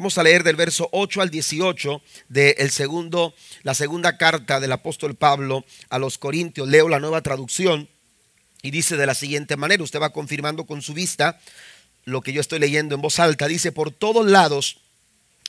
Vamos 0.00 0.16
a 0.16 0.22
leer 0.22 0.44
del 0.44 0.56
verso 0.56 0.88
8 0.92 1.20
al 1.20 1.28
18 1.28 2.00
de 2.30 2.56
el 2.56 2.70
segundo, 2.70 3.34
la 3.64 3.74
segunda 3.74 4.16
carta 4.16 4.58
del 4.58 4.72
apóstol 4.72 5.14
Pablo 5.14 5.66
a 5.90 5.98
los 5.98 6.16
Corintios. 6.16 6.66
Leo 6.68 6.88
la 6.88 7.00
nueva 7.00 7.20
traducción 7.20 7.86
y 8.62 8.70
dice 8.70 8.96
de 8.96 9.04
la 9.04 9.12
siguiente 9.12 9.58
manera, 9.58 9.82
usted 9.82 10.00
va 10.00 10.14
confirmando 10.14 10.64
con 10.64 10.80
su 10.80 10.94
vista 10.94 11.38
lo 12.04 12.22
que 12.22 12.32
yo 12.32 12.40
estoy 12.40 12.60
leyendo 12.60 12.94
en 12.94 13.02
voz 13.02 13.18
alta. 13.18 13.46
Dice, 13.46 13.72
por 13.72 13.90
todos 13.90 14.24
lados 14.24 14.78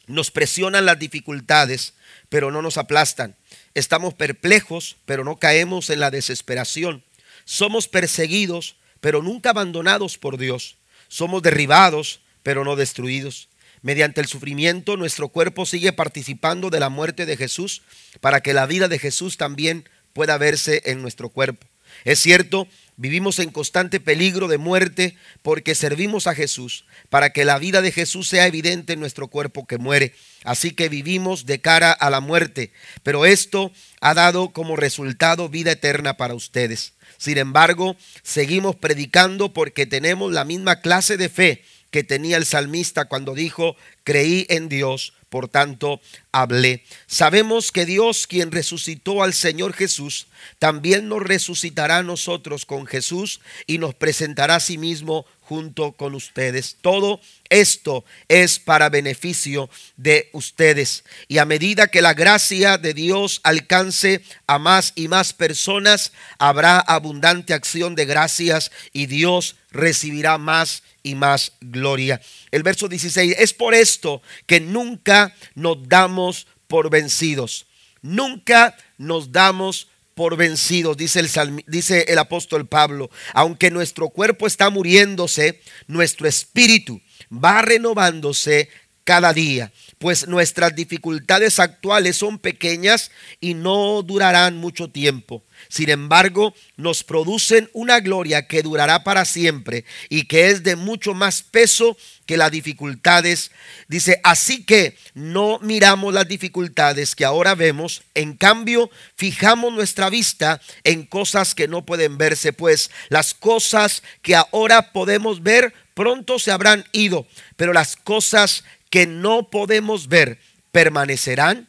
nos 0.07 0.31
presionan 0.31 0.85
las 0.85 0.99
dificultades, 0.99 1.93
pero 2.27 2.51
no 2.51 2.61
nos 2.61 2.75
aplastan. 2.75 3.37
Estamos 3.73 4.15
perplejos, 4.15 4.97
pero 5.05 5.23
no 5.23 5.37
caemos 5.37 5.89
en 5.89 6.01
la 6.01 6.11
desesperación. 6.11 7.05
Somos 7.45 7.87
perseguidos, 7.87 8.75
pero 8.99 9.21
nunca 9.21 9.51
abandonados 9.51 10.17
por 10.17 10.37
Dios. 10.37 10.75
Somos 11.07 11.41
derribados, 11.41 12.19
pero 12.43 12.65
no 12.65 12.75
destruidos 12.75 13.47
Mediante 13.81 14.21
el 14.21 14.27
sufrimiento, 14.27 14.95
nuestro 14.95 15.29
cuerpo 15.29 15.65
sigue 15.65 15.91
participando 15.91 16.69
de 16.69 16.79
la 16.79 16.89
muerte 16.89 17.25
de 17.25 17.37
Jesús 17.37 17.81
para 18.19 18.41
que 18.41 18.53
la 18.53 18.67
vida 18.67 18.87
de 18.87 18.99
Jesús 18.99 19.37
también 19.37 19.89
pueda 20.13 20.37
verse 20.37 20.83
en 20.85 21.01
nuestro 21.01 21.29
cuerpo. 21.29 21.67
Es 22.05 22.19
cierto, 22.19 22.67
vivimos 22.95 23.39
en 23.39 23.49
constante 23.49 23.99
peligro 23.99 24.47
de 24.47 24.57
muerte 24.57 25.17
porque 25.41 25.75
servimos 25.75 26.27
a 26.27 26.35
Jesús, 26.35 26.85
para 27.09 27.31
que 27.31 27.45
la 27.45 27.59
vida 27.59 27.81
de 27.81 27.91
Jesús 27.91 28.27
sea 28.27 28.47
evidente 28.47 28.93
en 28.93 28.99
nuestro 28.99 29.27
cuerpo 29.27 29.67
que 29.67 29.77
muere. 29.77 30.13
Así 30.43 30.71
que 30.71 30.89
vivimos 30.89 31.45
de 31.45 31.59
cara 31.59 31.91
a 31.91 32.09
la 32.09 32.19
muerte, 32.19 32.71
pero 33.03 33.25
esto 33.25 33.71
ha 33.99 34.13
dado 34.13 34.49
como 34.49 34.75
resultado 34.75 35.49
vida 35.49 35.71
eterna 35.71 36.17
para 36.17 36.33
ustedes. 36.33 36.93
Sin 37.17 37.37
embargo, 37.37 37.95
seguimos 38.23 38.75
predicando 38.75 39.53
porque 39.53 39.85
tenemos 39.85 40.31
la 40.31 40.45
misma 40.45 40.81
clase 40.81 41.17
de 41.17 41.29
fe 41.29 41.63
que 41.91 42.03
tenía 42.03 42.37
el 42.37 42.45
salmista 42.45 43.05
cuando 43.05 43.35
dijo, 43.35 43.75
creí 44.03 44.45
en 44.49 44.69
Dios, 44.69 45.13
por 45.31 45.47
tanto 45.47 46.01
hablé. 46.33 46.83
Sabemos 47.07 47.71
que 47.71 47.85
Dios, 47.85 48.27
quien 48.27 48.51
resucitó 48.51 49.23
al 49.23 49.33
Señor 49.33 49.73
Jesús, 49.73 50.27
también 50.59 51.07
nos 51.07 51.21
resucitará 51.21 51.99
a 51.99 52.03
nosotros 52.03 52.65
con 52.65 52.85
Jesús 52.85 53.39
y 53.65 53.77
nos 53.77 53.95
presentará 53.95 54.55
a 54.55 54.59
sí 54.59 54.77
mismo 54.77 55.25
junto 55.39 55.93
con 55.93 56.15
ustedes. 56.15 56.77
Todo 56.81 57.21
esto 57.49 58.03
es 58.27 58.59
para 58.59 58.89
beneficio 58.89 59.69
de 59.95 60.29
ustedes. 60.33 61.03
Y 61.27 61.37
a 61.37 61.45
medida 61.45 61.87
que 61.87 62.01
la 62.01 62.13
gracia 62.13 62.77
de 62.77 62.93
Dios 62.93 63.39
alcance 63.43 64.21
a 64.47 64.59
más 64.59 64.93
y 64.95 65.07
más 65.07 65.31
personas, 65.33 66.11
habrá 66.39 66.79
abundante 66.79 67.53
acción 67.53 67.95
de 67.95 68.05
gracias 68.05 68.71
y 68.91 69.05
Dios 69.05 69.55
recibirá 69.71 70.37
más 70.37 70.83
y 71.03 71.15
más 71.15 71.53
gloria. 71.61 72.21
El 72.51 72.63
verso 72.63 72.87
16, 72.87 73.35
es 73.37 73.53
por 73.53 73.73
esto 73.73 74.21
que 74.45 74.59
nunca 74.59 75.35
nos 75.55 75.87
damos 75.87 76.47
por 76.67 76.89
vencidos. 76.89 77.67
Nunca 78.01 78.75
nos 78.97 79.31
damos 79.31 79.87
por 80.15 80.35
vencidos, 80.35 80.97
dice 80.97 81.19
el, 81.19 81.63
dice 81.67 82.05
el 82.07 82.19
apóstol 82.19 82.67
Pablo. 82.67 83.09
Aunque 83.33 83.71
nuestro 83.71 84.09
cuerpo 84.09 84.47
está 84.47 84.69
muriéndose, 84.69 85.61
nuestro 85.87 86.27
espíritu 86.27 87.01
va 87.31 87.61
renovándose 87.61 88.69
cada 89.11 89.33
día, 89.33 89.73
pues 89.99 90.25
nuestras 90.25 90.73
dificultades 90.73 91.59
actuales 91.59 92.15
son 92.15 92.39
pequeñas 92.39 93.11
y 93.41 93.55
no 93.55 94.01
durarán 94.03 94.55
mucho 94.55 94.87
tiempo. 94.87 95.43
Sin 95.67 95.89
embargo, 95.89 96.55
nos 96.77 97.03
producen 97.03 97.69
una 97.73 97.99
gloria 97.99 98.47
que 98.47 98.63
durará 98.63 99.03
para 99.03 99.25
siempre 99.25 99.83
y 100.07 100.27
que 100.27 100.49
es 100.49 100.63
de 100.63 100.77
mucho 100.77 101.13
más 101.13 101.43
peso 101.43 101.97
que 102.25 102.37
las 102.37 102.51
dificultades. 102.51 103.51
Dice, 103.89 104.21
así 104.23 104.63
que 104.63 104.95
no 105.13 105.59
miramos 105.59 106.13
las 106.13 106.25
dificultades 106.25 107.13
que 107.13 107.25
ahora 107.25 107.53
vemos, 107.53 108.01
en 108.15 108.37
cambio, 108.37 108.89
fijamos 109.17 109.73
nuestra 109.73 110.09
vista 110.09 110.61
en 110.85 111.05
cosas 111.05 111.53
que 111.53 111.67
no 111.67 111.85
pueden 111.85 112.17
verse, 112.17 112.53
pues 112.53 112.91
las 113.09 113.33
cosas 113.33 114.03
que 114.21 114.37
ahora 114.37 114.93
podemos 114.93 115.43
ver 115.43 115.73
pronto 115.93 116.39
se 116.39 116.51
habrán 116.51 116.85
ido, 116.93 117.27
pero 117.57 117.73
las 117.73 117.97
cosas 117.97 118.63
que 118.91 119.07
no 119.07 119.49
podemos 119.49 120.07
ver 120.07 120.37
permanecerán 120.71 121.67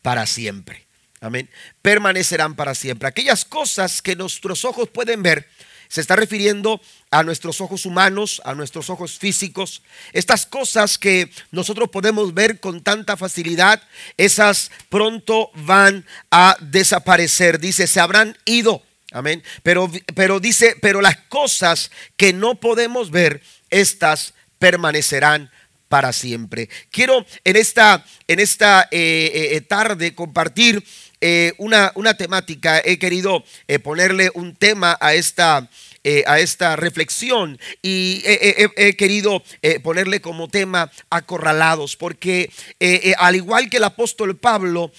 para 0.00 0.24
siempre. 0.26 0.86
Amén. 1.20 1.50
Permanecerán 1.82 2.54
para 2.54 2.74
siempre. 2.74 3.08
Aquellas 3.08 3.44
cosas 3.44 4.00
que 4.00 4.16
nuestros 4.16 4.64
ojos 4.64 4.88
pueden 4.88 5.22
ver, 5.22 5.48
se 5.88 6.00
está 6.00 6.16
refiriendo 6.16 6.80
a 7.10 7.22
nuestros 7.22 7.60
ojos 7.60 7.86
humanos, 7.86 8.40
a 8.44 8.54
nuestros 8.54 8.88
ojos 8.88 9.18
físicos. 9.18 9.82
Estas 10.12 10.46
cosas 10.46 10.98
que 10.98 11.30
nosotros 11.50 11.90
podemos 11.90 12.34
ver 12.34 12.60
con 12.60 12.82
tanta 12.82 13.16
facilidad, 13.16 13.82
esas 14.16 14.70
pronto 14.88 15.50
van 15.54 16.06
a 16.30 16.56
desaparecer. 16.60 17.58
Dice, 17.58 17.86
se 17.86 18.00
habrán 18.00 18.36
ido. 18.44 18.82
Amén. 19.12 19.42
Pero, 19.62 19.90
pero 20.14 20.40
dice, 20.40 20.76
pero 20.80 21.00
las 21.00 21.16
cosas 21.28 21.90
que 22.16 22.32
no 22.32 22.56
podemos 22.56 23.10
ver, 23.10 23.42
estas 23.70 24.34
permanecerán 24.58 25.50
para 25.94 26.12
siempre. 26.12 26.68
Quiero 26.90 27.24
en 27.44 27.54
esta, 27.54 28.04
en 28.26 28.40
esta 28.40 28.88
eh, 28.90 29.52
eh, 29.52 29.60
tarde 29.60 30.12
compartir 30.12 30.82
eh, 31.20 31.52
una, 31.56 31.92
una, 31.94 32.16
temática. 32.16 32.82
He 32.84 32.98
querido 32.98 33.44
ponerle 33.84 34.32
un 34.34 34.56
tema 34.56 34.98
a 35.00 35.14
esta, 35.14 35.70
eh, 36.06 36.22
a 36.26 36.38
esta 36.38 36.76
reflexión 36.76 37.58
y 37.80 38.22
he, 38.26 38.94
querido 38.94 39.42
eh, 39.62 39.80
ponerle 39.80 40.20
como 40.20 40.48
tema 40.48 40.92
acorralados, 41.08 41.96
porque 41.96 42.50
eh, 42.78 43.14
al 43.16 43.36
igual 43.36 43.70
que 43.70 43.78
el 43.78 43.84
apóstol 43.84 44.36
Pablo, 44.36 44.92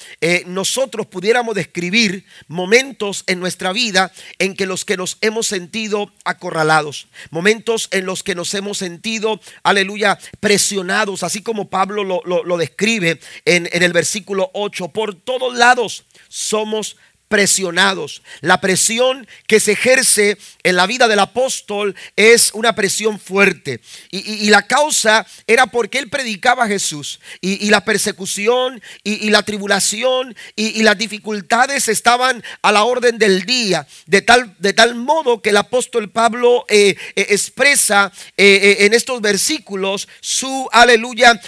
nosotros 0.47 1.05
pudiéramos 1.05 1.53
describir 1.53 2.25
momentos 2.47 3.23
en 3.27 3.39
nuestra 3.39 3.71
vida 3.71 4.11
en 4.39 4.55
que 4.55 4.65
los 4.65 4.83
que 4.83 4.97
nos 4.97 5.19
hemos 5.21 5.45
sentido 5.45 6.11
acorralados, 6.23 7.07
momentos 7.29 7.87
en 7.91 8.07
los 8.07 8.23
que 8.23 8.33
nos 8.33 8.51
hemos 8.55 8.79
sentido, 8.79 9.39
aleluya, 9.61 10.17
presionados, 10.39 11.21
así 11.21 11.43
como 11.43 11.69
Pablo 11.69 12.03
lo, 12.03 12.57
describe 12.57 13.19
en, 13.45 13.69
en 13.71 13.83
el 13.83 13.93
versículo 13.93 14.49
8, 14.53 14.87
por 14.87 15.13
todos 15.13 15.55
lados 15.55 16.05
somos 16.29 16.97
presionados. 17.27 18.21
La 18.41 18.61
presión 18.61 19.27
que 19.47 19.59
se 19.59 19.73
ejerce 19.73 20.37
en 20.63 20.75
la 20.75 20.85
vida 20.85 21.07
del 21.07 21.19
apóstol 21.19 21.95
es 22.15 22.51
una 22.53 22.75
presión 22.75 23.19
fuerte. 23.19 23.81
Y, 24.11 24.49
la 24.49 24.67
causa 24.67 25.25
era 25.47 25.67
porque 25.67 25.97
él 25.97 26.09
predicaba 26.09 26.65
a 26.65 26.67
Jesús. 26.67 27.19
Y, 27.41 27.69
la 27.69 27.83
persecución 27.83 28.81
y, 29.03 29.29
la 29.29 29.43
tribulación 29.43 30.35
y, 30.55 30.83
las 30.83 30.97
dificultades 30.97 31.87
estaban 31.87 32.43
a 32.61 32.71
la 32.71 32.83
orden 32.83 33.17
del 33.17 33.45
día. 33.45 33.87
De 34.05 34.21
tal, 34.21 34.55
de 34.59 34.73
tal 34.73 34.95
modo 34.95 35.41
que 35.41 35.49
el 35.49 35.57
apóstol 35.57 36.11
Pablo 36.11 36.65
eh, 36.69 36.95
eh, 37.15 37.27
expresa 37.29 38.11
eh, 38.37 38.77
en 38.81 38.93
estos 38.93 39.21
versículos 39.21 40.07
su, 40.21 40.69
aleluya, 40.71 41.39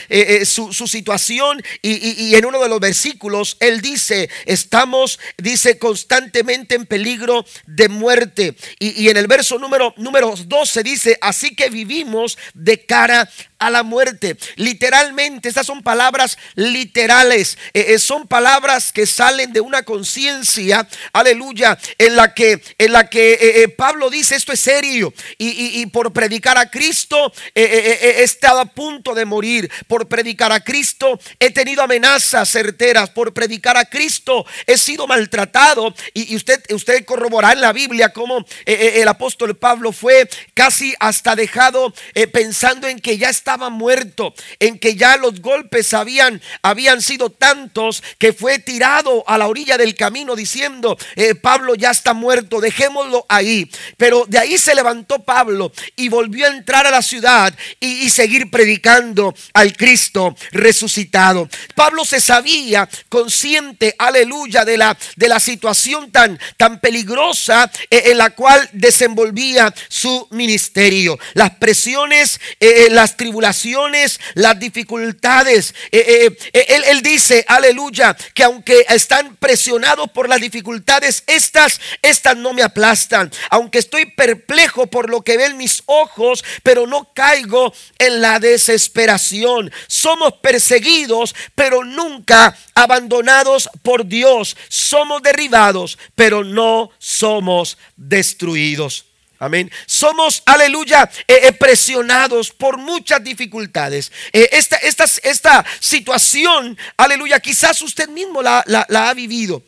su, 0.45 0.73
su 0.73 0.87
situación. 0.87 1.61
y 1.81 2.35
en 2.35 2.45
uno 2.45 2.61
de 2.61 2.69
los 2.69 2.79
versículos 2.79 3.57
él 3.59 3.81
dice, 3.81 4.29
estamos, 4.45 5.19
dice, 5.37 5.66
constantemente 5.75 6.75
en 6.75 6.85
peligro 6.85 7.45
de 7.65 7.89
muerte. 7.89 8.55
Y, 8.79 9.09
en 9.09 9.17
el 9.17 9.27
verso 9.27 9.59
número, 9.59 9.93
número 9.97 10.33
12 10.35 10.83
dice, 10.83 11.17
así 11.21 11.55
que 11.55 11.69
vivimos 11.69 12.37
de 12.53 12.85
cara 12.85 13.29
a 13.59 13.69
la 13.69 13.83
muerte. 13.83 14.37
Literalmente, 14.55 15.49
estas 15.49 15.65
son 15.65 15.81
palabras 15.81 16.37
literales. 16.55 17.57
Eh, 17.73 17.85
eh, 17.89 17.99
son 17.99 18.27
palabras 18.27 18.91
que 18.91 19.05
salen 19.05 19.51
de 19.51 19.61
una 19.61 19.83
conciencia, 19.83 20.87
aleluya, 21.13 21.77
en 21.97 22.15
la 22.15 22.33
que, 22.33 22.61
en 22.77 22.91
la 22.91 23.09
que 23.09 23.37
eh, 23.41 23.67
Pablo 23.69 24.09
dice 24.09 24.35
esto 24.35 24.51
es 24.51 24.59
serio. 24.59 25.13
Y, 25.37 25.85
por 25.87 26.11
predicar 26.11 26.57
a 26.57 26.69
Cristo 26.69 27.31
he 27.55 28.23
estado 28.23 28.59
a 28.59 28.65
punto 28.65 29.15
de 29.15 29.25
morir. 29.25 29.71
Por 29.87 30.07
predicar 30.07 30.51
a 30.51 30.59
Cristo 30.59 31.19
he 31.39 31.51
tenido 31.51 31.81
amenazas 31.81 32.49
certeras. 32.49 33.09
Por 33.09 33.33
predicar 33.33 33.77
a 33.77 33.85
Cristo 33.85 34.45
he 34.65 34.77
sido 34.77 35.07
maltratado. 35.07 35.93
Y, 36.13 36.35
usted, 36.35 36.61
usted 36.71 37.05
corroborará 37.05 37.53
en 37.53 37.61
la 37.61 37.73
Biblia 37.73 38.09
cómo 38.09 38.45
el 38.65 39.07
apóstol 39.07 39.55
Pablo 39.55 39.91
fue 39.91 40.29
casi 40.53 40.93
hasta 40.99 41.35
dejado 41.35 41.93
pensando 42.31 42.87
en 42.87 42.99
que 42.99 43.17
ya 43.17 43.29
está 43.29 43.46
estaba 43.47 43.69
muerto, 43.69 44.33
en 44.59 44.77
que 44.77 44.97
ya 44.97 45.15
los 45.15 45.39
golpes 45.39 45.93
habían, 45.93 46.41
habían 46.61 47.01
sido 47.01 47.29
tantos 47.29 48.03
que 48.17 48.33
fue 48.33 48.59
tirado 48.59 49.23
a 49.25 49.37
la 49.37 49.47
orilla 49.47 49.77
del 49.77 49.95
camino 49.95 50.35
diciendo, 50.35 50.97
eh, 51.15 51.33
Pablo 51.33 51.73
ya 51.73 51.91
está 51.91 52.13
muerto, 52.13 52.59
dejémoslo 52.59 53.25
ahí. 53.29 53.71
Pero 53.95 54.25
de 54.27 54.37
ahí 54.37 54.57
se 54.57 54.75
levantó 54.75 55.23
Pablo 55.23 55.71
y 55.95 56.09
volvió 56.09 56.45
a 56.45 56.49
entrar 56.49 56.85
a 56.87 56.91
la 56.91 57.01
ciudad 57.01 57.53
y, 57.79 58.09
seguir 58.09 58.51
predicando 58.51 59.33
al 59.53 59.77
Cristo 59.77 60.35
resucitado. 60.51 61.47
Pablo 61.73 62.03
se 62.03 62.19
sabía 62.19 62.89
consciente, 63.07 63.95
aleluya, 63.97 64.65
de 64.65 64.77
la, 64.77 64.97
de 65.15 65.29
la 65.29 65.39
situación 65.39 66.11
tan, 66.11 66.37
tan 66.57 66.81
peligrosa 66.81 67.71
eh, 67.89 68.03
en 68.07 68.17
la 68.17 68.31
cual 68.31 68.69
desenvolvía 68.73 69.73
su 69.87 70.27
ministerio. 70.31 71.17
Las 71.33 71.51
presiones, 71.51 72.41
eh, 72.59 72.87
las 72.89 73.15
tribulaciones, 73.15 73.36
tribulaciones, 73.37 74.19
las 74.33 74.59
dificultades. 74.59 75.75
Eh, 75.91 76.27
eh, 76.27 76.37
eh, 76.53 76.83
él, 76.87 77.01
dice, 77.03 77.45
aleluya, 77.47 78.17
que 78.33 78.43
aunque 78.43 78.83
están 78.89 79.35
presionados 79.35 80.09
por 80.09 80.27
las 80.27 80.41
dificultades, 80.41 81.23
estas, 81.27 81.79
estas 82.01 82.35
no 82.35 82.53
me 82.53 82.63
aplastan. 82.63 83.31
Aunque 83.51 83.77
estoy 83.77 84.07
perplejo 84.07 84.87
por 84.87 85.09
lo 85.09 85.21
que 85.21 85.37
ven 85.37 85.55
mis 85.55 85.83
ojos, 85.85 86.43
pero 86.63 86.87
no 86.87 87.13
caigo 87.13 87.71
en 87.99 88.21
la 88.21 88.39
desesperación. 88.39 89.71
Somos 89.87 90.33
perseguidos, 90.41 91.35
pero 91.53 91.83
nunca 91.83 92.57
abandonados 92.73 93.69
por 93.83 94.07
Dios. 94.07 94.57
Somos 94.67 95.21
derribados, 95.21 95.99
pero 96.15 96.43
no 96.43 96.89
somos 96.97 97.77
destruidos. 97.97 99.06
Amén. 99.39 99.71
Somos, 99.85 100.41
aleluya, 100.47 101.07
eh, 101.27 101.41
eh, 101.43 101.53
presionados 101.53 102.49
por 102.51 102.77
muchas 102.77 103.23
dificultades. 103.23 104.11
Eh, 104.33 104.49
esta, 104.51 104.77
esta, 104.77 105.05
esta, 105.23 105.65
situación, 105.79 106.75
aleluya, 106.97 107.39
quizás 107.39 107.79
usted 107.83 108.09
mismo 108.09 108.41
la, 108.41 108.63
ha 108.89 109.13
vivido. 109.13 109.63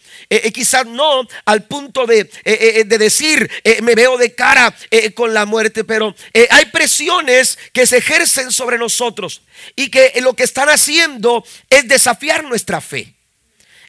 quizás 0.53 0.85
no 0.85 1.27
al 1.45 1.63
punto 1.63 2.05
de, 2.05 2.23
de 2.23 2.97
decir, 2.97 3.49
me 3.83 3.95
veo 3.95 4.17
de 4.17 4.33
cara 4.33 4.75
con 5.13 5.33
la 5.33 5.45
muerte, 5.45 5.83
pero 5.83 6.15
hay 6.49 6.65
presiones 6.65 7.57
que 7.73 7.85
se 7.85 7.97
ejercen 7.97 8.51
sobre 8.51 8.77
nosotros 8.77 9.41
y 9.75 9.89
que 9.89 10.13
lo 10.21 10.35
que 10.35 10.43
están 10.43 10.69
haciendo 10.69 11.43
es 11.69 11.87
desafiar 11.87 12.43
nuestra 12.43 12.81
fe. 12.81 13.13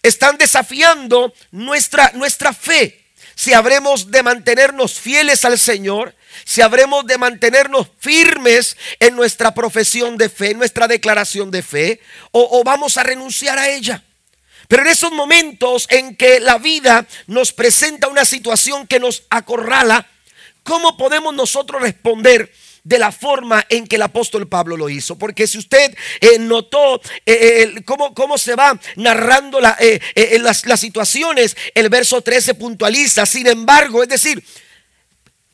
Están 0.03 0.37
desafiando 0.39 1.33
nuestra, 1.51 2.13
nuestra 2.15 2.53
fe 2.53 3.00
si 3.41 3.55
habremos 3.55 4.11
de 4.11 4.23
mantenernos 4.23 5.01
fieles 5.01 5.47
al 5.47 5.59
Señor, 5.59 6.15
si 6.45 6.61
habremos 6.61 7.07
de 7.07 7.17
mantenernos 7.17 7.87
firmes 7.99 8.77
en 8.99 9.17
nuestra 9.17 9.55
profesión 9.55 10.19
de 10.19 10.29
fe, 10.29 10.51
en 10.51 10.59
nuestra 10.59 10.87
declaración 10.87 11.51
de 11.51 11.63
fe, 11.63 12.03
o, 12.33 12.63
vamos 12.65 12.99
a 12.99 13.03
renunciar 13.03 13.59
a 13.59 13.71
ella. 13.71 14.05
Pero 14.69 14.83
en 14.83 14.89
esos 14.89 15.11
momentos 15.13 15.87
en 15.89 16.17
que 16.17 16.39
la 16.39 16.59
vida 16.59 17.07
nos 17.29 17.55
presenta 17.55 18.09
una 18.09 18.27
situación 18.27 18.87
que 18.87 19.01
nos 19.01 19.23
acorrala, 19.31 20.07
¿cómo 20.63 20.99
podemos 20.99 21.33
nosotros 21.33 21.81
responder? 21.81 22.53
De 22.85 22.99
la 22.99 23.13
forma 23.13 23.65
en 23.69 23.87
que 23.87 23.97
el 23.97 24.03
apóstol 24.03 24.49
Pablo 24.49 24.77
lo 24.77 24.89
hizo. 24.89 25.17
Porque 25.17 25.47
si 25.47 25.59
usted 25.59 25.95
eh, 26.21 26.39
notó 26.39 27.01
eh, 27.27 27.75
eh, 27.77 27.85
cómo, 27.85 28.39
se 28.39 28.55
va 28.55 28.79
narrando 28.97 29.61
las, 29.61 30.67
las 30.67 30.81
situaciones, 30.81 31.57
el 31.75 31.89
verso 31.89 32.21
13 32.23 32.55
puntualiza, 32.55 33.27
sin 33.27 33.47
embargo, 33.47 34.03
es 34.03 34.09
decir, 34.09 34.43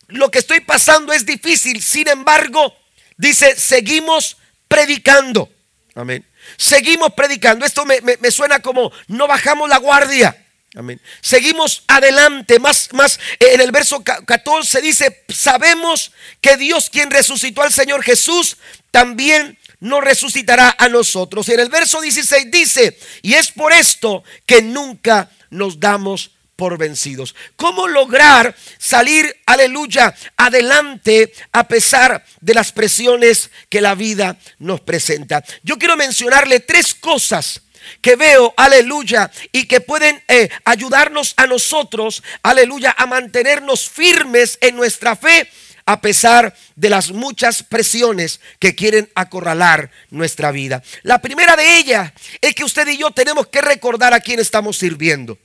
lo 0.09 0.31
que 0.31 0.39
estoy 0.39 0.61
pasando 0.61 1.13
es 1.13 1.27
difícil, 1.27 1.83
sin 1.83 2.09
embargo, 2.09 2.75
dice, 3.17 3.57
seguimos 3.57 4.37
predicando. 4.69 5.51
Amén. 5.95 6.25
Seguimos 6.57 7.13
predicando. 7.15 7.67
Esto 7.67 7.85
me, 7.85 8.01
me 8.01 8.31
suena 8.31 8.61
como 8.61 8.93
no 9.09 9.27
bajamos 9.27 9.69
la 9.69 9.79
guardia. 9.79 10.46
Amén. 10.77 11.01
Seguimos 11.23 11.85
adelante, 11.89 12.59
más, 12.59 12.91
más 12.93 13.19
eh, 13.41 13.55
en 13.55 13.63
el 13.63 13.73
verso 13.73 14.05
14 14.05 14.83
dice, 14.83 15.25
sabemos 15.27 16.13
que 16.43 16.59
Dios 16.59 16.91
quien 16.91 17.11
resucitó 17.11 17.63
al 17.63 17.73
Señor 17.73 18.03
Jesús, 18.03 18.59
también 18.91 19.59
nos 19.81 20.05
resucitará 20.05 20.77
a 20.79 20.91
nosotros. 20.91 21.49
Y 21.49 21.55
en 21.55 21.61
el 21.61 21.71
verso 21.71 22.03
16 22.03 22.51
dice, 22.51 22.99
y 23.23 23.35
es 23.35 23.53
por 23.53 23.73
esto 23.73 24.23
que 24.45 24.61
nunca 24.61 25.31
nos 25.49 25.81
damos 25.81 26.33
por 26.57 26.77
vencidos. 26.77 27.35
¿Cómo 27.57 27.89
lograr 27.89 28.55
salir, 28.79 29.35
aleluya, 29.47 30.15
adelante 30.37 31.33
a 31.53 31.69
pesar 31.69 32.23
de 32.43 32.53
las 32.53 32.73
presiones 32.73 33.51
que 33.71 33.81
la 33.81 33.95
vida 33.95 34.39
nos 34.59 34.83
presenta? 34.83 35.43
Yo 35.63 35.79
quiero 35.79 35.97
mencionarle 35.97 36.61
tres 36.61 36.95
cosas 36.95 37.63
que 38.01 38.17
veo, 38.17 38.53
aleluya, 38.57 39.31
y 39.53 39.67
que 39.67 39.81
pueden 39.81 40.23
eh, 40.29 40.49
ayudarnos 40.65 41.35
a 41.37 41.47
nosotros, 41.47 42.23
aleluya, 42.43 42.95
a 42.97 43.07
mantenernos 43.07 43.89
firmes 43.89 44.59
en 44.61 44.77
nuestra 44.77 45.17
fe 45.17 45.51
a 45.87 46.01
pesar 46.01 46.55
de 46.75 46.91
las 46.91 47.13
muchas 47.13 47.63
presiones 47.63 48.41
que 48.59 48.75
quieren 48.75 49.09
acorralar 49.15 49.91
nuestra 50.11 50.51
vida. 50.51 50.83
La 51.03 51.23
primera 51.23 51.55
de 51.55 51.77
ellas 51.79 52.13
es 52.41 52.55
que 52.57 52.65
usted 52.65 52.89
y 52.89 52.99
yo 52.99 53.13
tenemos 53.13 53.47
que 53.47 53.61
recordar 53.61 54.13
a 54.13 54.21
quién 54.21 54.41
estamos 54.41 54.79
sirviendo. 54.79 55.39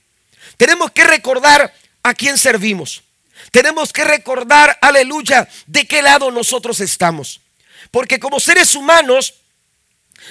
Tenemos 0.58 0.92
que 0.92 1.04
recordar 1.04 1.72
a 2.02 2.14
quién 2.16 2.40
servimos. 2.40 3.04
Tenemos 3.52 3.94
que 3.94 4.04
recordar, 4.04 4.78
aleluya, 4.82 5.48
de 5.68 5.86
qué 5.86 6.02
lado 6.02 6.32
nosotros 6.32 6.80
estamos. 6.80 7.42
Porque 7.92 8.20
como 8.20 8.40
seres 8.40 8.76
humanos, 8.76 9.36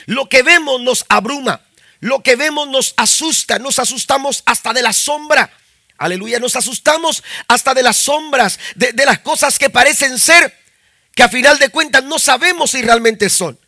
lo 0.07 0.29
que 0.29 0.43
vemos 0.43 0.81
nos 0.81 1.05
abruma. 1.09 1.61
Lo 2.01 2.23
que 2.23 2.37
vemos 2.37 2.69
nos 2.69 2.95
asusta, 2.97 3.59
nos 3.59 3.79
asustamos 3.79 4.43
hasta 4.47 4.73
de 4.73 4.83
la 4.83 4.93
sombra. 4.93 5.53
Aleluya, 5.99 6.41
nos 6.41 6.57
asustamos 6.57 7.23
hasta 7.47 7.75
de 7.75 7.83
las 7.83 7.99
sombras, 7.99 8.59
de, 8.75 9.05
las 9.05 9.19
cosas 9.19 9.59
que 9.59 9.69
parecen 9.69 10.19
ser, 10.19 10.57
que 11.15 11.23
a 11.23 11.29
final 11.29 11.59
de 11.59 11.69
cuentas 11.69 12.03
no 12.05 12.19
sabemos 12.19 12.71
si 12.71 12.81
realmente 12.81 13.29
son. 13.29 13.59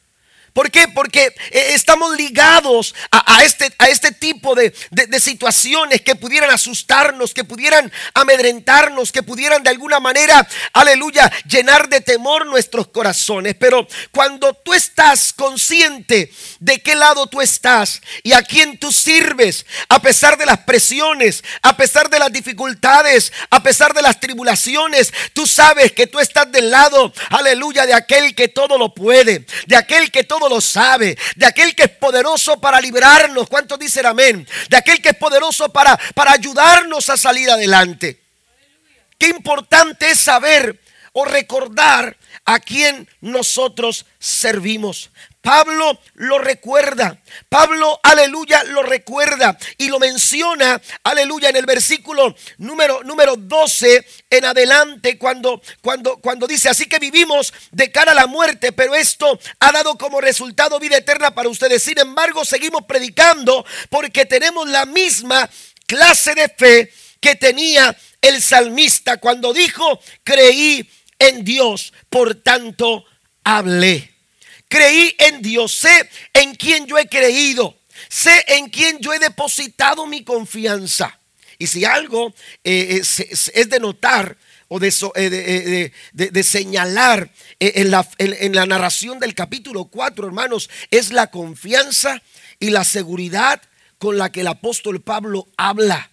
¿Por 0.53 0.71
qué? 0.71 0.89
Porque 0.89 1.35
eh, 1.51 1.71
estamos 1.71 2.15
ligados 2.15 2.95
a, 3.11 3.43
este, 3.43 3.73
a 3.79 3.89
este, 3.89 4.13
tipo 4.13 4.55
de, 4.55 4.75
situaciones 5.19 6.03
que 6.03 6.15
pudieran 6.15 6.51
asustarnos, 6.51 7.33
que 7.33 7.45
pudieran 7.45 7.91
amedrentarnos, 8.13 9.13
que 9.13 9.23
pudieran 9.23 9.63
de 9.63 9.71
alguna 9.71 9.99
manera, 9.99 10.47
aleluya, 10.75 11.33
llenar 11.49 11.89
de 11.89 12.03
temor 12.03 12.45
nuestros 12.47 12.89
corazones. 12.89 13.55
Pero 13.59 13.87
cuando 14.11 14.53
tú 14.53 14.75
estás 14.75 15.33
consciente 15.33 16.31
de 16.61 16.83
qué 16.83 16.95
lado 16.97 17.27
tú 17.29 17.41
estás 17.41 18.03
y 18.23 18.35
a 18.35 18.43
quién 18.43 18.79
tú 18.79 18.93
sirves, 18.93 19.65
a 19.89 20.03
pesar 20.03 20.37
de 20.37 20.45
las 20.47 20.59
presiones, 20.59 21.43
a 21.63 21.77
pesar 21.79 22.11
de 22.11 22.19
las 22.19 22.31
dificultades, 22.31 23.33
a 23.49 23.63
pesar 23.63 23.95
de 23.95 24.03
las 24.03 24.21
tribulaciones, 24.21 25.13
tú 25.33 25.47
sabes 25.47 25.93
que 25.93 26.07
tú 26.07 26.21
estás 26.21 26.53
del 26.53 26.71
lado, 26.71 27.11
aleluya, 27.31 27.87
de 27.87 27.95
aquel 27.95 28.35
que 28.35 28.49
todo 28.49 28.77
lo 28.77 28.93
puede, 28.95 29.47
de 29.67 29.77
aquel 29.77 30.11
que 30.11 30.25
todo 30.25 30.42
lo 30.49 30.61
sabe, 30.61 31.17
de 31.37 31.47
aquel 31.47 31.75
que 31.75 31.85
es 31.85 31.91
poderoso 31.91 32.61
para 32.61 32.81
librarnos. 32.81 33.49
¿Cuántos 33.49 33.79
dicen 33.79 34.07
amén? 34.07 34.47
De 34.69 34.77
aquel 34.77 35.01
que 35.01 35.11
es 35.11 35.17
poderoso 35.17 35.69
para, 35.71 35.99
para 36.15 36.33
ayudarnos 36.33 37.09
a 37.11 37.17
salir 37.17 37.51
adelante. 37.51 38.21
Qué 39.19 39.29
importante 39.29 40.11
es 40.11 40.19
saber 40.19 40.81
o 41.13 41.25
recordar 41.25 42.17
a 42.45 42.59
quien 42.59 43.09
nosotros 43.21 44.07
servimos. 44.19 45.11
Pablo 45.43 45.99
lo 46.15 46.39
recuerda. 46.39 47.21
Pablo, 47.49 47.99
aleluya, 48.05 48.63
lo 48.65 48.85
recuerda 48.85 49.59
y 49.77 49.89
lo 49.89 49.99
menciona, 49.99 50.81
aleluya, 51.03 51.49
en 51.49 51.57
el 51.57 51.67
versículo 51.67 52.35
número, 52.59 53.03
número 53.03 53.35
12 53.37 54.07
en 54.31 54.45
adelante, 54.45 55.19
cuando, 55.19 55.61
cuando, 55.81 56.19
cuando 56.19 56.47
dice, 56.47 56.69
así 56.69 56.87
que 56.87 57.01
vivimos 57.01 57.53
de 57.73 57.91
cara 57.91 58.13
a 58.13 58.15
la 58.15 58.29
muerte, 58.29 58.71
pero 58.71 58.95
esto 58.95 59.39
ha 59.59 59.73
dado 59.73 59.99
como 59.99 60.21
resultado 60.21 60.79
vida 60.79 60.97
eterna 60.97 61.35
para 61.35 61.49
ustedes. 61.49 61.83
Sin 61.83 61.99
embargo, 61.99 62.45
seguimos 62.45 62.85
predicando 62.87 63.67
porque 63.91 64.25
tenemos 64.25 64.69
la 64.69 64.87
misma 64.87 65.51
clase 65.87 66.37
de 66.37 66.49
fe 66.49 66.93
que 67.21 67.35
tenía 67.35 67.97
el 68.21 68.41
salmista 68.41 69.17
cuando 69.17 69.53
dijo, 69.53 69.99
creí 70.23 70.89
en 71.19 71.45
Dios, 71.45 71.93
por 72.09 72.37
tanto 72.37 73.05
hablé. 73.43 74.12
Creí 74.73 75.15
en 75.19 75.43
Dios, 75.43 75.75
sé 75.75 76.09
en 76.33 76.55
quien 76.55 76.87
yo 76.87 76.97
he 76.97 77.07
creído, 77.07 77.77
sé 78.09 78.43
en 78.49 78.71
quien 78.71 79.01
yo 79.01 79.13
he 79.13 79.19
depositado 79.19 80.07
mi 80.07 80.25
confianza. 80.25 81.21
Y 81.59 81.67
si 81.67 81.85
algo 81.85 82.33
eh, 82.65 83.03
es, 83.03 83.69
de 83.69 83.79
notar 83.81 84.39
o 84.69 84.81
de, 84.81 84.89
eh, 84.89 86.43
señalar 86.43 87.31
eh, 87.61 87.73
en 87.75 87.91
la, 87.91 88.09
en 88.17 88.55
la 88.55 88.65
narración 88.65 89.19
del 89.19 89.35
capítulo 89.35 89.85
4, 89.85 90.27
hermanos, 90.27 90.71
es 90.91 91.13
la 91.13 91.27
confianza 91.27 92.23
y 92.59 92.71
la 92.71 92.85
seguridad 92.85 93.61
con 93.99 94.17
la 94.17 94.33
que 94.33 94.41
el 94.41 94.47
apóstol 94.47 95.03
Pablo 95.03 95.49
habla. 95.59 96.11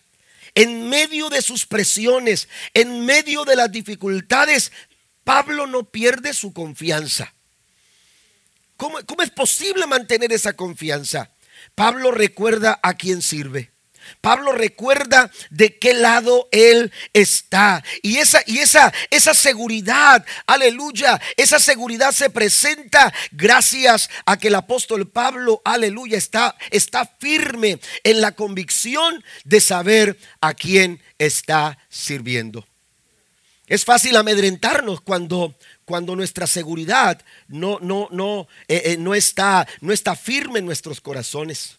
En 0.53 0.89
medio 0.89 1.29
de 1.29 1.41
sus 1.41 1.65
presiones, 1.65 2.49
en 2.73 3.05
medio 3.05 3.45
de 3.45 3.55
las 3.55 3.71
dificultades, 3.71 4.73
Pablo 5.23 5.65
no 5.65 5.85
pierde 5.85 6.33
su 6.33 6.51
confianza. 6.51 7.33
¿Cómo, 8.79 8.97
es 9.21 9.29
posible 9.29 9.85
mantener 9.87 10.31
esa 10.31 10.53
confianza? 10.53 11.29
Pablo 11.75 12.11
recuerda 12.11 12.79
a 12.81 12.93
quién 12.93 13.21
sirve. 13.21 13.73
Pablo 14.21 14.53
recuerda 14.53 15.29
de 15.49 15.77
qué 15.77 15.93
lado 15.93 16.47
él 16.53 16.89
está. 17.11 17.83
Y 18.01 18.19
esa, 18.19 18.41
y 18.47 18.59
esa, 18.59 18.93
esa 19.11 19.33
seguridad, 19.33 20.25
aleluya, 20.47 21.19
esa 21.35 21.59
seguridad 21.59 22.13
se 22.13 22.29
presenta 22.29 23.13
gracias 23.31 24.09
a 24.25 24.37
que 24.37 24.47
el 24.47 24.55
apóstol 24.55 25.09
Pablo, 25.09 25.61
aleluya, 25.65 26.17
está, 26.17 26.55
está 26.71 27.05
firme 27.19 27.81
en 28.05 28.21
la 28.21 28.31
convicción 28.31 29.21
de 29.43 29.59
saber 29.59 30.17
a 30.39 30.53
quién 30.53 31.03
está 31.17 31.77
sirviendo. 31.89 32.65
Es 33.69 33.85
fácil 33.85 34.15
amedrentarnos 34.15 34.99
cuando, 34.99 35.53
cuando 35.85 36.15
nuestra 36.15 36.47
seguridad 36.47 37.21
no, 37.47 37.77
no, 37.79 38.07
no, 38.11 38.47
eh, 38.67 38.81
eh, 38.85 38.97
no, 38.97 39.13
está, 39.13 39.67
no 39.79 39.93
está 39.93 40.15
firme 40.15 40.57
en 40.57 40.65
nuestros 40.65 40.99
corazones. 40.99 41.77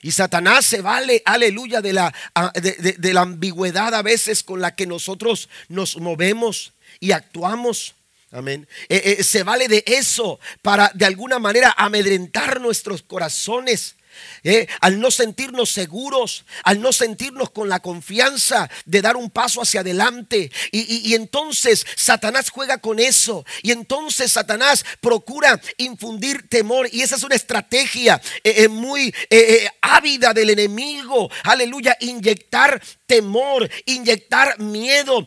Y 0.00 0.12
Satanás 0.12 0.64
se 0.64 0.80
vale, 0.80 1.20
aleluya, 1.24 1.82
de 1.82 1.92
la, 1.92 2.14
de, 2.54 3.12
la 3.12 3.22
ambigüedad 3.22 3.92
a 3.96 4.02
veces 4.02 4.44
con 4.44 4.60
la 4.60 4.76
que 4.76 4.86
nosotros 4.86 5.48
nos 5.68 5.96
movemos 5.96 6.72
y 7.00 7.10
actuamos. 7.10 7.96
Amén. 8.30 8.68
Eh, 8.88 9.24
se 9.24 9.42
vale 9.42 9.66
de 9.66 9.82
eso 9.88 10.38
para 10.62 10.92
de 10.94 11.04
alguna 11.04 11.40
manera 11.40 11.74
amedrentar 11.76 12.60
nuestros 12.60 13.02
corazones. 13.02 13.96
¿Eh? 14.42 14.66
al 14.80 15.00
no 15.00 15.10
sentirnos 15.10 15.70
seguros, 15.70 16.44
al 16.64 16.80
no 16.80 16.92
sentirnos 16.92 17.50
con 17.50 17.68
la 17.68 17.80
confianza 17.80 18.70
de 18.84 19.02
dar 19.02 19.16
un 19.16 19.30
paso 19.30 19.62
hacia 19.62 19.80
adelante. 19.80 20.50
Y, 20.72 21.14
entonces 21.14 21.86
Satanás 21.96 22.50
juega 22.50 22.78
con 22.78 22.98
eso. 22.98 23.44
Y 23.62 23.72
entonces 23.72 24.32
Satanás 24.32 24.84
procura 25.00 25.60
infundir 25.76 26.48
temor. 26.48 26.88
Y 26.92 27.02
esa 27.02 27.16
es 27.16 27.22
una 27.22 27.34
estrategia 27.34 28.20
eh, 28.44 28.64
eh, 28.64 28.68
muy 28.68 29.14
ávida 29.80 30.32
del 30.32 30.50
enemigo. 30.50 31.30
Aleluya, 31.44 31.96
inyectar 32.00 32.80
temor, 33.08 33.68
inyectar 33.86 34.60
miedo 34.60 35.26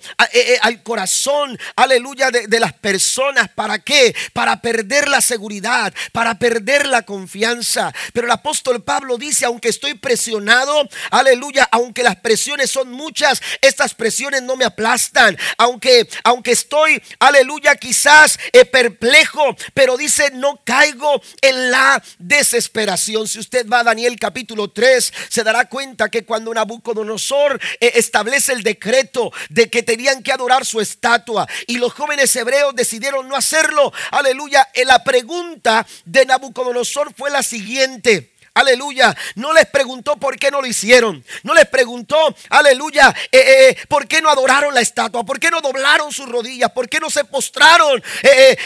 al 0.61 0.83
corazón, 0.83 1.59
aleluya, 1.75 2.29
de, 2.29 2.59
las 2.59 2.73
personas. 2.73 3.49
¿Para 3.49 3.79
qué? 3.79 4.15
Para 4.33 4.61
perder 4.61 5.09
la 5.09 5.19
seguridad, 5.19 5.93
para 6.11 6.37
perder 6.37 6.85
la 6.85 7.01
confianza. 7.01 7.91
Pero 8.13 8.27
el 8.27 8.31
apóstol 8.31 8.83
Pablo 8.83 9.17
dice, 9.17 9.45
aunque 9.45 9.69
estoy 9.69 9.95
presionado, 9.95 10.87
aleluya, 11.09 11.67
aunque 11.71 12.03
las 12.03 12.17
presiones 12.17 12.69
son 12.69 12.91
muchas, 12.91 13.41
estas 13.61 13.95
presiones 13.95 14.43
no 14.43 14.55
me 14.55 14.65
aplastan. 14.65 15.35
Aunque, 15.57 16.07
aunque 16.23 16.51
estoy, 16.51 17.01
aleluya, 17.19 17.75
quizás 17.75 18.37
eh, 18.53 18.65
perplejo, 18.65 19.55
pero 19.73 19.97
dice, 19.97 20.29
no 20.33 20.61
caigo 20.63 21.19
en 21.41 21.71
la 21.71 22.01
desesperación. 22.19 23.27
Si 23.27 23.39
usted 23.39 23.67
va 23.67 23.79
a 23.79 23.83
Daniel 23.85 24.19
capítulo 24.19 24.69
3, 24.69 25.11
se 25.29 25.43
dará 25.43 25.67
cuenta 25.67 26.09
que 26.09 26.25
cuando 26.25 26.53
Nabucodonosor 26.53 27.59
eh, 27.61 27.70
establece 27.79 28.53
el 28.53 28.63
decreto 28.63 29.31
de 29.49 29.69
que 29.69 29.83
tenían 29.83 30.23
que 30.23 30.31
adorar 30.31 30.65
su 30.65 30.79
estatua. 30.79 31.47
Y 31.67 31.77
los 31.77 31.93
jóvenes 31.93 32.35
hebreos 32.35 32.75
decidieron 32.75 33.27
no 33.27 33.35
hacerlo, 33.35 33.91
aleluya, 34.11 34.67
en 34.73 34.87
la 34.87 35.03
pregunta 35.03 35.85
de 36.05 36.25
Nabucodonosor 36.25 37.13
fue 37.15 37.29
la 37.29 37.43
siguiente. 37.43 38.30
Aleluya. 38.53 39.15
No 39.35 39.53
les 39.53 39.65
preguntó 39.67 40.17
por 40.17 40.37
qué 40.37 40.51
no 40.51 40.59
lo 40.59 40.67
hicieron. 40.67 41.23
No 41.43 41.53
les 41.53 41.67
preguntó, 41.67 42.17
aleluya, 42.49 43.15
eh, 43.31 43.37
eh, 43.39 43.69
eh, 43.69 43.77
por 43.87 44.09
qué 44.09 44.21
no 44.21 44.29
adoraron 44.29 44.73
la 44.73 44.81
estatua. 44.81 45.23
Por 45.23 45.39
qué 45.39 45.49
no 45.49 45.61
doblaron 45.61 46.11
sus 46.11 46.27
rodillas. 46.27 46.69
Por 46.71 46.89
qué 46.89 46.99
no 46.99 47.09
se 47.09 47.23
postraron 47.23 48.03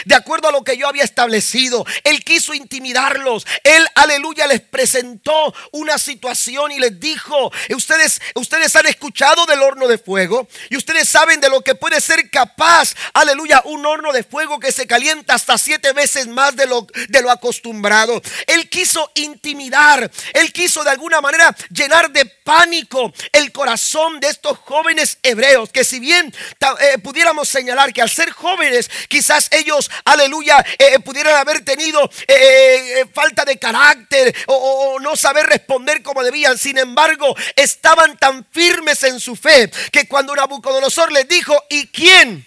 de 0.04 0.14
acuerdo 0.14 0.48
a 0.48 0.52
lo 0.52 0.64
que 0.64 0.76
yo 0.76 0.88
había 0.88 1.04
establecido. 1.04 1.86
Él 2.02 2.24
quiso 2.24 2.52
intimidarlos. 2.52 3.46
Él, 3.62 3.86
aleluya, 3.94 4.48
les 4.48 4.60
presentó 4.60 5.54
una 5.70 5.98
situación 5.98 6.72
y 6.72 6.80
les 6.80 6.98
dijo, 6.98 7.52
ustedes, 7.74 8.20
ustedes 8.34 8.74
han 8.74 8.86
escuchado 8.86 9.46
del 9.46 9.62
horno 9.62 9.86
de 9.86 9.98
fuego 9.98 10.48
y 10.68 10.76
ustedes 10.76 11.08
saben 11.08 11.40
de 11.40 11.48
lo 11.48 11.60
que 11.60 11.74
puede 11.74 12.00
ser 12.00 12.28
capaz, 12.30 12.94
aleluya, 13.14 13.62
un 13.64 13.86
horno 13.86 14.12
de 14.12 14.24
fuego 14.24 14.58
que 14.58 14.72
se 14.72 14.86
calienta 14.86 15.34
hasta 15.34 15.58
siete 15.58 15.92
veces 15.92 16.26
más 16.26 16.56
de 16.56 16.66
lo, 16.66 16.86
de 17.08 17.22
lo 17.22 17.30
acostumbrado. 17.30 18.20
Él 18.46 18.68
quiso 18.68 19.10
intimidar 19.14 19.75
él 20.32 20.52
quiso 20.52 20.82
de 20.84 20.90
alguna 20.90 21.20
manera 21.20 21.54
llenar 21.70 22.10
de 22.10 22.24
pánico 22.24 23.12
el 23.32 23.52
corazón 23.52 24.20
de 24.20 24.28
estos 24.28 24.58
jóvenes 24.58 25.18
hebreos, 25.22 25.70
que 25.70 25.84
si 25.84 26.00
bien 26.00 26.32
eh, 26.80 26.98
pudiéramos 26.98 27.48
señalar 27.48 27.92
que 27.92 28.02
al 28.02 28.10
ser 28.10 28.30
jóvenes, 28.30 28.90
quizás 29.08 29.48
ellos, 29.50 29.90
aleluya, 30.04 30.64
eh, 30.78 30.94
eh, 30.94 31.00
pudieran 31.00 31.34
haber 31.34 31.64
tenido 31.64 32.08
falta 33.12 33.44
de 33.44 33.58
carácter 33.58 34.34
o, 34.46 34.98
no 35.00 35.16
saber 35.16 35.46
responder 35.46 36.02
como 36.02 36.22
debían, 36.22 36.56
sin 36.56 36.78
embargo, 36.78 37.34
estaban 37.54 38.16
tan 38.16 38.46
firmes 38.50 39.02
en 39.02 39.20
su 39.20 39.36
fe 39.36 39.70
que 39.90 40.06
cuando 40.06 40.34
Nabucodonosor 40.34 41.12
les 41.12 41.28
dijo, 41.28 41.62
¿y 41.68 41.86
quién? 41.88 42.46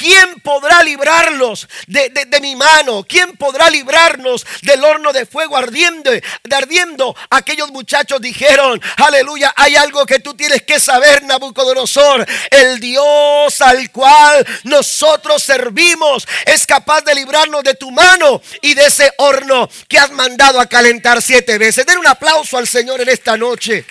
¿Quién 0.00 0.40
podrá 0.40 0.82
librarlos 0.82 1.68
de, 1.86 2.10
mi 2.40 2.56
mano? 2.56 3.04
¿Quién 3.06 3.36
podrá 3.36 3.68
librarnos 3.68 4.46
del 4.62 4.82
horno 4.82 5.12
de 5.12 5.26
fuego 5.26 5.58
ardiendo, 5.58 6.10
de 6.10 6.56
ardiendo? 6.56 7.14
Aquellos 7.28 7.70
muchachos 7.70 8.18
dijeron, 8.18 8.80
aleluya, 8.96 9.52
hay 9.54 9.76
algo 9.76 10.06
que 10.06 10.20
tú 10.20 10.32
tienes 10.32 10.62
que 10.62 10.80
saber, 10.80 11.24
Nabucodonosor. 11.24 12.26
El 12.50 12.80
Dios 12.80 13.60
al 13.60 13.90
cual 13.90 14.46
nosotros 14.64 15.42
servimos 15.42 16.26
es 16.46 16.64
capaz 16.64 17.02
de 17.02 17.14
librarnos 17.14 17.62
de 17.62 17.74
tu 17.74 17.90
mano 17.90 18.40
y 18.62 18.72
de 18.72 18.86
ese 18.86 19.12
horno 19.18 19.68
que 19.86 19.98
has 19.98 20.10
mandado 20.12 20.60
a 20.60 20.66
calentar 20.66 21.20
siete 21.20 21.58
veces. 21.58 21.84
Den 21.84 21.98
un 21.98 22.06
aplauso 22.06 22.56
al 22.56 22.66
Señor 22.66 23.02
en 23.02 23.10
esta 23.10 23.36
noche. 23.36 23.84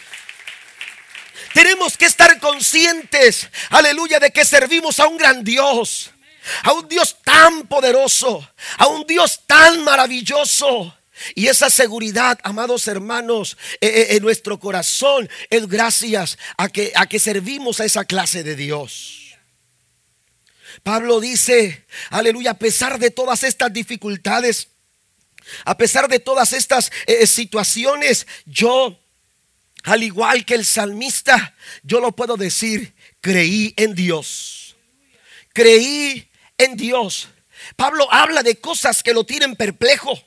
Tenemos 1.53 1.97
que 1.97 2.05
estar 2.05 2.39
conscientes, 2.39 3.49
aleluya, 3.69 4.19
de 4.19 4.31
que 4.31 4.45
servimos 4.45 4.99
a 4.99 5.07
un 5.07 5.17
gran 5.17 5.43
Dios, 5.43 6.11
a 6.63 6.73
un 6.73 6.87
Dios 6.87 7.17
tan 7.23 7.67
poderoso, 7.67 8.47
a 8.77 8.87
un 8.87 9.05
Dios 9.05 9.41
tan 9.45 9.83
maravilloso. 9.83 10.95
Y 11.35 11.47
esa 11.47 11.69
seguridad, 11.69 12.39
amados 12.43 12.87
hermanos, 12.87 13.57
eh, 13.81 13.87
eh, 13.87 14.07
en 14.15 14.23
nuestro 14.23 14.59
corazón 14.59 15.29
es 15.49 15.67
gracias 15.67 16.37
a 16.57 16.69
que, 16.69 16.93
a 16.95 17.07
que 17.07 17.19
servimos 17.19 17.79
a 17.79 17.85
esa 17.85 18.05
clase 18.05 18.43
de 18.43 18.55
Dios. 18.55 19.35
Pablo 20.83 21.19
dice, 21.19 21.85
aleluya, 22.09 22.51
a 22.51 22.57
pesar 22.57 22.99
de 22.99 23.11
todas 23.11 23.43
estas 23.43 23.73
dificultades, 23.73 24.69
a 25.65 25.75
pesar 25.77 26.07
de 26.07 26.19
todas 26.19 26.53
estas 26.53 26.91
eh, 27.05 27.27
situaciones, 27.27 28.27
yo 28.45 28.97
al 29.83 30.03
igual 30.03 30.45
que 30.45 30.55
el 30.55 30.65
salmista, 30.65 31.55
yo 31.83 31.99
lo 31.99 32.11
puedo 32.11 32.37
decir, 32.37 32.93
creí 33.21 33.73
en 33.77 33.95
Dios. 33.95 34.75
Creí 35.53 36.29
en 36.57 36.75
Dios. 36.75 37.29
Pablo 37.75 38.11
habla 38.11 38.43
de 38.43 38.59
cosas 38.59 39.03
que 39.03 39.13
lo 39.13 39.25
tienen 39.25 39.55
perplejo. 39.55 40.21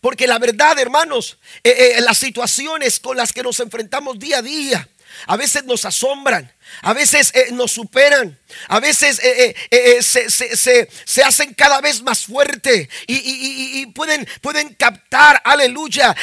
Porque 0.00 0.26
la 0.26 0.38
verdad, 0.38 0.78
hermanos, 0.78 1.38
eh, 1.62 1.94
eh, 1.96 2.00
las 2.02 2.18
situaciones 2.18 3.00
con 3.00 3.16
las 3.16 3.32
que 3.32 3.42
nos 3.42 3.58
enfrentamos 3.60 4.18
día 4.18 4.38
a 4.38 4.42
día, 4.42 4.88
a 5.26 5.36
veces 5.36 5.64
nos 5.64 5.84
asombran, 5.84 6.52
a 6.82 6.92
veces 6.92 7.30
eh, 7.34 7.48
nos 7.52 7.72
superan, 7.72 8.38
a 8.68 8.80
veces 8.80 9.20
eh, 9.22 9.54
eh, 9.70 10.02
se, 10.02 11.22
hacen 11.22 11.54
cada 11.54 11.80
vez 11.80 12.02
más 12.02 12.24
fuerte 12.24 12.88
y, 13.06 13.86
pueden, 13.86 14.26
pueden, 14.40 14.74
captar, 14.74 15.40
aleluya, 15.44 16.14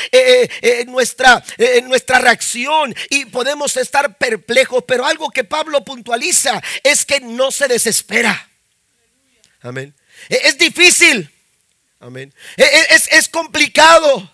nuestra, 0.88 1.44
nuestra 1.84 2.20
reacción 2.20 2.94
y 3.10 3.26
podemos 3.26 3.78
estar 3.78 4.18
perplejos, 4.18 4.84
pero 4.88 5.06
algo 5.06 5.30
que 5.30 5.44
Pablo 5.44 5.84
puntualiza 5.84 6.62
es 6.84 7.06
que 7.06 7.20
no 7.20 7.52
se 7.52 7.68
desespera. 7.68 8.50
Amén. 9.62 9.94
E, 10.30 10.42
es 10.44 10.58
difícil. 10.58 11.30
Amén. 12.00 12.34
E, 12.58 12.64
e, 12.64 12.96
es, 12.96 13.08
es 13.12 13.30
complicado. 13.30 14.32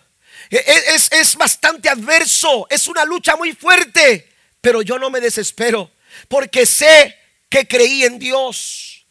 Es, 0.50 1.12
es 1.12 1.36
bastante 1.36 1.90
adverso. 1.90 2.66
Es 2.70 2.86
una 2.86 3.04
lucha 3.04 3.36
muy 3.36 3.52
fuerte. 3.54 4.27
Pero 4.68 4.82
yo 4.82 4.98
no 4.98 5.08
me 5.08 5.22
desespero 5.22 5.90
porque 6.28 6.66
sé 6.66 7.18
que 7.48 7.66
creí 7.66 8.04
en 8.04 8.18
Dios. 8.18 9.06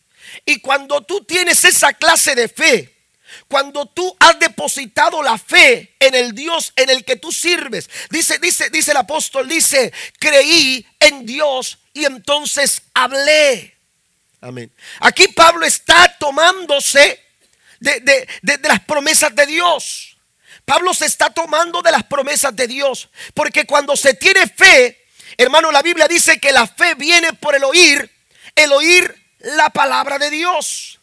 Y 0.45 0.59
cuando 0.59 1.01
tú 1.01 1.23
tienes 1.23 1.65
esa 1.65 1.93
clase 1.93 2.35
de 2.35 2.47
fe, 2.47 2.95
cuando 3.47 3.87
tú 3.87 4.15
has 4.19 4.37
depositado 4.37 5.23
la 5.23 5.35
fe 5.39 5.95
en 5.99 6.13
el 6.13 6.35
Dios 6.35 6.73
en 6.75 6.91
el 6.91 7.03
que 7.03 7.15
tú 7.15 7.31
sirves, 7.31 7.89
dice, 8.11 8.37
dice, 8.37 8.69
dice 8.69 8.91
el 8.91 8.97
apóstol, 8.97 9.49
dice, 9.49 9.91
creí 10.19 10.85
en 10.99 11.25
Dios 11.25 11.79
y 11.91 12.05
entonces 12.05 12.83
hablé. 12.93 13.75
Amén. 14.41 14.71
Aquí 14.99 15.27
Pablo 15.29 15.65
está 15.65 16.17
tomándose 16.19 17.19
de, 17.79 18.27
de 18.43 18.59
las 18.61 18.81
promesas 18.81 19.35
de 19.35 19.47
Dios. 19.47 20.17
Pablo 20.65 20.93
se 20.93 21.07
está 21.07 21.31
tomando 21.31 21.81
de 21.81 21.91
las 21.91 22.03
promesas 22.03 22.55
de 22.55 22.67
Dios. 22.67 23.09
Porque 23.33 23.65
cuando 23.65 23.95
se 23.95 24.13
tiene 24.13 24.45
fe, 24.45 25.06
Hermano, 25.35 25.71
la 25.71 25.81
Biblia 25.81 26.07
dice 26.07 26.39
que 26.39 26.51
la 26.51 26.67
fe 26.67 26.95
viene 26.95 27.33
por 27.33 27.55
el 27.55 27.63
oír, 27.63 28.09
el 28.55 28.71
oír 28.71 29.15
la 29.39 29.69
palabra 29.69 30.17
de 30.17 30.29
Dios. 30.29 30.99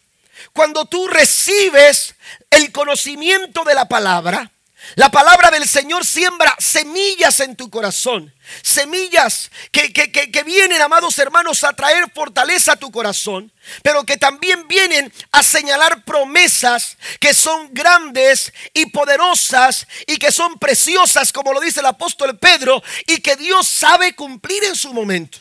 Cuando 0.52 0.86
tú 0.86 1.08
recibes 1.08 2.14
el 2.50 2.72
conocimiento 2.72 3.64
de 3.64 3.74
la 3.74 3.88
palabra, 3.88 4.50
la 4.96 5.10
palabra 5.10 5.50
del 5.50 5.66
Señor 5.66 6.04
siembra 6.04 6.54
semillas 6.58 7.40
en 7.40 7.56
tu 7.56 7.70
corazón. 7.70 8.32
Semillas 8.62 9.50
que, 9.72 9.92
que, 9.92 10.42
vienen, 10.44 10.80
amados 10.82 11.18
hermanos, 11.18 11.64
a 11.64 11.72
traer 11.72 12.10
fortaleza 12.14 12.72
a 12.72 12.76
tu 12.76 12.92
corazón, 12.92 13.50
pero 13.82 14.04
que 14.04 14.16
también 14.16 14.68
vienen 14.68 15.12
a 15.32 15.42
señalar 15.42 16.04
promesas 16.04 16.96
que 17.18 17.34
son 17.34 17.70
grandes 17.72 18.52
y 18.72 18.86
poderosas 18.86 19.86
y 20.06 20.18
que 20.18 20.30
son 20.30 20.58
preciosas, 20.58 21.32
como 21.32 21.52
lo 21.52 21.60
dice 21.60 21.80
el 21.80 21.86
apóstol 21.86 22.38
Pedro, 22.38 22.82
y 23.06 23.20
que 23.20 23.36
Dios 23.36 23.66
sabe 23.66 24.14
cumplir 24.14 24.62
en 24.64 24.76
su 24.76 24.92
momento. 24.92 25.38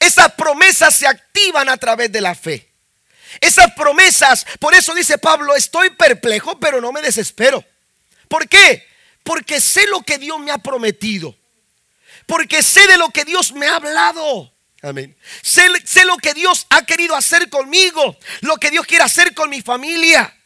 Esas 0.00 0.32
promesas 0.32 0.94
se 0.94 1.06
activan 1.06 1.68
a 1.68 1.76
través 1.76 2.10
de 2.10 2.20
la 2.20 2.34
fe. 2.34 2.72
Esas 3.40 3.72
promesas, 3.74 4.46
por 4.58 4.74
eso 4.74 4.94
dice 4.94 5.18
Pablo, 5.18 5.54
estoy 5.54 5.90
perplejo, 5.90 6.58
pero 6.58 6.80
no 6.80 6.92
me 6.92 7.02
desespero. 7.02 7.64
¿Por 8.34 8.48
qué? 8.48 8.84
Porque 9.22 9.60
sé 9.60 9.86
lo 9.86 10.02
que 10.02 10.18
Dios 10.18 10.40
me 10.40 10.50
ha 10.50 10.58
prometido. 10.58 11.38
Porque 12.26 12.64
sé 12.64 12.84
de 12.88 12.98
lo 12.98 13.10
que 13.10 13.24
Dios 13.24 13.52
me 13.52 13.68
ha 13.68 13.76
hablado. 13.76 14.52
Amén. 14.82 15.16
Sé, 15.40 15.68
sé, 15.84 16.04
lo 16.04 16.16
que 16.16 16.34
Dios 16.34 16.66
ha 16.70 16.84
querido 16.84 17.14
hacer 17.14 17.48
conmigo, 17.48 18.18
lo 18.40 18.56
que 18.56 18.72
Dios 18.72 18.86
quiere 18.86 19.04
hacer 19.04 19.34
con 19.34 19.50
mi 19.50 19.62
familia. 19.62 20.36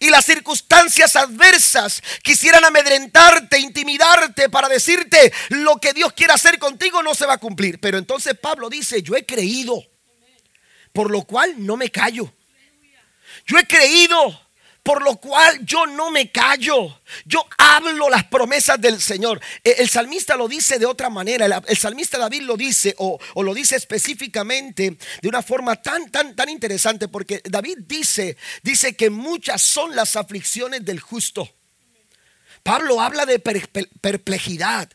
Y 0.00 0.08
las 0.08 0.24
circunstancias 0.24 1.14
adversas 1.14 2.02
quisieran 2.22 2.64
amedrentarte, 2.64 3.58
intimidarte 3.58 4.48
para 4.48 4.70
decirte 4.70 5.30
lo 5.50 5.76
que 5.76 5.92
Dios 5.92 6.14
quiere 6.14 6.32
hacer 6.32 6.58
contigo 6.58 7.02
no 7.02 7.14
se 7.14 7.26
va 7.26 7.34
a 7.34 7.38
cumplir. 7.38 7.78
Pero 7.80 7.98
entonces 7.98 8.32
Pablo 8.38 8.70
dice, 8.70 9.02
yo 9.02 9.14
he 9.14 9.26
creído, 9.26 9.84
por 10.94 11.10
lo 11.10 11.24
cual 11.24 11.52
no 11.58 11.76
me 11.76 11.90
callo. 11.90 12.32
Yo 13.44 13.58
he 13.58 13.66
creído, 13.66 14.45
por 14.86 15.02
lo 15.02 15.16
cual 15.16 15.66
yo 15.66 15.84
no 15.84 16.12
me 16.12 16.30
callo. 16.30 17.00
Yo 17.24 17.44
hablo 17.58 18.08
las 18.08 18.22
promesas 18.24 18.80
del 18.80 19.02
Señor. 19.02 19.40
E, 19.64 19.74
el 19.78 19.88
salmista 19.88 20.36
lo 20.36 20.46
dice 20.46 20.78
de 20.78 20.86
otra 20.86 21.10
manera. 21.10 21.60
El 21.66 21.76
salmista 21.76 22.18
David 22.18 22.42
lo 22.42 22.56
dice 22.56 22.94
o, 22.98 23.18
lo 23.42 23.52
dice 23.52 23.74
específicamente 23.74 24.96
de 25.20 25.28
una 25.28 25.42
forma 25.42 25.74
tan, 25.74 26.08
tan, 26.12 26.36
tan 26.36 26.48
interesante. 26.48 27.08
Porque 27.08 27.42
David 27.44 27.78
dice, 27.88 28.36
dice 28.62 28.94
que 28.94 29.10
muchas 29.10 29.60
son 29.60 29.96
las 29.96 30.14
aflicciones 30.14 30.84
del 30.84 31.00
justo. 31.00 31.52
Pablo 32.62 33.00
habla 33.00 33.26
de 33.26 33.40
perplejidad. 33.40 34.88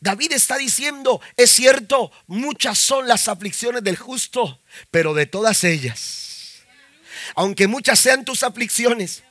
David 0.00 0.32
está 0.32 0.58
diciendo, 0.58 1.22
es 1.38 1.50
cierto, 1.50 2.12
muchas 2.26 2.78
son 2.78 3.08
las 3.08 3.28
aflicciones 3.28 3.82
del 3.82 3.96
justo, 3.96 4.60
pero 4.90 5.14
de 5.14 5.24
todas 5.24 5.64
ellas, 5.64 6.64
aunque 7.34 7.66
muchas 7.66 7.98
sean 7.98 8.26
tus 8.26 8.42
aflicciones, 8.42 9.22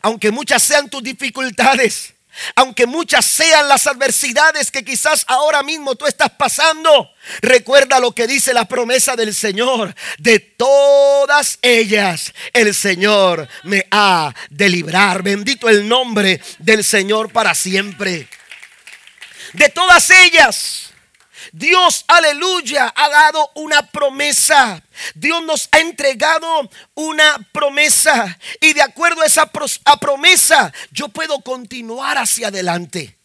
aunque 0.00 0.30
muchas 0.30 0.62
sean 0.62 0.88
tus 0.88 1.02
dificultades, 1.02 2.14
aunque 2.54 2.86
muchas 2.86 3.26
sean 3.26 3.68
las 3.68 3.86
adversidades 3.86 4.70
que 4.70 4.84
quizás 4.84 5.24
ahora 5.28 5.62
mismo 5.62 5.94
tú 5.96 6.06
estás 6.06 6.30
pasando, 6.30 7.10
recuerda 7.42 8.00
lo 8.00 8.12
que 8.12 8.26
dice 8.26 8.54
la 8.54 8.64
promesa 8.64 9.16
del 9.16 9.34
Señor. 9.34 9.94
De 10.18 10.38
todas 10.38 11.58
ellas 11.60 12.32
el 12.54 12.74
Señor 12.74 13.48
me 13.64 13.86
ha 13.90 14.34
de 14.48 14.68
librar. 14.68 15.22
Bendito 15.22 15.68
el 15.68 15.86
nombre 15.86 16.40
del 16.58 16.84
Señor 16.84 17.30
para 17.30 17.54
siempre. 17.54 18.28
De 19.52 19.68
todas 19.68 20.08
ellas 20.08 20.91
Dios, 21.52 22.06
aleluya, 22.08 22.92
ha 22.96 23.08
dado 23.10 23.50
una 23.54 23.86
promesa. 23.86 24.82
Dios 25.14 25.42
nos 25.44 25.68
ha 25.70 25.80
entregado 25.80 26.70
una 26.94 27.46
promesa. 27.52 28.38
Y 28.60 28.72
de 28.72 28.80
acuerdo 28.80 29.20
a 29.20 29.26
esa 29.26 29.50
promesa, 30.00 30.72
yo 30.90 31.08
puedo 31.08 31.40
continuar 31.40 32.16
hacia 32.16 32.48
adelante. 32.48 33.18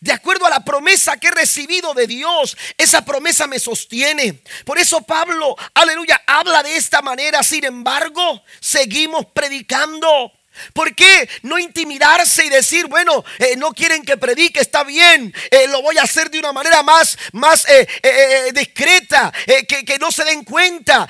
De 0.00 0.12
acuerdo 0.12 0.46
a 0.46 0.50
la 0.50 0.64
promesa 0.64 1.16
que 1.16 1.28
he 1.28 1.32
recibido 1.32 1.94
de 1.94 2.06
Dios, 2.06 2.56
esa 2.76 3.04
promesa 3.04 3.46
me 3.46 3.58
sostiene. 3.58 4.42
Por 4.64 4.78
eso 4.78 5.00
Pablo, 5.02 5.56
aleluya, 5.74 6.20
habla 6.26 6.62
de 6.62 6.76
esta 6.76 7.00
manera. 7.00 7.42
Sin 7.42 7.64
embargo, 7.64 8.42
seguimos 8.60 9.26
predicando. 9.32 10.32
¿Por 10.72 10.94
qué 10.94 11.28
no 11.42 11.58
intimidarse 11.58 12.44
y 12.44 12.48
decir, 12.48 12.86
bueno, 12.86 13.24
eh, 13.38 13.56
no 13.56 13.72
quieren 13.72 14.02
que 14.02 14.16
predique, 14.16 14.60
está 14.60 14.84
bien, 14.84 15.34
eh, 15.50 15.66
lo 15.68 15.82
voy 15.82 15.98
a 15.98 16.02
hacer 16.02 16.30
de 16.30 16.38
una 16.38 16.52
manera 16.52 16.82
más, 16.82 17.16
más 17.32 17.66
eh, 17.68 18.52
discreta, 18.54 19.32
que, 19.68 19.84
que, 19.84 19.98
no 19.98 20.10
se 20.10 20.24
den 20.24 20.44
cuenta? 20.44 21.08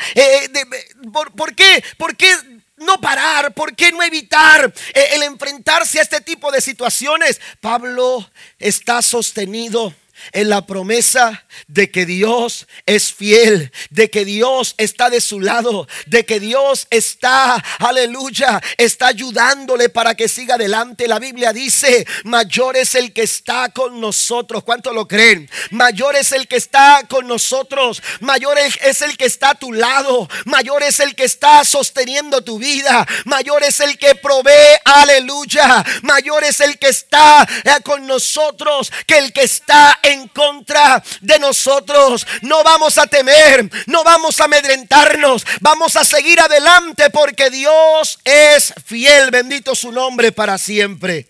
por, 1.12 1.32
¿Por 1.32 1.54
qué? 1.54 1.82
¿Por 1.96 2.16
qué 2.16 2.34
no 2.76 3.00
parar? 3.00 3.54
¿Por 3.54 3.74
qué 3.74 3.92
no 3.92 4.02
evitar 4.02 4.72
el 4.94 5.22
enfrentarse 5.22 5.98
a 5.98 6.02
este 6.02 6.20
tipo 6.20 6.50
de 6.50 6.60
situaciones? 6.60 7.40
Pablo 7.60 8.28
está 8.58 9.02
sostenido 9.02 9.94
en 10.32 10.48
la 10.48 10.66
promesa 10.66 11.44
de 11.66 11.90
que 11.90 12.06
Dios 12.06 12.66
es 12.86 13.12
fiel, 13.12 13.72
de 13.90 14.10
que 14.10 14.24
Dios 14.24 14.74
está 14.78 15.10
de 15.10 15.20
su 15.20 15.40
lado, 15.40 15.88
de 16.06 16.24
que 16.24 16.40
Dios 16.40 16.86
está, 16.90 17.62
aleluya, 17.78 18.60
está 18.76 19.08
ayudándole 19.08 19.88
para 19.88 20.14
que 20.14 20.28
siga 20.28 20.54
adelante. 20.54 21.08
La 21.08 21.18
Biblia 21.18 21.52
dice, 21.52 22.06
mayor 22.24 22.76
es 22.76 22.94
el 22.94 23.12
que 23.12 23.22
está 23.22 23.70
con 23.70 24.00
nosotros. 24.00 24.62
¿Cuánto 24.64 24.92
lo 24.92 25.08
creen? 25.08 25.50
Mayor 25.70 26.16
es 26.16 26.32
el 26.32 26.46
que 26.46 26.56
está 26.56 27.02
con 27.08 27.26
nosotros, 27.26 28.02
mayor 28.20 28.58
es 28.58 29.02
el 29.02 29.16
que 29.16 29.26
está 29.26 29.50
a 29.50 29.54
tu 29.54 29.72
lado, 29.72 30.28
mayor 30.44 30.82
es 30.82 31.00
el 31.00 31.14
que 31.14 31.24
está 31.24 31.64
sosteniendo 31.64 32.42
tu 32.42 32.58
vida, 32.58 33.06
mayor 33.24 33.62
es 33.62 33.80
el 33.80 33.98
que 33.98 34.14
provee, 34.14 34.78
aleluya, 34.84 35.84
mayor 36.02 36.44
es 36.44 36.60
el 36.60 36.78
que 36.78 36.88
está 36.88 37.48
eh, 37.64 37.82
con 37.82 38.06
nosotros 38.06 38.92
que 39.06 39.18
el 39.18 39.32
que 39.32 39.42
está 39.42 39.98
en 40.02 40.11
en 40.12 40.28
contra 40.28 41.02
de 41.20 41.38
nosotros. 41.38 42.26
No 42.42 42.62
vamos 42.62 42.98
a 42.98 43.06
temer, 43.06 43.70
no 43.86 44.04
vamos 44.04 44.40
a 44.40 44.44
amedrentarnos, 44.44 45.44
vamos 45.60 45.96
a 45.96 46.04
seguir 46.04 46.40
adelante 46.40 47.10
porque 47.10 47.50
Dios 47.50 48.18
es 48.24 48.72
fiel, 48.84 49.30
bendito 49.30 49.74
su 49.74 49.90
nombre 49.92 50.32
para 50.32 50.58
siempre. 50.58 51.28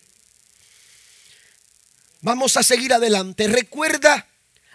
Vamos 2.21 2.57
a 2.57 2.63
seguir 2.63 2.93
adelante. 2.93 3.49
Recuerda 3.49 4.29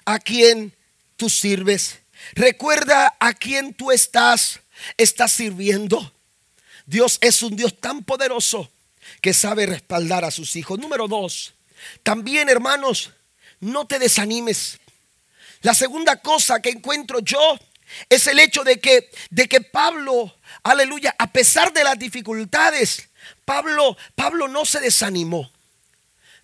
a 0.06 0.20
quien 0.20 0.76
tú 1.16 1.30
sirves. 1.30 2.00
Recuerda 2.34 3.16
a 3.20 3.34
quien 3.34 3.74
tú 3.74 3.92
estás, 3.92 4.60
estás 4.98 5.32
sirviendo. 5.32 6.14
Dios 6.86 7.18
es 7.22 7.42
un 7.44 7.56
Dios 7.56 7.80
tan 7.80 8.04
poderoso 8.04 8.72
que 9.22 9.34
sabe 9.34 9.66
respaldar 9.66 10.26
a 10.26 10.32
sus 10.32 10.56
hijos. 10.56 10.80
Número 10.80 11.08
dos, 11.08 11.54
también 12.04 12.50
hermanos, 12.50 13.12
no 13.60 13.88
te 13.88 14.00
desanimes. 14.00 14.80
La 15.62 15.74
segunda 15.74 16.18
cosa 16.18 16.62
que 16.62 16.70
encuentro 16.70 17.20
yo 17.20 17.60
es 18.10 18.28
el 18.28 18.40
hecho 18.40 18.64
de 18.64 18.80
que, 18.80 19.10
de 19.30 19.48
que 19.48 19.62
Pablo, 19.62 20.36
aleluya, 20.64 21.16
a 21.18 21.32
pesar 21.32 21.74
de 21.74 21.84
las 21.84 21.98
dificultades, 21.98 23.10
Pablo, 23.46 23.98
Pablo 24.16 24.48
no 24.48 24.66
se 24.66 24.80
desanimó. 24.80 25.52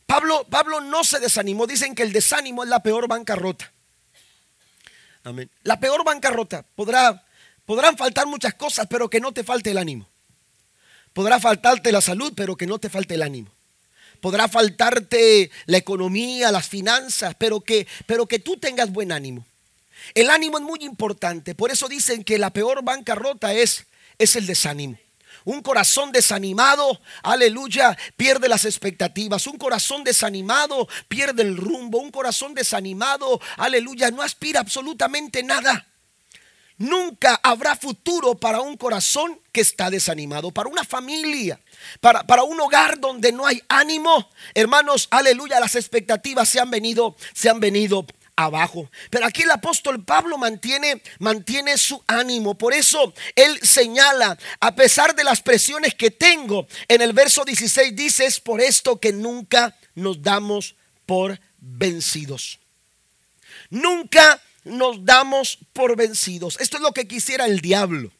Pablo, 0.06 0.45
Pablo 0.49 0.82
no 0.82 1.04
se 1.04 1.19
desanimó. 1.19 1.67
Dicen 1.67 1.95
que 1.95 2.04
el 2.04 2.12
desánimo 2.12 2.63
es 2.63 2.69
la 2.69 2.82
peor 2.82 3.08
bancarrota. 3.08 3.71
Amén. 5.23 5.49
La 5.63 5.80
peor 5.80 6.04
bancarrota. 6.04 6.63
Podrá, 6.76 7.26
podrán 7.65 7.97
faltar 7.97 8.28
muchas 8.28 8.54
cosas, 8.56 8.88
pero 8.89 9.10
que 9.10 9.21
no 9.21 9.32
te 9.32 9.43
falte 9.43 9.71
el 9.71 9.78
ánimo. 9.78 10.10
Podrá 11.13 11.39
faltarte 11.39 11.91
la 11.91 12.02
salud, 12.02 12.34
pero 12.36 12.58
que 12.58 12.67
no 12.67 12.80
te 12.80 12.89
falte 12.89 13.13
el 13.15 13.21
ánimo 13.21 13.52
podrá 14.24 14.48
faltarte 14.48 15.52
la 15.66 15.76
economía, 15.76 16.50
las 16.50 16.66
finanzas, 16.66 17.36
pero 17.38 17.60
que, 17.60 17.86
pero 18.06 18.26
que 18.26 18.40
tú 18.40 18.56
tengas 18.56 18.90
buen 18.90 19.12
ánimo. 19.12 19.46
El 20.14 20.30
ánimo 20.30 20.58
es 20.58 20.64
muy 20.64 20.80
importante, 20.84 21.56
por 21.56 21.72
eso 21.72 21.90
dicen 21.90 22.24
que 22.24 22.38
la 22.38 22.50
peor 22.50 22.86
bancarrota 22.86 23.54
es, 23.54 23.86
es 24.18 24.38
el 24.38 24.48
desánimo. 24.48 24.98
Un 25.44 25.62
corazón 25.62 26.14
desanimado, 26.14 27.02
aleluya, 27.22 27.98
pierde 28.16 28.48
las 28.48 28.64
expectativas. 28.64 29.46
Un 29.46 29.58
corazón 29.58 30.06
desanimado 30.06 30.88
pierde 31.10 31.44
el 31.44 31.58
rumbo. 31.58 31.98
Un 31.98 32.10
corazón 32.10 32.54
desanimado, 32.54 33.42
aleluya, 33.58 34.10
no 34.10 34.22
aspira 34.22 34.62
absolutamente 34.62 35.44
nada. 35.44 35.86
Nunca 36.78 37.40
habrá 37.44 37.76
futuro 37.76 38.36
para 38.36 38.62
un 38.62 38.78
corazón 38.78 39.40
que 39.52 39.62
está 39.62 39.90
desanimado, 39.90 40.52
para 40.52 40.70
una 40.70 40.84
familia, 40.84 41.60
para, 42.00 42.24
para, 42.24 42.43
un 42.43 42.60
hogar 42.60 43.00
donde 43.00 43.32
no 43.32 43.46
hay 43.46 43.62
ánimo. 43.67 44.30
Hermanos, 44.54 45.08
aleluya, 45.12 45.60
las 45.60 45.76
expectativas 45.76 46.50
se 46.50 46.60
han 46.60 46.69
venido, 46.69 47.15
se 47.34 47.50
han 47.50 47.60
venido 47.60 48.06
abajo. 48.36 48.89
Pero 49.10 49.26
aquí 49.26 49.43
el 49.43 49.52
apóstol 49.52 50.04
Pablo 50.04 50.38
mantiene, 50.38 51.02
mantiene 51.19 51.78
su 51.78 52.04
ánimo. 52.08 52.56
Por 52.56 52.74
eso 52.74 53.13
él 53.36 53.60
señala, 53.62 54.38
a 54.60 54.76
pesar 54.76 55.15
de 55.15 55.24
las 55.24 55.41
presiones 55.41 55.96
que 55.96 56.12
tengo, 56.12 56.67
en 56.88 57.02
el 57.02 57.13
verso 57.13 57.46
16 57.46 57.96
dice, 57.96 58.26
es 58.26 58.39
por 58.39 58.62
esto 58.62 59.00
que 59.00 59.12
nunca 59.12 59.78
nos 59.96 60.22
damos 60.22 60.76
por 61.06 61.39
vencidos. 61.60 62.60
Nunca 63.69 64.41
nos 64.63 65.04
damos 65.04 65.60
por 65.74 65.96
vencidos. 65.96 66.58
Esto 66.60 66.78
es 66.78 66.84
lo 66.84 66.93
que 66.93 67.08
quisiera 67.08 67.46
el 67.46 67.60
diablo. 67.60 68.12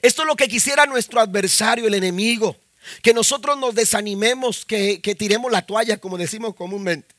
Esto 0.00 0.22
es 0.22 0.28
lo 0.28 0.36
que 0.36 0.48
quisiera 0.48 0.86
nuestro 0.86 1.20
adversario, 1.20 1.86
el 1.86 1.94
enemigo. 1.94 2.56
Que 3.02 3.14
nosotros 3.14 3.56
nos 3.58 3.74
desanimemos, 3.74 4.64
que, 4.64 4.98
tiremos 5.18 5.52
la 5.52 5.64
toalla, 5.64 5.98
como 5.98 6.18
decimos 6.18 6.54
comúnmente. 6.54 7.14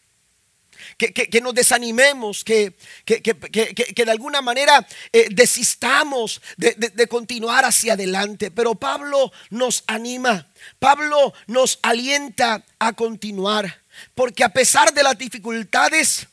Que, 0.98 1.40
nos 1.42 1.54
desanimemos, 1.54 2.44
que, 2.44 2.76
de 3.06 4.12
alguna 4.12 4.42
manera 4.42 4.86
eh, 5.14 5.28
desistamos 5.32 6.42
de, 6.58 6.74
de 6.74 7.08
continuar 7.08 7.64
hacia 7.64 7.94
adelante. 7.94 8.52
Pero 8.52 8.76
Pablo 8.76 9.32
nos 9.50 9.84
anima, 9.88 10.48
Pablo 10.80 11.34
nos 11.48 11.80
alienta 11.82 12.66
a 12.80 12.94
continuar. 12.94 13.82
Porque 14.16 14.44
a 14.44 14.50
pesar 14.50 14.94
de 14.94 15.04
las 15.04 15.18
dificultades, 15.18 16.28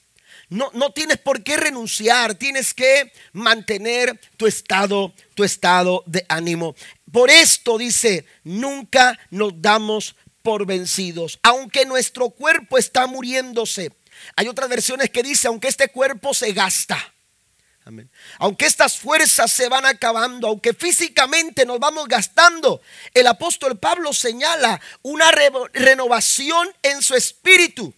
no, 0.51 0.71
no 0.75 0.93
tienes 0.93 1.19
por 1.19 1.43
qué 1.43 1.57
renunciar, 1.57 2.35
tienes 2.35 2.75
que 2.75 3.13
mantener 3.33 4.21
tu 4.37 4.47
estado, 4.47 5.15
tu 5.35 5.45
estado 5.45 6.03
de 6.07 6.27
ánimo. 6.29 6.75
Por 7.11 7.31
esto 7.31 7.79
dice, 7.79 8.27
nunca 8.45 9.19
nos 9.31 9.63
damos 9.63 10.17
por 10.43 10.67
vencidos, 10.67 11.39
aunque 11.43 11.87
nuestro 11.87 12.31
cuerpo 12.31 12.79
está 12.79 13.07
muriéndose. 13.07 13.93
Hay 14.37 14.49
otras 14.49 14.69
versiones 14.69 15.11
que 15.11 15.23
dice, 15.23 15.49
aunque 15.49 15.69
este 15.69 15.89
cuerpo 15.89 16.35
se 16.35 16.53
gasta. 16.53 16.99
Aunque 18.39 18.67
estas 18.67 18.99
fuerzas 18.99 19.51
se 19.51 19.69
van 19.69 19.85
acabando, 19.85 20.49
aunque 20.49 20.75
físicamente 20.75 21.65
nos 21.65 21.81
vamos 21.81 22.07
gastando, 22.07 22.81
el 23.15 23.27
apóstol 23.27 23.79
Pablo 23.79 24.13
señala 24.13 24.81
una 25.03 25.31
renovación 25.73 26.69
en 26.83 27.03
su 27.03 27.15
espíritu, 27.15 27.93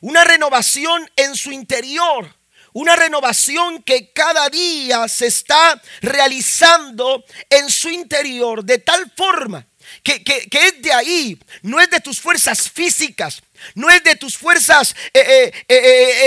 una 0.00 0.24
renovación 0.24 1.10
en 1.16 1.36
su 1.36 1.52
interior, 1.52 2.34
una 2.72 2.96
renovación 2.96 3.82
que 3.82 4.12
cada 4.12 4.48
día 4.48 5.08
se 5.08 5.26
está 5.26 5.80
realizando 6.00 7.24
en 7.48 7.68
su 7.70 7.88
interior 7.88 8.64
de 8.64 8.78
tal 8.78 9.10
forma 9.16 9.66
que, 10.02 10.48
es 10.50 10.82
de 10.82 10.92
ahí, 10.92 11.38
no 11.62 11.80
es 11.80 11.90
de 11.90 12.00
tus 12.00 12.20
fuerzas 12.20 12.70
físicas, 12.70 13.42
no 13.74 13.90
es 13.90 14.02
de 14.04 14.16
tus 14.16 14.36
fuerzas, 14.36 14.94
eh, 15.12 15.52
eh, 15.68 15.74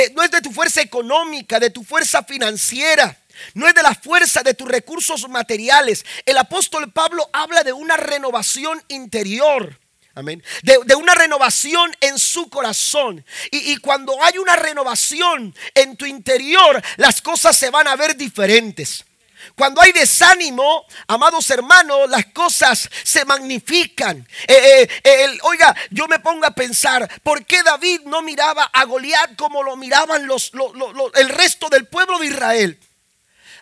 eh, 0.06 0.12
no 0.16 0.24
es 0.24 0.32
de 0.32 0.42
tu 0.42 0.52
fuerza 0.52 0.82
económica, 0.82 1.60
de 1.60 1.70
tu 1.70 1.84
fuerza 1.84 2.24
financiera. 2.24 3.18
No 3.56 3.68
es 3.68 3.74
de 3.74 3.82
la 3.82 3.96
fuerza 3.96 4.44
de 4.44 4.54
tus 4.54 4.68
recursos 4.68 5.28
materiales. 5.28 6.06
El 6.24 6.38
apóstol 6.38 6.92
Pablo 6.92 7.28
habla 7.34 7.64
de 7.64 7.74
una 7.74 7.98
renovación 7.98 8.82
interior. 8.90 9.80
Amén. 10.16 10.44
De, 10.62 10.96
una 10.96 11.16
renovación 11.16 11.96
en 12.00 12.20
su 12.20 12.50
corazón. 12.50 13.26
Y, 13.50 13.72
y, 13.72 13.78
cuando 13.78 14.22
hay 14.24 14.38
una 14.38 14.56
renovación 14.56 15.56
en 15.74 15.98
tu 15.98 16.06
interior, 16.06 16.82
las 16.98 17.22
cosas 17.22 17.58
se 17.58 17.72
van 17.72 17.88
a 17.88 17.96
ver 17.96 18.16
diferentes. 18.16 19.06
Cuando 19.56 19.82
hay 19.82 19.92
desánimo, 19.92 20.86
amados 21.08 21.50
hermanos, 21.50 22.10
las 22.10 22.26
cosas 22.28 22.90
se 23.04 23.26
magnifican. 23.26 24.28
Eh, 24.48 24.88
eh, 25.04 25.38
oiga, 25.44 25.76
yo 25.92 26.08
me 26.08 26.20
pongo 26.20 26.46
a 26.46 26.52
pensar, 26.52 27.10
¿por 27.22 27.46
qué 27.46 27.62
David 27.62 28.02
no 28.06 28.22
miraba 28.22 28.64
a 28.66 28.86
Goliat 28.86 29.36
como 29.36 29.64
lo 29.64 29.76
miraban 29.76 30.26
los, 30.26 30.52
el 31.16 31.30
resto 31.30 31.70
del 31.70 31.88
pueblo 31.88 32.20
de 32.20 32.28
Israel? 32.28 32.80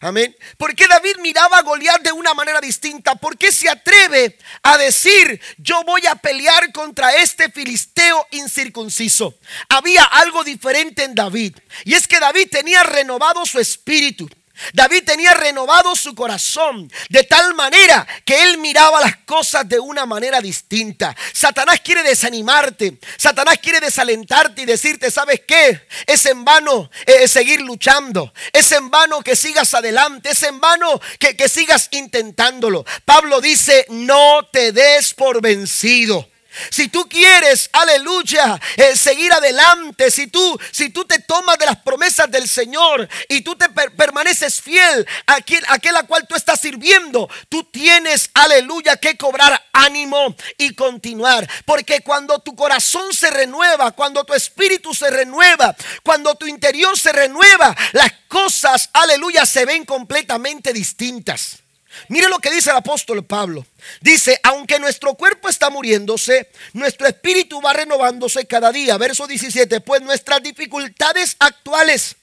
Amén. 0.03 0.35
¿Por 0.57 0.75
qué 0.75 0.87
David 0.87 1.17
miraba 1.21 1.59
a 1.59 1.61
Goliat 1.61 2.01
de 2.01 2.11
una 2.11 2.33
manera 2.33 2.59
distinta? 2.59 3.13
¿Por 3.13 3.37
qué 3.37 3.51
se 3.51 3.69
atreve 3.69 4.35
a 4.63 4.75
decir, 4.79 5.39
yo 5.59 5.83
voy 5.83 6.07
a 6.07 6.15
pelear 6.15 6.71
contra 6.71 7.15
este 7.17 7.51
filisteo 7.51 8.25
incircunciso? 8.31 9.37
Había 9.69 10.03
algo 10.03 10.43
diferente 10.43 11.03
en 11.03 11.13
David. 11.13 11.55
Y 11.85 11.93
es 11.93 12.07
que 12.07 12.19
David 12.19 12.47
tenía 12.49 12.81
renovado 12.81 13.45
su 13.45 13.59
espíritu. 13.59 14.27
David 14.73 15.03
tenía 15.05 15.33
renovado 15.33 15.95
su 15.95 16.15
corazón 16.15 16.91
de 17.09 17.23
tal 17.23 17.53
manera 17.55 18.07
que 18.25 18.43
él 18.43 18.57
miraba 18.57 19.01
las 19.01 19.17
cosas 19.17 19.67
de 19.67 19.79
una 19.79 20.05
manera 20.05 20.41
distinta. 20.41 21.15
Satanás 21.33 21.81
quiere 21.81 22.03
desanimarte, 22.03 22.97
Satanás 23.17 23.59
quiere 23.61 23.79
desalentarte 23.79 24.61
y 24.63 24.65
decirte, 24.65 25.11
¿sabes 25.11 25.41
qué? 25.47 25.87
Es 26.05 26.25
en 26.25 26.43
vano 26.45 26.89
eh, 27.05 27.27
seguir 27.27 27.61
luchando, 27.61 28.33
es 28.53 28.71
en 28.71 28.89
vano 28.89 29.21
que 29.21 29.35
sigas 29.35 29.73
adelante, 29.73 30.31
es 30.31 30.43
en 30.43 30.59
vano 30.59 30.99
que, 31.19 31.35
que 31.35 31.49
sigas 31.49 31.89
intentándolo. 31.91 32.85
Pablo 33.05 33.41
dice, 33.41 33.85
no 33.89 34.47
te 34.51 34.71
des 34.71 35.13
por 35.13 35.41
vencido. 35.41 36.30
Si 36.69 36.89
tú 36.89 37.07
quieres, 37.07 37.69
aleluya, 37.73 38.59
eh, 38.77 38.95
seguir 38.95 39.31
adelante, 39.31 40.11
si 40.11 40.27
tú, 40.27 40.59
si 40.71 40.89
tú 40.89 41.05
te 41.05 41.19
tomas 41.19 41.57
de 41.57 41.65
las 41.65 41.77
promesas 41.77 42.29
del 42.29 42.47
Señor 42.47 43.07
y 43.29 43.41
tú 43.41 43.55
te 43.55 43.69
permaneces 43.69 44.61
fiel 44.61 45.07
a 45.27 45.35
aquel, 45.35 45.63
a 45.65 45.75
aquel 45.75 45.95
a 45.95 46.03
cual 46.03 46.27
tú 46.27 46.35
estás 46.35 46.59
sirviendo, 46.59 47.29
tú 47.49 47.63
tienes, 47.65 48.29
aleluya, 48.33 48.97
que 48.97 49.17
cobrar 49.17 49.63
ánimo 49.71 50.35
y 50.57 50.73
continuar. 50.75 51.49
Porque 51.65 52.01
cuando 52.01 52.39
tu 52.39 52.55
corazón 52.55 53.13
se 53.13 53.29
renueva, 53.29 53.91
cuando 53.91 54.23
tu 54.23 54.33
espíritu 54.33 54.93
se 54.93 55.09
renueva, 55.09 55.75
cuando 56.03 56.35
tu 56.35 56.47
interior 56.47 56.97
se 56.97 57.11
renueva, 57.11 57.75
las 57.93 58.11
cosas, 58.27 58.89
aleluya, 58.93 59.45
se 59.45 59.65
ven 59.65 59.85
completamente 59.85 60.73
distintas. 60.73 61.60
Mire 62.07 62.29
lo 62.29 62.39
que 62.39 62.51
dice 62.51 62.69
el 62.69 62.77
apóstol 62.77 63.23
Pablo. 63.25 63.65
Dice, 63.99 64.39
aunque 64.43 64.79
nuestro 64.79 65.13
cuerpo 65.15 65.49
está 65.49 65.69
muriéndose, 65.69 66.49
nuestro 66.73 67.07
espíritu 67.07 67.61
va 67.61 67.73
renovándose 67.73 68.45
cada 68.45 68.71
día. 68.71 68.97
Verso 68.97 69.27
17, 69.27 69.81
pues 69.81 70.01
nuestras 70.01 70.41
dificultades 70.41 71.35
actuales. 71.39 72.15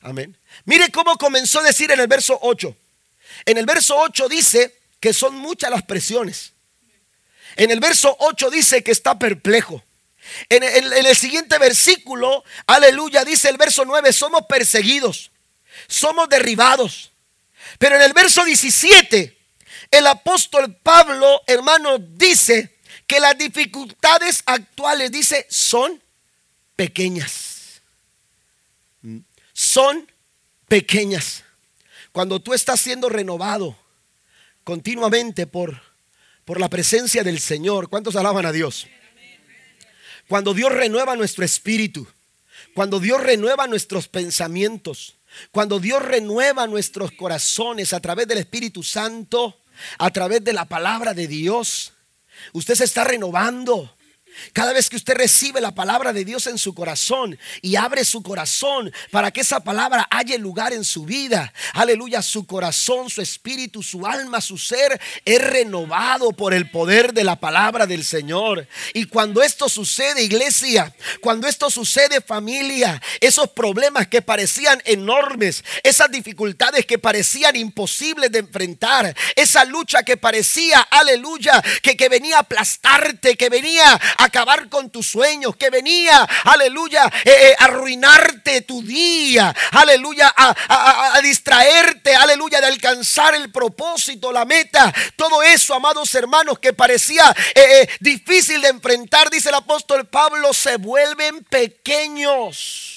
Amén. 0.00 0.36
Mire 0.64 0.90
cómo 0.90 1.16
comenzó 1.16 1.60
a 1.60 1.64
decir 1.64 1.90
en 1.90 2.00
el 2.00 2.06
verso 2.06 2.38
8. 2.40 2.76
En 3.46 3.58
el 3.58 3.66
verso 3.66 3.96
8 3.98 4.28
dice 4.28 4.78
que 5.00 5.12
son 5.12 5.34
muchas 5.34 5.70
las 5.70 5.82
presiones. 5.82 6.52
En 7.56 7.70
el 7.70 7.80
verso 7.80 8.16
8 8.20 8.50
dice 8.50 8.84
que 8.84 8.92
está 8.92 9.18
perplejo. 9.18 9.82
En 10.48 10.62
el, 10.62 10.92
en 10.92 11.06
el 11.06 11.16
siguiente 11.16 11.58
versículo, 11.58 12.44
aleluya, 12.66 13.24
dice 13.24 13.48
el 13.48 13.56
verso 13.56 13.84
9, 13.84 14.12
somos 14.12 14.42
perseguidos, 14.46 15.30
somos 15.86 16.28
derribados 16.28 17.12
pero 17.78 17.96
en 17.96 18.02
el 18.02 18.12
verso 18.12 18.44
17, 18.44 19.38
el 19.90 20.06
apóstol 20.06 20.76
Pablo, 20.76 21.42
hermano, 21.46 21.98
dice 21.98 22.78
que 23.06 23.20
las 23.20 23.36
dificultades 23.36 24.42
actuales, 24.46 25.10
dice, 25.10 25.46
son 25.48 26.02
pequeñas. 26.76 27.82
Son 29.52 30.10
pequeñas. 30.68 31.44
Cuando 32.12 32.40
tú 32.40 32.54
estás 32.54 32.80
siendo 32.80 33.08
renovado 33.08 33.76
continuamente 34.64 35.46
por, 35.46 35.80
por 36.44 36.60
la 36.60 36.68
presencia 36.68 37.24
del 37.24 37.40
Señor, 37.40 37.88
¿cuántos 37.88 38.16
alaban 38.16 38.46
a 38.46 38.52
Dios? 38.52 38.86
Cuando 40.28 40.52
Dios 40.52 40.70
renueva 40.70 41.16
nuestro 41.16 41.44
espíritu, 41.44 42.06
cuando 42.74 43.00
Dios 43.00 43.22
renueva 43.22 43.66
nuestros 43.66 44.08
pensamientos, 44.08 45.17
cuando 45.50 45.78
Dios 45.78 46.02
renueva 46.02 46.66
nuestros 46.66 47.12
corazones 47.12 47.92
a 47.92 48.00
través 48.00 48.26
del 48.26 48.38
Espíritu 48.38 48.82
Santo, 48.82 49.62
a 49.98 50.10
través 50.10 50.42
de 50.44 50.52
la 50.52 50.64
palabra 50.64 51.14
de 51.14 51.26
Dios, 51.26 51.92
usted 52.52 52.74
se 52.74 52.84
está 52.84 53.04
renovando. 53.04 53.94
Cada 54.52 54.72
vez 54.72 54.88
que 54.88 54.96
usted 54.96 55.14
recibe 55.14 55.60
la 55.60 55.74
palabra 55.74 56.12
de 56.12 56.24
Dios 56.24 56.46
en 56.46 56.58
su 56.58 56.74
corazón 56.74 57.38
y 57.62 57.76
abre 57.76 58.04
su 58.04 58.22
corazón 58.22 58.92
para 59.10 59.30
que 59.30 59.40
esa 59.40 59.60
palabra 59.60 60.06
haya 60.10 60.36
lugar 60.38 60.72
en 60.72 60.84
su 60.84 61.04
vida, 61.04 61.52
aleluya, 61.74 62.22
su 62.22 62.46
corazón, 62.46 63.10
su 63.10 63.20
espíritu, 63.20 63.82
su 63.82 64.06
alma, 64.06 64.40
su 64.40 64.58
ser 64.58 65.00
es 65.24 65.42
renovado 65.42 66.32
por 66.32 66.54
el 66.54 66.70
poder 66.70 67.12
de 67.12 67.24
la 67.24 67.36
palabra 67.36 67.86
del 67.86 68.04
Señor. 68.04 68.66
Y 68.94 69.06
cuando 69.06 69.42
esto 69.42 69.68
sucede, 69.68 70.22
iglesia, 70.22 70.94
cuando 71.20 71.46
esto 71.46 71.70
sucede, 71.70 72.20
familia, 72.20 73.00
esos 73.20 73.48
problemas 73.50 74.08
que 74.08 74.22
parecían 74.22 74.80
enormes, 74.84 75.64
esas 75.82 76.10
dificultades 76.10 76.86
que 76.86 76.98
parecían 76.98 77.56
imposibles 77.56 78.30
de 78.32 78.40
enfrentar, 78.40 79.14
esa 79.36 79.64
lucha 79.64 80.02
que 80.02 80.16
parecía, 80.16 80.80
aleluya, 80.80 81.62
que, 81.82 81.96
que 81.96 82.08
venía 82.08 82.36
a 82.36 82.40
aplastarte, 82.40 83.36
que 83.36 83.48
venía 83.48 83.98
a 84.18 84.27
acabar 84.28 84.68
con 84.68 84.90
tus 84.90 85.06
sueños, 85.10 85.56
que 85.56 85.70
venía, 85.70 86.26
aleluya, 86.44 87.10
eh, 87.24 87.30
eh, 87.30 87.56
arruinarte 87.58 88.62
tu 88.62 88.82
día, 88.82 89.54
aleluya, 89.72 90.32
a, 90.36 91.20
distraerte, 91.22 92.14
aleluya, 92.14 92.60
de 92.60 92.66
alcanzar 92.66 93.34
el 93.34 93.50
propósito, 93.50 94.32
la 94.32 94.44
meta. 94.44 94.92
Todo 95.16 95.42
eso, 95.42 95.74
amados 95.74 96.14
hermanos, 96.14 96.58
que 96.58 96.72
parecía 96.72 97.34
eh, 97.54 97.88
difícil 98.00 98.60
de 98.60 98.68
enfrentar, 98.68 99.30
dice 99.30 99.48
el 99.48 99.56
apóstol 99.56 100.06
Pablo, 100.06 100.52
se 100.52 100.76
vuelven 100.76 101.44
pequeños. 101.44 102.94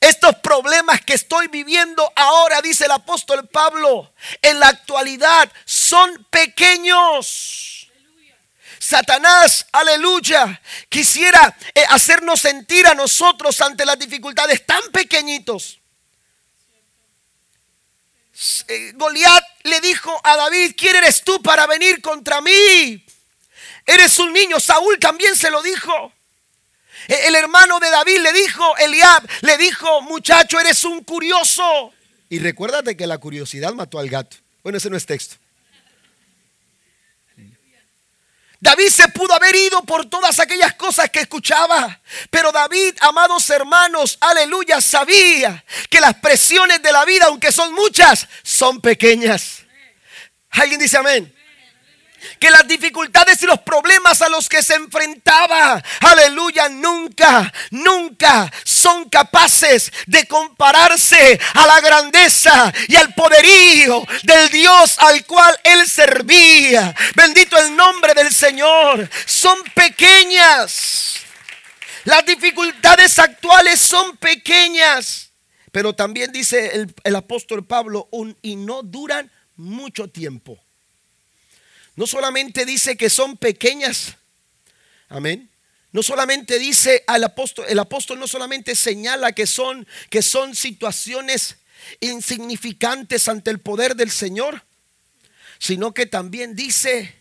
Estos 0.00 0.36
problemas 0.36 1.00
que 1.00 1.14
estoy 1.14 1.48
viviendo 1.48 2.12
ahora, 2.14 2.60
dice 2.60 2.84
el 2.84 2.90
apóstol 2.90 3.48
Pablo, 3.48 4.12
en 4.42 4.60
la 4.60 4.68
actualidad 4.68 5.50
son 5.64 6.26
pequeños. 6.30 7.75
Satanás, 8.86 9.66
aleluya, 9.72 10.62
quisiera 10.88 11.56
eh, 11.74 11.82
hacernos 11.88 12.38
sentir 12.40 12.86
a 12.86 12.94
nosotros 12.94 13.60
ante 13.60 13.84
las 13.84 13.98
dificultades 13.98 14.64
tan 14.64 14.80
pequeñitos. 14.92 15.80
Eh, 18.68 18.92
Goliat 18.94 19.42
le 19.64 19.80
dijo 19.80 20.16
a 20.22 20.36
David, 20.36 20.74
¿quién 20.76 20.94
eres 20.94 21.24
tú 21.24 21.42
para 21.42 21.66
venir 21.66 22.00
contra 22.00 22.40
mí? 22.40 23.04
Eres 23.84 24.20
un 24.20 24.32
niño. 24.32 24.60
Saúl 24.60 25.00
también 25.00 25.34
se 25.34 25.50
lo 25.50 25.62
dijo. 25.62 26.12
E, 27.08 27.26
el 27.26 27.34
hermano 27.34 27.80
de 27.80 27.90
David 27.90 28.20
le 28.20 28.32
dijo, 28.34 28.76
Eliab, 28.76 29.28
le 29.40 29.58
dijo, 29.58 30.00
muchacho, 30.02 30.60
eres 30.60 30.84
un 30.84 31.02
curioso. 31.02 31.92
Y 32.28 32.38
recuérdate 32.38 32.96
que 32.96 33.08
la 33.08 33.18
curiosidad 33.18 33.72
mató 33.74 33.98
al 33.98 34.08
gato. 34.08 34.36
Bueno, 34.62 34.78
ese 34.78 34.90
no 34.90 34.96
es 34.96 35.06
texto. 35.06 35.38
David 38.60 38.88
se 38.88 39.08
pudo 39.08 39.34
haber 39.34 39.54
ido 39.54 39.82
por 39.82 40.06
todas 40.06 40.40
aquellas 40.40 40.74
cosas 40.74 41.10
que 41.10 41.20
escuchaba. 41.20 42.00
Pero 42.30 42.52
David, 42.52 42.94
amados 43.00 43.48
hermanos, 43.50 44.16
aleluya, 44.20 44.80
sabía 44.80 45.64
que 45.90 46.00
las 46.00 46.14
presiones 46.14 46.82
de 46.82 46.92
la 46.92 47.04
vida, 47.04 47.26
aunque 47.26 47.52
son 47.52 47.74
muchas, 47.74 48.26
son 48.42 48.80
pequeñas. 48.80 49.64
¿Alguien 50.50 50.80
dice 50.80 50.96
amén? 50.96 51.35
Que 52.38 52.50
las 52.50 52.66
dificultades 52.66 53.42
y 53.42 53.46
los 53.46 53.60
problemas 53.60 54.22
a 54.22 54.28
los 54.28 54.48
que 54.48 54.62
se 54.62 54.74
enfrentaba, 54.74 55.82
aleluya, 56.00 56.68
nunca, 56.68 57.52
nunca 57.70 58.52
son 58.64 59.08
capaces 59.08 59.92
de 60.06 60.26
compararse 60.26 61.38
a 61.54 61.66
la 61.66 61.80
grandeza 61.80 62.72
y 62.88 62.96
al 62.96 63.14
poderío 63.14 64.04
del 64.22 64.50
Dios 64.50 64.96
al 64.98 65.24
cual 65.24 65.58
él 65.64 65.88
servía. 65.88 66.94
Bendito 67.14 67.56
el 67.58 67.74
nombre 67.76 68.14
del 68.14 68.32
Señor. 68.32 69.08
Son 69.24 69.58
pequeñas. 69.74 71.16
Las 72.04 72.24
dificultades 72.24 73.18
actuales 73.18 73.80
son 73.80 74.16
pequeñas. 74.16 75.32
Pero 75.72 75.94
también 75.94 76.32
dice 76.32 76.86
el, 77.02 77.16
apóstol 77.16 77.66
Pablo, 77.66 78.08
un, 78.10 78.36
y 78.40 78.56
no 78.56 78.82
duran 78.82 79.30
mucho 79.56 80.08
tiempo 80.08 80.65
no 81.96 82.06
solamente 82.06 82.66
dice 82.66 82.96
que 82.96 83.10
son 83.10 83.36
pequeñas, 83.38 84.16
amén. 85.08 85.50
No 85.92 86.02
solamente 86.02 86.58
dice 86.58 87.02
al 87.06 87.24
apóstol, 87.24 87.64
el 87.70 87.78
apóstol 87.78 88.20
no 88.20 88.28
solamente 88.28 88.76
señala 88.76 89.32
que 89.32 89.46
son, 89.46 89.86
que 90.10 90.20
son 90.20 90.54
situaciones 90.54 91.56
insignificantes 92.00 93.28
ante 93.28 93.50
el 93.50 93.60
poder 93.60 93.96
del 93.96 94.10
Señor, 94.10 94.62
sino 95.58 95.94
que 95.94 96.04
también 96.04 96.54
dice, 96.54 97.14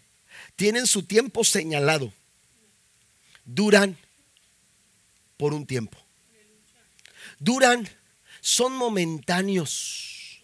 tienen 0.57 0.88
su 0.88 1.03
tiempo 1.03 1.45
señalado, 1.45 2.11
duran 3.45 3.97
por 5.38 5.53
un 5.53 5.65
tiempo, 5.65 5.97
duran, 7.39 7.88
son 8.41 8.73
momentáneos, 8.73 10.41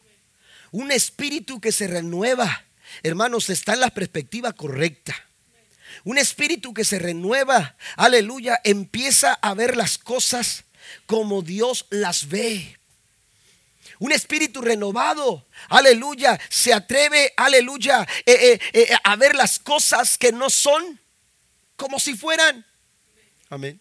un 0.72 0.90
espíritu 0.94 1.60
que 1.60 1.74
se 1.74 1.88
renueva 1.88 2.66
hermanos, 3.04 3.50
está 3.50 3.74
en 3.74 3.82
la 3.82 3.90
perspectiva 3.90 4.54
correcta. 4.54 5.16
Un 6.04 6.18
espíritu 6.18 6.74
que 6.74 6.86
se 6.86 7.00
renueva, 7.00 7.76
aleluya, 7.96 8.60
empieza 8.64 9.34
a 9.34 9.54
ver 9.54 9.78
las 9.78 9.98
cosas 9.98 10.64
como 11.06 11.42
Dios 11.42 11.86
las 11.90 12.28
ve. 12.30 12.78
Un 14.00 14.12
espíritu 14.12 14.62
renovado, 14.62 15.46
aleluya, 15.70 16.40
se 16.50 16.74
atreve, 16.74 17.34
aleluya, 17.38 18.08
eh, 18.26 18.34
eh, 18.34 18.60
eh, 18.74 18.98
a 19.04 19.16
ver 19.16 19.36
las 19.36 19.60
cosas 19.60 20.18
que 20.18 20.32
no 20.32 20.50
son 20.50 21.00
como 21.76 22.00
si 22.00 22.16
fueran. 22.16 22.66
Amén. 23.50 23.80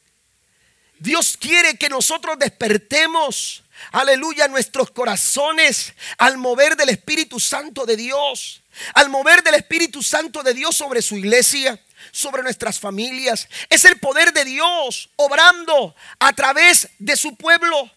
Dios 0.98 1.38
quiere 1.38 1.78
que 1.78 1.88
nosotros 1.88 2.38
despertemos, 2.38 3.62
aleluya, 3.92 4.46
nuestros 4.48 4.90
corazones 4.90 5.94
al 6.18 6.36
mover 6.36 6.76
del 6.76 6.90
Espíritu 6.90 7.40
Santo 7.40 7.86
de 7.86 7.96
Dios 7.96 8.59
al 8.94 9.08
mover 9.08 9.42
del 9.42 9.54
Espíritu 9.54 10.02
Santo 10.02 10.42
de 10.42 10.54
Dios 10.54 10.76
sobre 10.76 11.02
su 11.02 11.16
iglesia, 11.16 11.78
sobre 12.12 12.42
nuestras 12.42 12.78
familias. 12.78 13.48
Es 13.68 13.84
el 13.84 13.98
poder 13.98 14.32
de 14.32 14.44
Dios 14.44 15.10
obrando 15.16 15.94
a 16.18 16.32
través 16.32 16.88
de 16.98 17.16
su 17.16 17.36
pueblo. 17.36 17.90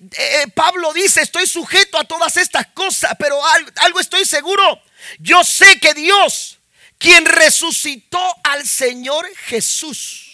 Eh, 0.00 0.42
eh, 0.42 0.48
Pablo 0.54 0.92
dice, 0.92 1.22
estoy 1.22 1.46
sujeto 1.46 1.98
a 1.98 2.04
todas 2.04 2.36
estas 2.36 2.66
cosas, 2.68 3.12
pero 3.18 3.38
algo 3.76 4.00
estoy 4.00 4.24
seguro. 4.24 4.82
Yo 5.18 5.44
sé 5.44 5.78
que 5.80 5.94
Dios, 5.94 6.58
quien 6.98 7.24
resucitó 7.24 8.20
al 8.44 8.66
Señor 8.66 9.26
Jesús, 9.36 10.26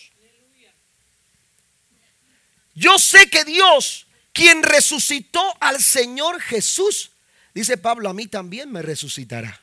yo 2.75 2.99
sé 2.99 3.29
que 3.29 3.45
Dios, 3.45 4.07
quien 4.33 4.63
resucitó 4.63 5.43
al 5.61 5.83
Señor 5.83 6.41
Jesús, 6.41 7.11
dice 7.55 7.77
Pablo, 7.77 8.09
a 8.09 8.15
mí 8.15 8.27
también 8.27 8.73
me 8.73 8.81
resucitará. 8.81 9.62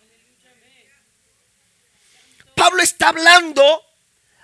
Pablo 2.60 2.84
está 2.84 3.08
hablando, 3.08 3.63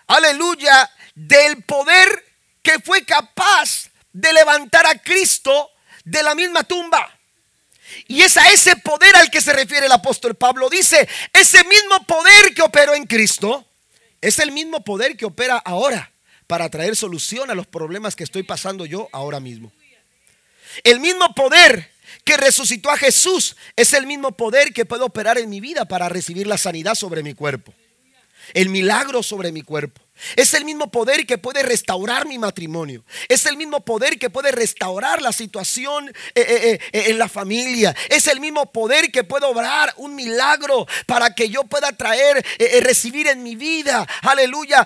aleluya, 0.08 0.90
del 1.16 1.64
poder 1.64 2.24
que 2.62 2.80
fue 2.80 3.04
capaz 3.04 3.90
de 4.14 4.32
levantar 4.32 4.86
a 4.86 4.98
Cristo 5.02 5.72
de 6.06 6.24
la 6.24 6.34
misma 6.34 6.64
tumba. 6.64 7.14
Y 8.08 8.22
es 8.22 8.38
a 8.38 8.50
ese 8.54 8.78
poder 8.78 9.14
al 9.18 9.30
que 9.30 9.42
se 9.42 9.52
refiere 9.52 9.88
el 9.88 9.92
apóstol 9.92 10.34
Pablo. 10.34 10.70
Dice, 10.70 11.10
ese 11.34 11.66
mismo 11.66 12.06
poder 12.08 12.54
que 12.54 12.62
operó 12.62 12.94
en 12.96 13.06
Cristo 13.06 13.68
es 14.22 14.40
el 14.40 14.54
mismo 14.54 14.82
poder 14.82 15.18
que 15.18 15.26
opera 15.26 15.58
ahora 15.58 16.14
para 16.48 16.70
traer 16.70 16.96
solución 16.96 17.52
a 17.52 17.56
los 17.56 17.68
problemas 17.68 18.16
que 18.16 18.24
estoy 18.24 18.44
pasando 18.44 18.86
yo 18.86 19.10
ahora 19.12 19.42
mismo. 19.42 19.74
El 20.86 21.02
mismo 21.02 21.36
poder 21.36 21.92
que 22.24 22.38
resucitó 22.38 22.92
a 22.92 22.98
Jesús 22.98 23.58
es 23.76 23.92
el 23.92 24.08
mismo 24.08 24.32
poder 24.38 24.72
que 24.72 24.86
puede 24.86 25.04
operar 25.04 25.38
en 25.38 25.50
mi 25.50 25.60
vida 25.60 25.84
para 25.84 26.08
recibir 26.08 26.48
la 26.48 26.58
sanidad 26.58 26.96
sobre 26.96 27.22
mi 27.22 27.34
cuerpo 27.34 27.74
el 28.54 28.70
milagro 28.70 29.24
sobre 29.24 29.52
mi 29.52 29.62
cuerpo. 29.62 30.05
Es 30.36 30.54
el 30.54 30.66
mismo 30.66 30.90
poder 30.92 31.26
que 31.26 31.38
puede 31.38 31.62
restaurar 31.62 32.26
mi 32.26 32.38
matrimonio. 32.38 33.04
Es 33.28 33.46
el 33.46 33.58
mismo 33.58 33.84
poder 33.84 34.18
que 34.18 34.30
puede 34.30 34.52
restaurar 34.52 35.22
la 35.22 35.34
situación 35.34 36.08
eh, 36.08 36.14
eh, 36.36 36.80
eh, 36.94 37.04
en 37.08 37.20
la 37.20 37.28
familia. 37.28 37.96
Es 38.10 38.28
el 38.28 38.40
mismo 38.40 38.72
poder 38.72 39.12
que 39.12 39.24
puede 39.24 39.46
obrar 39.46 39.94
un 39.98 40.16
milagro 40.16 40.88
para 41.06 41.36
que 41.36 41.50
yo 41.50 41.64
pueda 41.64 41.92
traer, 41.92 42.46
recibir 42.82 43.28
en 43.28 43.44
mi 43.44 43.56
vida, 43.56 44.08
aleluya, 44.22 44.86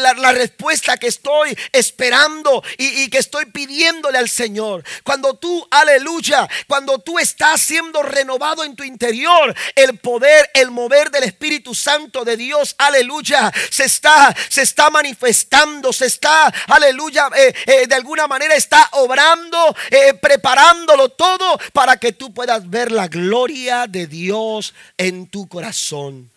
la, 0.00 0.32
respuesta 0.32 0.96
que 0.96 1.06
estoy 1.06 1.56
esperando 1.72 2.62
y, 2.76 3.02
y 3.02 3.08
que 3.08 3.18
estoy 3.18 3.46
pidiéndole 3.46 4.18
al 4.18 4.28
Señor. 4.28 4.84
Cuando 5.04 5.34
tú, 5.34 5.66
aleluya, 5.70 6.48
cuando 6.66 6.98
tú 6.98 7.18
estás 7.18 7.60
siendo 7.60 8.02
renovado 8.02 8.64
en 8.64 8.76
tu 8.76 8.82
interior, 8.82 9.54
el 9.74 9.98
poder, 9.98 10.50
el 10.54 10.70
mover 10.70 11.10
del 11.10 11.24
Espíritu 11.24 11.74
Santo 11.74 12.24
de 12.24 12.36
Dios, 12.36 12.74
aleluya, 12.78 13.52
se 13.70 13.84
está 13.84 14.34
se 14.56 14.62
está 14.62 14.88
manifestando, 14.88 15.92
se 15.92 16.06
está, 16.06 16.46
aleluya, 16.68 17.28
eh, 17.36 17.54
eh, 17.66 17.86
de 17.86 17.94
alguna 17.94 18.26
manera 18.26 18.54
está 18.54 18.88
obrando, 18.92 19.76
eh, 19.90 20.14
preparándolo 20.14 21.10
todo 21.10 21.58
para 21.74 21.98
que 21.98 22.12
tú 22.12 22.32
puedas 22.32 22.70
ver 22.70 22.90
la 22.90 23.06
gloria 23.06 23.86
de 23.86 24.06
Dios 24.06 24.72
en 24.96 25.26
tu 25.26 25.46
corazón. 25.46 26.30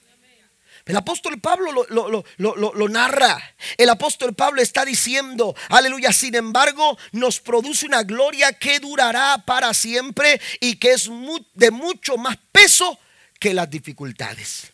El 0.86 0.98
apóstol 0.98 1.40
Pablo 1.40 1.72
lo, 1.72 2.26
lo, 2.38 2.90
narra. 2.90 3.40
El 3.78 3.90
apóstol 3.90 4.34
Pablo 4.34 4.62
está 4.62 4.84
diciendo, 4.84 5.56
aleluya, 5.70 6.12
sin 6.12 6.36
embargo, 6.36 6.98
nos 7.14 7.40
produce 7.40 7.86
una 7.86 8.04
gloria 8.04 8.52
que 8.52 8.82
durará 8.82 9.38
para 9.46 9.74
siempre 9.74 10.42
y 10.60 10.76
que 10.76 10.92
es 10.92 11.10
de 11.54 11.72
mucho 11.72 12.18
más 12.18 12.38
peso 12.52 13.00
que 13.40 13.54
las 13.54 13.70
dificultades. 13.70 14.74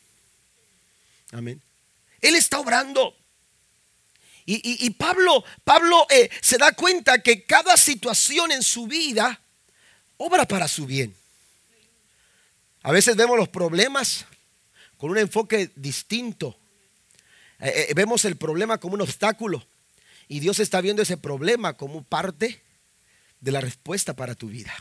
Amén. 1.32 1.62
Él 2.22 2.36
está 2.36 2.60
obrando. 2.60 3.14
Y, 4.48 4.92
Pablo, 4.92 5.44
Pablo 5.64 6.06
eh, 6.10 6.30
se 6.40 6.60
da 6.60 6.72
cuenta 6.74 7.20
que 7.24 7.44
cada 7.46 7.76
situación 7.78 8.52
en 8.52 8.62
su 8.62 8.86
vida 8.86 9.42
obra 10.18 10.48
para 10.48 10.68
su 10.68 10.86
bien. 10.86 11.16
A 12.84 12.92
veces 12.92 13.16
vemos 13.16 13.38
los 13.38 13.50
problemas 13.50 14.26
con 14.98 15.10
un 15.10 15.18
enfoque 15.18 15.72
distinto. 15.76 16.56
Eh, 17.60 17.88
eh, 17.90 17.94
vemos 17.96 18.24
el 18.26 18.36
problema 18.36 18.78
como 18.78 18.94
un 18.94 19.02
obstáculo 19.02 19.66
y 20.28 20.40
Dios 20.40 20.60
está 20.60 20.80
viendo 20.80 21.02
ese 21.02 21.18
problema 21.18 21.74
como 21.74 22.04
parte 22.04 22.62
de 23.40 23.52
la 23.52 23.62
respuesta 23.62 24.14
para 24.14 24.36
tu 24.36 24.50
vida. 24.50 24.76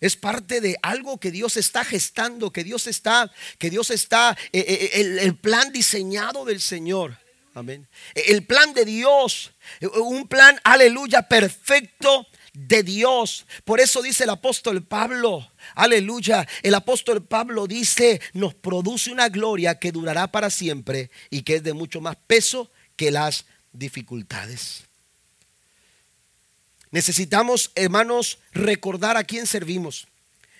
Es 0.00 0.16
parte 0.16 0.62
de 0.62 0.78
algo 0.82 1.18
que 1.18 1.30
Dios 1.30 1.58
está 1.58 1.84
gestando, 1.84 2.52
que 2.52 2.64
Dios 2.64 2.86
está, 2.86 3.30
que 3.58 3.68
Dios 3.68 3.90
está, 3.90 4.36
el 4.52 5.36
plan 5.36 5.72
diseñado 5.72 6.46
del 6.46 6.60
Señor 6.60 7.25
Amén. 7.56 7.88
El 8.14 8.44
plan 8.44 8.74
de 8.74 8.84
Dios, 8.84 9.50
un 9.80 10.28
plan, 10.28 10.60
aleluya, 10.62 11.22
perfecto 11.22 12.26
de 12.52 12.82
Dios. 12.82 13.46
Por 13.64 13.80
eso 13.80 14.02
dice 14.02 14.24
el 14.24 14.30
apóstol 14.30 14.84
Pablo, 14.84 15.50
aleluya, 15.74 16.46
el 16.62 16.74
apóstol 16.74 17.24
Pablo 17.24 17.66
dice, 17.66 18.20
nos 18.34 18.54
produce 18.54 19.10
una 19.10 19.30
gloria 19.30 19.78
que 19.78 19.90
durará 19.90 20.30
para 20.30 20.50
siempre 20.50 21.10
y 21.30 21.44
que 21.44 21.56
es 21.56 21.62
de 21.62 21.72
mucho 21.72 22.02
más 22.02 22.16
peso 22.26 22.70
que 22.94 23.10
las 23.10 23.46
dificultades. 23.72 24.84
Necesitamos, 26.90 27.72
hermanos, 27.74 28.38
recordar 28.52 29.16
a 29.16 29.24
quién 29.24 29.46
servimos. 29.46 30.08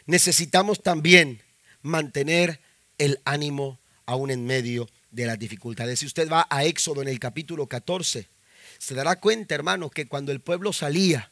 Necesitamos 0.06 0.82
también 0.82 1.42
mantener 1.82 2.58
el 2.96 3.20
ánimo 3.26 3.78
aún 4.06 4.30
en 4.30 4.46
medio 4.46 4.88
de 5.16 5.26
las 5.26 5.38
dificultades. 5.38 6.00
Si 6.00 6.06
usted 6.06 6.30
va 6.30 6.46
a 6.50 6.64
Éxodo 6.64 7.00
en 7.00 7.08
el 7.08 7.18
capítulo 7.18 7.66
14, 7.66 8.28
se 8.78 8.94
dará 8.94 9.18
cuenta, 9.18 9.54
hermano, 9.54 9.88
que 9.88 10.06
cuando 10.06 10.30
el 10.30 10.40
pueblo 10.40 10.74
salía 10.74 11.30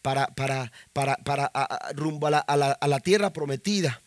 para, 0.00 0.28
para, 0.28 0.72
para, 0.94 1.16
para 1.16 1.52
rumbo 1.94 2.28
a 2.28 2.30
la, 2.30 2.38
a 2.38 2.88
la 2.88 3.00
tierra 3.00 3.32
prometida, 3.34 4.00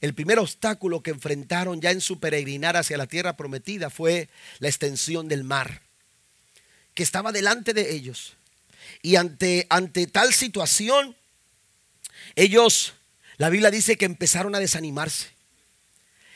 el 0.00 0.14
primer 0.14 0.40
obstáculo 0.40 1.00
que 1.00 1.12
enfrentaron 1.12 1.80
ya 1.80 1.92
en 1.92 2.00
su 2.00 2.18
peregrinar 2.18 2.76
hacia 2.76 2.98
la 2.98 3.06
tierra 3.06 3.36
prometida 3.36 3.88
fue 3.88 4.28
la 4.58 4.66
extensión 4.66 5.28
del 5.28 5.44
mar, 5.44 5.82
que 6.92 7.04
estaba 7.04 7.30
delante 7.30 7.72
de 7.72 7.94
ellos. 7.94 8.34
Y 9.00 9.14
ante, 9.14 9.68
ante 9.70 10.08
tal 10.08 10.34
situación, 10.34 11.14
ellos, 12.34 12.94
la 13.36 13.48
Biblia 13.48 13.70
dice 13.70 13.96
que 13.96 14.06
empezaron 14.06 14.56
a 14.56 14.60
desanimarse, 14.60 15.28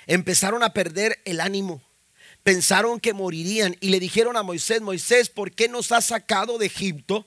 empezaron 0.07 0.63
a 0.63 0.73
perder 0.73 1.21
el 1.25 1.41
ánimo, 1.41 1.83
pensaron 2.43 3.01
que 3.01 3.13
morirían 3.13 3.77
y 3.81 3.91
le 3.91 4.01
dijeron 4.01 4.37
a 4.37 4.43
Moisés, 4.43 4.81
Moisés, 4.81 5.29
¿por 5.29 5.53
qué 5.53 5.69
nos 5.69 5.93
has 5.93 6.07
sacado 6.07 6.59
de 6.59 6.67
Egipto 6.67 7.27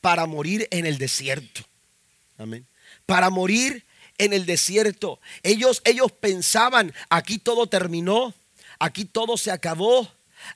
para 0.00 0.26
morir 0.26 0.68
en 0.70 0.86
el 0.86 0.98
desierto? 0.98 1.62
Amén. 2.38 2.66
Para 3.06 3.30
morir 3.30 3.84
en 4.18 4.32
el 4.32 4.46
desierto. 4.46 5.20
Ellos, 5.42 5.82
ellos 5.84 6.12
pensaban, 6.12 6.94
aquí 7.08 7.38
todo 7.38 7.66
terminó, 7.66 8.34
aquí 8.78 9.04
todo 9.04 9.36
se 9.36 9.50
acabó, 9.50 10.08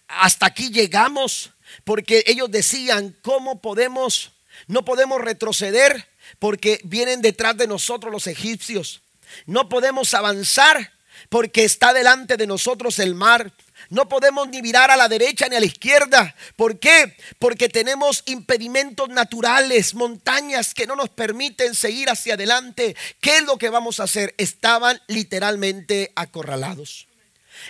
hasta 0.08 0.46
aquí 0.46 0.70
llegamos, 0.70 1.50
porque 1.84 2.24
ellos 2.26 2.50
decían, 2.50 3.16
¿cómo 3.22 3.60
podemos? 3.60 4.32
No 4.66 4.84
podemos 4.84 5.20
retroceder 5.20 6.08
porque 6.38 6.80
vienen 6.84 7.22
detrás 7.22 7.56
de 7.56 7.66
nosotros 7.66 8.12
los 8.12 8.26
egipcios. 8.26 9.02
No 9.46 9.68
podemos 9.68 10.14
avanzar 10.14 10.92
porque 11.28 11.64
está 11.64 11.92
delante 11.92 12.36
de 12.36 12.46
nosotros 12.46 12.98
el 12.98 13.14
mar. 13.14 13.52
No 13.90 14.08
podemos 14.08 14.48
ni 14.48 14.62
mirar 14.62 14.90
a 14.90 14.96
la 14.96 15.08
derecha 15.08 15.48
ni 15.48 15.56
a 15.56 15.60
la 15.60 15.66
izquierda. 15.66 16.34
¿Por 16.56 16.78
qué? 16.78 17.16
Porque 17.38 17.68
tenemos 17.68 18.22
impedimentos 18.26 19.08
naturales, 19.08 19.94
montañas 19.94 20.74
que 20.74 20.86
no 20.86 20.96
nos 20.96 21.10
permiten 21.10 21.74
seguir 21.74 22.10
hacia 22.10 22.34
adelante. 22.34 22.96
¿Qué 23.20 23.38
es 23.38 23.42
lo 23.44 23.58
que 23.58 23.70
vamos 23.70 24.00
a 24.00 24.04
hacer? 24.04 24.34
Estaban 24.38 25.00
literalmente 25.06 26.12
acorralados. 26.16 27.06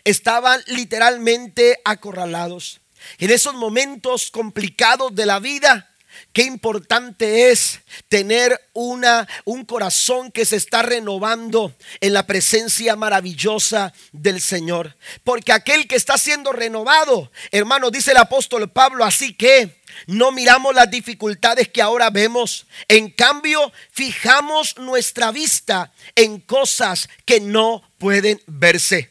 Estaban 0.05 0.63
literalmente 0.67 1.81
acorralados. 1.85 2.81
En 3.19 3.31
esos 3.31 3.55
momentos 3.55 4.31
complicados 4.31 5.15
de 5.15 5.27
la 5.27 5.39
vida, 5.39 5.96
Qué 6.33 6.43
importante 6.43 7.51
es 7.51 7.81
tener 8.09 8.61
una, 8.73 9.27
un 9.45 9.65
corazón 9.65 10.31
que 10.31 10.45
se 10.45 10.57
está 10.57 10.83
renovando 10.83 11.75
en 12.01 12.13
la 12.13 12.27
presencia 12.27 12.97
maravillosa 12.97 13.93
del 14.13 14.41
Señor. 14.41 14.97
Porque 15.25 15.53
aquel 15.53 15.89
que 15.89 15.97
está 15.97 16.19
siendo 16.19 16.53
renovado, 16.53 17.31
hermano, 17.51 17.91
dice 17.91 18.13
el 18.13 18.19
apóstol 18.19 18.71
Pablo, 18.71 19.05
así 19.05 19.35
que 19.35 19.83
no 20.07 20.33
miramos 20.33 20.75
las 20.75 20.91
dificultades 20.91 21.69
que 21.69 21.83
ahora 21.83 22.11
vemos. 22.11 22.67
En 22.89 23.11
cambio, 23.11 23.73
fijamos 23.91 24.77
nuestra 24.79 25.31
vista 25.31 25.93
en 26.15 26.41
cosas 26.41 27.09
que 27.25 27.41
no 27.41 27.83
pueden 27.99 28.41
verse. 28.47 29.11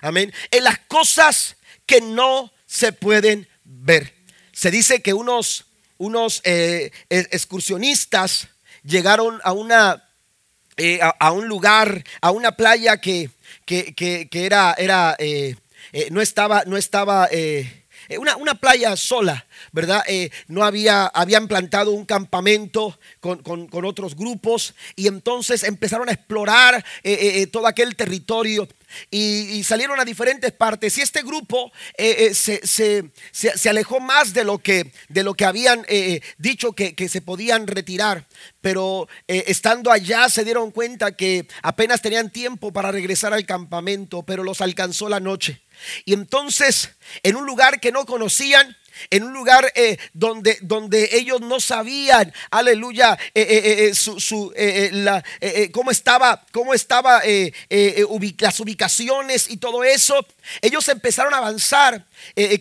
Amén. 0.00 0.32
En 0.50 0.64
las 0.64 0.78
cosas 0.80 1.56
que 1.86 2.00
no 2.00 2.52
se 2.66 2.92
pueden 2.92 3.48
ver. 3.64 4.14
Se 4.52 4.70
dice 4.70 5.02
que 5.02 5.14
unos 5.14 5.66
unos 6.02 6.40
eh, 6.44 6.90
excursionistas 7.08 8.48
llegaron 8.82 9.40
a 9.44 9.52
una 9.52 10.08
eh, 10.76 10.98
a, 11.00 11.30
un 11.32 11.46
lugar, 11.46 12.02
a 12.20 12.32
una 12.32 12.56
playa 12.56 12.96
que, 12.96 13.30
que, 13.66 14.28
era, 14.32 14.74
era 14.76 15.14
eh, 15.18 15.54
no 16.10 16.20
estaba, 16.20 16.64
no 16.66 16.76
estaba 16.76 17.28
una, 18.18 18.36
una, 18.36 18.54
playa 18.54 18.96
sola, 18.96 19.46
¿verdad? 19.72 20.04
no 20.48 20.64
había, 20.64 21.06
habían 21.06 21.48
plantado 21.48 21.92
un 21.92 22.04
campamento 22.04 22.98
con, 23.20 23.42
con, 23.42 23.84
otros 23.84 24.14
grupos 24.14 24.74
y 24.94 25.08
entonces 25.08 25.62
empezaron 25.64 26.08
a 26.08 26.12
explorar 26.12 26.84
todo 27.50 27.66
aquel 27.66 27.96
territorio 27.96 28.68
y, 29.10 29.62
salieron 29.64 30.00
a 30.00 30.04
diferentes 30.04 30.52
partes. 30.52 30.96
Y 30.98 31.02
este 31.02 31.22
grupo 31.22 31.72
eh, 31.96 32.32
eh, 32.46 33.04
se, 33.32 33.68
alejó 33.68 34.00
más 34.00 34.32
de 34.32 34.44
lo 34.44 34.58
que, 34.58 34.92
de 35.08 35.22
lo 35.22 35.34
que 35.34 35.44
habían 35.44 35.84
eh, 35.88 36.20
dicho 36.38 36.72
que, 36.72 36.94
se 37.08 37.20
podían 37.20 37.66
retirar. 37.66 38.26
Pero 38.60 39.08
estando 39.26 39.90
allá 39.90 40.28
se 40.28 40.44
dieron 40.44 40.70
cuenta 40.70 41.12
que 41.12 41.48
apenas 41.62 42.00
tenían 42.00 42.30
tiempo 42.30 42.72
para 42.72 42.92
regresar 42.92 43.34
al 43.34 43.44
campamento, 43.44 44.22
pero 44.22 44.44
los 44.44 44.60
alcanzó 44.60 45.08
la 45.08 45.20
noche. 45.20 45.60
Y 46.04 46.14
entonces, 46.14 46.90
en 47.22 47.36
un 47.36 47.46
lugar 47.46 47.80
que 47.80 47.92
no 47.92 48.06
conocían, 48.06 48.76
en 49.10 49.24
un 49.24 49.32
lugar 49.32 49.72
eh, 49.74 49.98
donde, 50.12 50.58
donde 50.62 51.10
ellos 51.12 51.40
no 51.40 51.60
sabían, 51.60 52.32
aleluya, 52.50 53.18
eh, 53.34 53.90
eh, 53.90 53.94
su, 53.94 54.52
cómo 55.72 55.90
estaba, 55.90 56.44
cómo 56.52 56.74
estaba 56.74 57.22
las 58.38 58.60
ubicaciones 58.60 59.50
y 59.50 59.56
todo 59.56 59.84
eso. 59.84 60.26
Ellos 60.60 60.88
empezaron 60.88 61.34
a 61.34 61.38
avanzar 61.38 62.04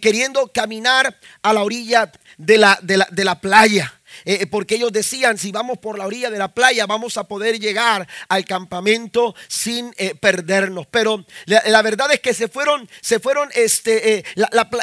queriendo 0.01 0.47
caminar 0.47 1.17
a 1.41 1.53
la 1.53 1.63
orilla 1.63 2.11
de 2.37 2.57
la, 2.57 2.79
de 2.81 3.25
la 3.25 3.39
playa. 3.39 4.00
Eh, 4.25 4.39
eh, 4.41 4.47
porque 4.47 4.75
ellos 4.75 4.91
decían, 4.91 5.37
si 5.37 5.51
vamos 5.51 5.79
por 5.79 5.97
la 5.97 6.05
orilla 6.05 6.29
de 6.29 6.37
la 6.37 6.53
playa, 6.53 6.85
vamos 6.85 7.17
a 7.17 7.25
poder 7.25 7.59
llegar 7.59 8.07
al 8.27 8.45
campamento 8.45 9.35
sin 9.47 9.93
eh, 9.97 10.15
perdernos. 10.15 10.87
Pero 10.87 11.25
la, 11.45 11.81
verdad 11.81 12.11
es 12.11 12.19
que 12.19 12.33
se 12.33 12.47
fueron, 12.47 12.87
se 13.01 13.19
fueron, 13.19 13.49
este, 13.53 14.23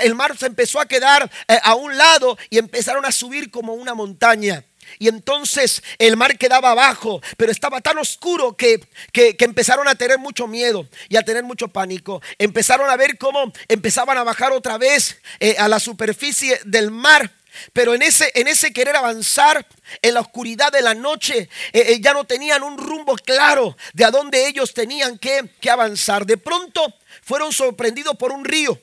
el 0.03 0.15
mar 0.15 0.37
se 0.37 0.47
empezó 0.47 0.81
a 0.81 0.87
quedar 0.87 1.31
a 1.63 1.75
un 1.75 1.97
lado 1.97 2.37
y 2.51 2.59
empezaron 2.59 3.05
a 3.05 3.13
subir 3.13 3.51
como 3.51 3.75
una 3.75 3.95
montaña. 3.95 4.65
Y 4.99 5.09
entonces 5.09 5.83
el 5.99 6.17
mar 6.17 6.39
quedaba 6.39 6.71
abajo, 6.71 7.21
pero 7.37 7.53
estaba 7.53 7.83
tan 7.83 7.99
oscuro 7.99 8.57
que, 8.57 8.81
que, 9.13 9.37
empezaron 9.41 9.87
a 9.87 9.95
tener 9.95 10.19
mucho 10.19 10.47
miedo 10.47 10.89
y 11.11 11.17
a 11.17 11.23
tener 11.23 11.45
mucho 11.45 11.69
pánico. 11.69 12.23
Empezaron 12.39 12.89
a 12.89 12.97
ver 12.97 13.19
cómo 13.19 13.53
empezaban 13.69 14.17
a 14.17 14.25
bajar 14.25 14.53
otra 14.53 14.79
vez 14.79 15.19
a 15.59 15.69
la 15.69 15.79
superficie 15.79 16.59
del 16.65 16.91
mar. 16.91 17.31
Pero 17.73 17.95
en 17.95 18.03
ese, 18.03 18.31
en 18.35 18.49
ese 18.49 18.73
querer 18.73 18.97
avanzar 18.97 19.67
en 20.03 20.15
la 20.15 20.21
oscuridad 20.21 20.71
de 20.71 20.83
la 20.83 20.95
noche, 20.95 21.49
eh, 21.73 21.85
eh, 21.89 22.01
ya 22.01 22.13
no 22.13 22.25
tenían 22.25 22.63
un 22.63 22.79
rumbo 22.79 23.17
claro 23.17 23.77
de 23.95 24.05
a 24.05 24.11
dónde 24.11 24.47
ellos 24.47 24.75
tenían 24.75 25.19
que, 25.19 25.51
que 25.61 25.71
avanzar. 25.71 26.27
De 26.27 26.37
pronto 26.37 26.95
fueron 27.23 27.53
sorprendidos 27.53 28.17
por 28.17 28.33
un 28.33 28.45
río. 28.45 28.81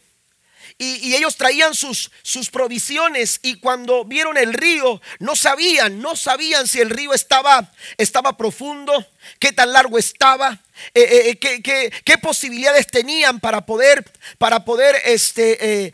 Y, 0.77 1.15
ellos 1.15 1.37
traían 1.37 1.73
sus, 1.73 2.11
sus 2.21 2.49
provisiones 2.49 3.39
y 3.41 3.59
cuando 3.59 4.03
vieron 4.03 4.35
el 4.35 4.53
río 4.53 5.01
no 5.19 5.37
sabían, 5.37 6.01
no 6.01 6.17
sabían 6.17 6.67
si 6.67 6.81
el 6.81 6.89
río 6.89 7.13
estaba, 7.13 7.71
estaba 7.97 8.35
profundo, 8.35 9.05
qué 9.39 9.53
tan 9.53 9.71
largo 9.71 9.97
estaba, 9.97 10.64
eh, 10.93 11.37
eh, 11.41 11.61
eh, 11.63 11.91
qué, 12.03 12.17
posibilidades 12.17 12.87
tenían 12.87 13.39
para 13.39 13.65
poder, 13.65 14.03
para 14.37 14.65
poder 14.65 14.95
este, 15.05 15.93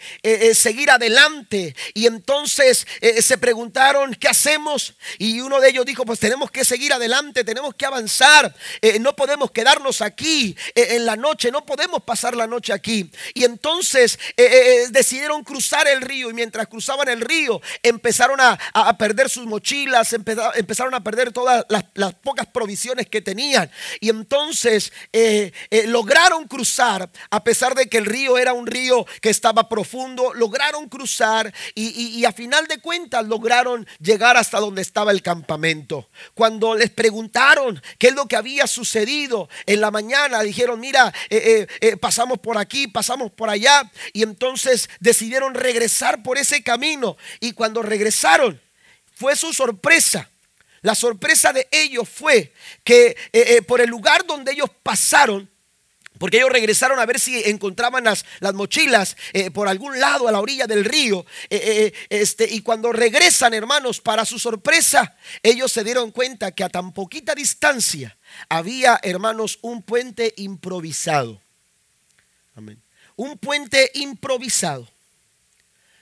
seguir 0.54 0.92
adelante. 0.92 1.76
Y 1.94 2.06
entonces 2.06 2.88
se 3.22 3.38
preguntaron, 3.38 4.16
¿qué 4.16 4.28
hacemos? 4.28 4.96
Y 5.18 5.42
uno 5.42 5.60
de 5.60 5.70
ellos 5.70 5.86
dijo, 5.86 6.06
pues 6.06 6.20
tenemos 6.20 6.52
que 6.52 6.64
seguir 6.64 6.94
adelante, 6.94 7.44
tenemos 7.44 7.76
que 7.76 7.86
avanzar, 7.86 8.56
no 9.00 9.16
podemos 9.16 9.52
quedarnos 9.52 10.02
aquí 10.02 10.56
en 10.76 11.06
la 11.06 11.16
noche, 11.16 11.52
no 11.52 11.66
podemos 11.66 12.04
pasar 12.04 12.36
la 12.36 12.48
noche 12.48 12.72
aquí. 12.72 13.12
Y 13.34 13.44
entonces 13.44 14.18
decidieron 14.90 15.44
cruzar 15.44 15.88
el 15.88 16.02
río 16.02 16.30
y 16.30 16.34
mientras 16.34 16.68
cruzaban 16.68 17.10
el 17.10 17.22
río 17.22 17.62
empezaron 17.84 18.40
a, 18.40 18.58
perder 18.98 19.30
sus 19.30 19.46
mochilas, 19.46 20.14
empezaron 20.14 20.94
a 20.94 21.04
perder 21.04 21.32
todas 21.32 21.66
las 21.70 22.14
pocas 22.16 22.48
provisiones 22.48 23.08
que 23.08 23.22
tenían. 23.22 23.70
Y 24.00 24.10
entonces 24.10 24.71
eh, 24.72 25.52
eh, 25.70 25.88
lograron 25.88 26.48
cruzar, 26.48 27.10
a 27.30 27.44
pesar 27.44 27.76
de 27.76 27.88
que 27.88 27.98
el 27.98 28.06
río 28.06 28.38
era 28.38 28.54
un 28.54 28.68
río 28.68 29.06
que 29.22 29.30
estaba 29.30 29.68
profundo, 29.68 30.34
lograron 30.34 30.88
cruzar 30.88 31.54
y, 31.76 32.24
a 32.26 32.32
final 32.32 32.68
de 32.68 32.80
cuentas 32.80 33.26
lograron 33.28 33.88
llegar 34.00 34.38
hasta 34.38 34.60
donde 34.60 34.82
estaba 34.82 35.12
el 35.12 35.22
campamento. 35.22 36.10
Cuando 36.34 36.76
les 36.76 36.90
preguntaron 36.90 37.82
qué 37.98 38.08
es 38.08 38.16
lo 38.16 38.28
que 38.28 38.36
había 38.36 38.68
sucedido 38.68 39.50
en 39.66 39.82
la 39.82 39.92
mañana, 39.92 40.42
dijeron, 40.42 40.80
mira, 40.80 41.14
eh, 41.30 41.68
pasamos 42.00 42.40
por 42.40 42.58
aquí, 42.58 42.88
pasamos 42.88 43.32
por 43.32 43.50
allá. 43.50 43.92
Y 44.14 44.24
entonces 44.24 44.90
decidieron 45.00 45.54
regresar 45.54 46.24
por 46.24 46.38
ese 46.38 46.64
camino. 46.64 47.18
Y 47.40 47.54
cuando 47.54 47.82
regresaron, 47.82 48.62
fue 49.14 49.36
su 49.36 49.54
sorpresa 49.54 50.31
la 50.82 50.96
sorpresa 50.96 51.54
de 51.54 51.68
ellos 51.72 52.10
fue 52.10 52.54
que 52.84 53.08
eh, 53.08 53.16
eh, 53.32 53.62
por 53.62 53.82
el 53.82 53.90
lugar 53.90 54.26
donde 54.26 54.52
ellos 54.52 54.70
pasaron, 54.82 55.50
porque 56.18 56.38
ellos 56.38 56.52
regresaron 56.52 57.00
a 57.00 57.06
ver 57.06 57.20
si 57.20 57.42
encontraban 57.44 58.04
las, 58.04 58.26
las 58.40 58.54
mochilas 58.54 59.16
eh, 59.34 59.52
por 59.52 59.68
algún 59.68 60.00
lado 60.00 60.28
a 60.28 60.32
la 60.32 60.40
orilla 60.40 60.68
del 60.68 60.86
río. 60.86 61.26
este, 61.50 62.48
y 62.52 62.62
cuando 62.62 62.92
regresan, 62.92 63.54
hermanos, 63.54 64.02
para 64.02 64.26
su 64.26 64.40
sorpresa, 64.40 65.16
ellos 65.42 65.72
se 65.72 65.84
dieron 65.84 66.12
cuenta 66.12 66.52
que 66.52 66.64
a 66.64 66.70
tan 66.70 66.94
poquita 66.94 67.34
distancia 67.36 68.18
había, 68.50 69.00
hermanos, 69.04 69.60
un 69.62 69.84
puente 69.84 70.34
improvisado. 70.38 71.42
Amén. 72.56 72.82
Un 73.16 73.38
puente 73.38 73.92
improvisado. 73.96 74.90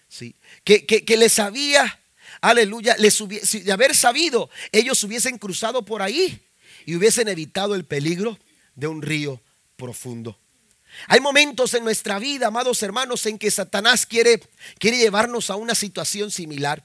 Sí. 0.07 0.35
Que, 0.63 0.85
que, 0.85 1.05
que 1.05 1.17
les 1.17 1.37
había 1.39 1.99
aleluya, 2.41 2.95
les 2.97 3.17
de 3.27 3.71
haber 3.71 3.95
sabido, 3.95 4.49
ellos 4.71 5.03
hubiesen 5.03 5.37
cruzado 5.37 5.83
por 5.83 6.01
ahí 6.01 6.41
y 6.85 6.95
hubiesen 6.95 7.27
evitado 7.27 7.75
el 7.75 7.85
peligro 7.85 8.37
de 8.75 8.87
un 8.87 9.01
río 9.01 9.41
profundo. 9.75 10.37
Hay 11.07 11.19
momentos 11.19 11.73
en 11.73 11.83
nuestra 11.83 12.19
vida, 12.19 12.47
amados 12.47 12.81
hermanos, 12.83 13.25
en 13.25 13.37
que 13.37 13.51
Satanás 13.51 14.05
quiere, 14.05 14.41
quiere 14.79 14.97
llevarnos 14.97 15.49
a 15.49 15.55
una 15.55 15.75
situación 15.75 16.31
similar. 16.31 16.83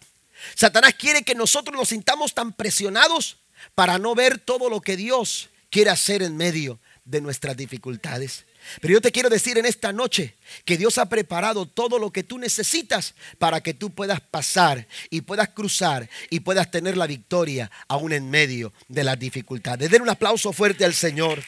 Satanás 0.55 0.95
quiere 0.95 1.23
que 1.23 1.35
nosotros 1.35 1.77
nos 1.77 1.89
sintamos 1.89 2.35
tan 2.35 2.53
presionados 2.53 3.39
para 3.75 3.99
no 3.99 4.15
ver 4.15 4.39
todo 4.39 4.69
lo 4.69 4.81
que 4.81 4.97
Dios 4.97 5.49
quiere 5.71 5.91
hacer 5.91 6.23
en 6.23 6.37
medio 6.37 6.79
de 7.05 7.21
nuestras 7.21 7.57
dificultades. 7.57 8.45
Pero 8.81 8.95
yo 8.95 9.01
te 9.01 9.13
quiero 9.13 9.29
decir 9.29 9.59
en 9.59 9.67
esta 9.67 9.93
noche 9.93 10.37
que 10.65 10.77
Dios 10.77 10.99
ha 10.99 11.09
preparado 11.09 11.67
todo 11.67 11.99
lo 11.99 12.11
que 12.11 12.23
tú 12.23 12.39
necesitas 12.39 13.15
para 13.39 13.61
que 13.61 13.75
tú 13.75 13.91
puedas 13.91 14.21
pasar 14.21 14.87
y 15.11 15.23
puedas 15.23 15.51
cruzar 15.51 16.09
y 16.31 16.41
puedas 16.41 16.71
tener 16.71 16.97
la 16.97 17.07
victoria 17.07 17.71
aún 17.89 18.13
en 18.13 18.31
medio 18.31 18.73
de 18.89 19.05
las 19.05 19.19
dificultades. 19.19 19.91
Den 19.91 20.03
un 20.03 20.11
aplauso 20.11 20.53
fuerte 20.53 20.85
al 20.85 20.95
Señor. 20.95 21.43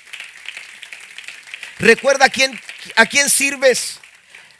Recuerda 1.79 2.27
a 2.27 2.31
quién, 2.31 2.59
a 2.97 3.07
quién 3.07 3.29
sirves. 3.29 4.01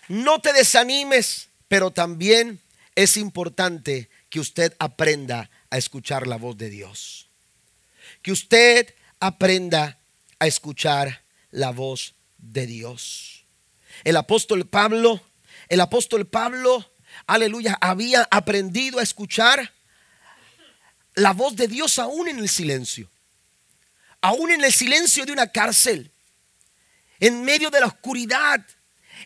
No 0.09 0.41
te 0.41 0.53
desanimes, 0.53 1.49
pero 1.69 1.91
también 1.91 2.61
es 2.95 3.17
importante 3.17 4.09
que 4.29 4.41
usted 4.41 4.75
aprenda 4.79 5.51
a 5.71 5.79
escuchar 5.79 6.27
la 6.27 6.37
voz 6.37 6.57
de 6.57 6.71
Dios. 6.71 7.29
Que 8.23 8.33
usted 8.33 8.95
aprenda 9.21 9.99
a 10.39 10.47
escuchar 10.47 11.23
la 11.51 11.71
voz 11.71 12.11
de 12.11 12.16
Dios. 12.39 13.45
El 14.05 14.17
apóstol 14.17 14.67
Pablo, 14.67 15.21
el 15.69 15.81
apóstol 15.81 16.27
Pablo, 16.27 16.93
aleluya, 17.27 17.77
había 17.81 18.27
aprendido 18.31 18.99
a 18.99 19.03
escuchar 19.03 19.73
la 21.15 21.33
voz 21.33 21.57
de 21.57 21.67
Dios 21.67 21.99
aún 21.99 22.29
en 22.29 22.39
el 22.39 22.49
silencio. 22.49 23.11
Aún 24.21 24.51
en 24.51 24.65
el 24.65 24.73
silencio 24.73 25.25
de 25.25 25.33
una 25.33 25.49
cárcel. 25.49 26.13
En 27.21 27.43
medio 27.43 27.71
de 27.71 27.81
la 27.81 27.87
oscuridad. 27.87 28.65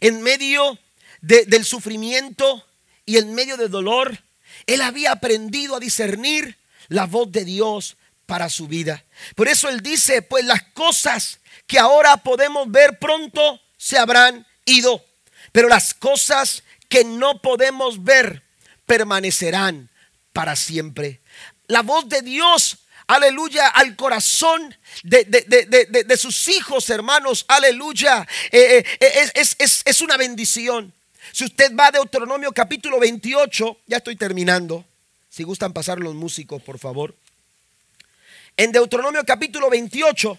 En 0.01 0.23
medio 0.23 0.79
del 1.21 1.65
sufrimiento 1.65 2.67
y 3.05 3.19
en 3.19 3.35
medio 3.35 3.57
del 3.57 3.71
dolor. 3.71 4.19
Él 4.67 4.81
había 4.83 5.13
aprendido 5.13 5.77
a 5.77 5.81
discernir 5.81 6.59
la 6.89 7.07
voz 7.07 7.31
de 7.33 7.45
Dios 7.45 7.97
para 8.27 8.49
su 8.49 8.69
vida. 8.69 9.05
Por 9.35 9.49
eso 9.49 9.69
él 9.69 9.81
dice, 9.81 10.23
pues 10.23 10.45
las 10.45 10.63
cosas 10.63 11.40
que 11.67 11.79
ahora 11.79 12.17
podemos 12.19 12.71
ver 12.71 12.99
pronto 12.99 13.61
se 13.77 13.99
habrán 13.99 14.47
ido, 14.65 15.05
pero 15.53 15.69
las 15.69 15.95
cosas 15.95 16.63
que 16.89 17.05
no 17.05 17.41
podemos 17.41 18.03
ver 18.05 18.43
permanecerán 18.87 19.89
para 20.33 20.57
siempre. 20.57 21.21
La 21.69 21.83
voz 21.83 22.09
de 22.09 22.23
Dios, 22.23 22.79
aleluya, 23.07 23.69
al 23.69 23.95
corazón 23.97 24.77
de, 25.05 26.17
sus 26.17 26.49
hijos, 26.49 26.91
hermanos, 26.91 27.45
aleluya, 27.49 28.27
eh, 28.51 28.85
eh, 29.01 29.31
es, 29.35 29.57
es, 29.59 29.83
es 29.85 30.01
una 30.01 30.17
bendición. 30.17 30.93
Si 31.33 31.45
usted 31.45 31.75
va 31.77 31.87
a 31.87 31.93
Deuteronomio 31.93 32.53
capítulo 32.53 32.99
28, 32.99 33.79
ya 33.87 33.99
estoy 33.99 34.17
terminando. 34.17 34.85
Si 35.29 35.45
gustan 35.45 35.73
pasar 35.73 36.01
los 36.01 36.15
músicos, 36.15 36.61
por 36.63 36.79
favor. 36.79 37.15
En 38.57 38.73
Deuteronomio 38.73 39.25
capítulo 39.25 39.71
28, 39.71 40.39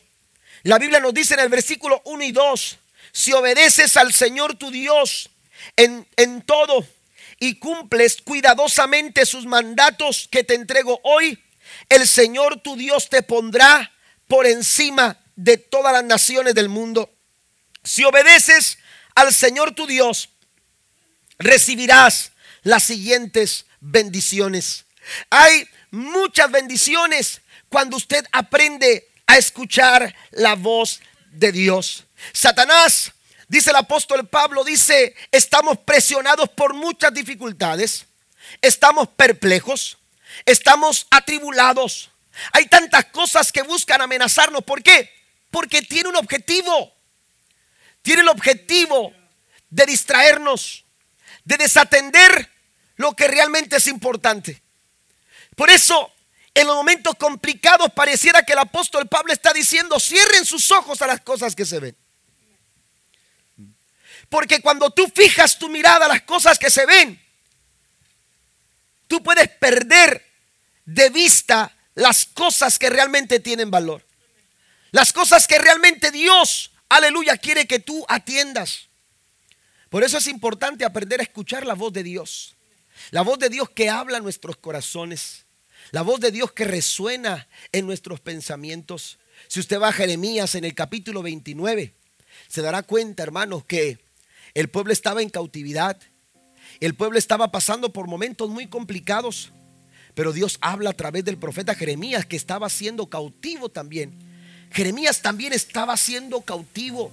la 0.63 0.77
Biblia 0.77 0.99
nos 0.99 1.13
dice 1.13 1.33
en 1.33 1.41
el 1.41 1.49
versículo 1.49 2.01
1 2.05 2.23
y 2.23 2.31
2, 2.31 2.77
si 3.11 3.33
obedeces 3.33 3.97
al 3.97 4.13
Señor 4.13 4.55
tu 4.55 4.71
Dios 4.71 5.29
en, 5.75 6.07
en 6.17 6.41
todo 6.43 6.85
y 7.39 7.55
cumples 7.55 8.21
cuidadosamente 8.21 9.25
sus 9.25 9.45
mandatos 9.45 10.27
que 10.31 10.43
te 10.43 10.53
entrego 10.53 10.99
hoy, 11.03 11.43
el 11.89 12.07
Señor 12.07 12.61
tu 12.61 12.75
Dios 12.75 13.09
te 13.09 13.23
pondrá 13.23 13.91
por 14.27 14.45
encima 14.45 15.19
de 15.35 15.57
todas 15.57 15.93
las 15.93 16.03
naciones 16.03 16.53
del 16.53 16.69
mundo. 16.69 17.11
Si 17.83 18.03
obedeces 18.03 18.77
al 19.15 19.33
Señor 19.33 19.73
tu 19.73 19.87
Dios, 19.87 20.29
recibirás 21.39 22.31
las 22.63 22.83
siguientes 22.83 23.65
bendiciones. 23.79 24.85
Hay 25.29 25.67
muchas 25.89 26.51
bendiciones 26.51 27.41
cuando 27.69 27.97
usted 27.97 28.25
aprende 28.31 29.10
a 29.31 29.37
escuchar 29.37 30.13
la 30.31 30.55
voz 30.55 30.99
de 31.31 31.53
Dios. 31.53 32.03
Satanás, 32.33 33.13
dice 33.47 33.69
el 33.69 33.77
apóstol 33.77 34.27
Pablo, 34.27 34.65
dice, 34.65 35.15
estamos 35.31 35.77
presionados 35.79 36.49
por 36.49 36.73
muchas 36.73 37.13
dificultades, 37.13 38.07
estamos 38.61 39.07
perplejos, 39.07 39.97
estamos 40.45 41.07
atribulados. 41.09 42.11
Hay 42.51 42.65
tantas 42.65 43.05
cosas 43.05 43.53
que 43.53 43.61
buscan 43.61 44.01
amenazarnos. 44.01 44.65
¿Por 44.65 44.83
qué? 44.83 45.09
Porque 45.49 45.81
tiene 45.81 46.09
un 46.09 46.17
objetivo. 46.17 46.93
Tiene 48.01 48.23
el 48.23 48.29
objetivo 48.29 49.13
de 49.69 49.85
distraernos, 49.85 50.83
de 51.45 51.55
desatender 51.55 52.49
lo 52.97 53.15
que 53.15 53.29
realmente 53.29 53.77
es 53.77 53.87
importante. 53.87 54.61
Por 55.55 55.69
eso 55.69 56.11
en 56.53 56.67
los 56.67 56.75
momentos 56.75 57.15
complicados 57.17 57.91
pareciera 57.93 58.43
que 58.43 58.53
el 58.53 58.59
apóstol 58.59 59.07
Pablo 59.07 59.31
está 59.31 59.53
diciendo, 59.53 59.99
cierren 59.99 60.45
sus 60.45 60.69
ojos 60.71 61.01
a 61.01 61.07
las 61.07 61.21
cosas 61.21 61.55
que 61.55 61.65
se 61.65 61.79
ven. 61.79 61.97
Porque 64.29 64.61
cuando 64.61 64.89
tú 64.91 65.11
fijas 65.13 65.57
tu 65.57 65.69
mirada 65.69 66.05
a 66.05 66.09
las 66.09 66.21
cosas 66.21 66.57
que 66.57 66.69
se 66.69 66.85
ven, 66.85 67.21
tú 69.07 69.21
puedes 69.21 69.49
perder 69.49 70.25
de 70.85 71.09
vista 71.09 71.75
las 71.95 72.25
cosas 72.25 72.79
que 72.79 72.89
realmente 72.89 73.39
tienen 73.39 73.71
valor. 73.71 74.05
Las 74.91 75.13
cosas 75.13 75.47
que 75.47 75.57
realmente 75.57 76.11
Dios, 76.11 76.71
aleluya, 76.89 77.37
quiere 77.37 77.67
que 77.67 77.79
tú 77.79 78.05
atiendas. 78.07 78.87
Por 79.89 80.03
eso 80.03 80.17
es 80.17 80.27
importante 80.27 80.85
aprender 80.85 81.19
a 81.19 81.23
escuchar 81.23 81.65
la 81.65 81.73
voz 81.73 81.91
de 81.93 82.03
Dios. 82.03 82.55
La 83.11 83.21
voz 83.21 83.39
de 83.39 83.49
Dios 83.49 83.69
que 83.69 83.89
habla 83.89 84.17
en 84.17 84.23
nuestros 84.23 84.57
corazones. 84.57 85.45
La 85.89 86.03
voz 86.03 86.19
de 86.19 86.31
Dios 86.31 86.51
que 86.51 86.65
resuena 86.65 87.47
en 87.71 87.87
nuestros 87.87 88.19
pensamientos. 88.19 89.17
Si 89.47 89.59
usted 89.59 89.81
va 89.81 89.89
a 89.89 89.93
Jeremías 89.93 90.55
en 90.55 90.63
el 90.63 90.75
capítulo 90.75 91.23
29, 91.23 91.93
se 92.47 92.61
dará 92.61 92.83
cuenta, 92.83 93.23
hermanos, 93.23 93.65
que 93.65 93.99
el 94.53 94.69
pueblo 94.69 94.93
estaba 94.93 95.21
en 95.21 95.29
cautividad. 95.29 95.99
El 96.79 96.93
pueblo 96.93 97.17
estaba 97.17 97.51
pasando 97.51 97.91
por 97.91 98.07
momentos 98.07 98.49
muy 98.49 98.67
complicados. 98.67 99.51
Pero 100.13 100.33
Dios 100.33 100.57
habla 100.61 100.91
a 100.91 100.93
través 100.93 101.25
del 101.25 101.37
profeta 101.37 101.75
Jeremías 101.75 102.25
que 102.25 102.35
estaba 102.35 102.69
siendo 102.69 103.07
cautivo 103.07 103.69
también. 103.69 104.13
Jeremías 104.71 105.21
también 105.21 105.53
estaba 105.53 105.97
siendo 105.97 106.41
cautivo. 106.41 107.11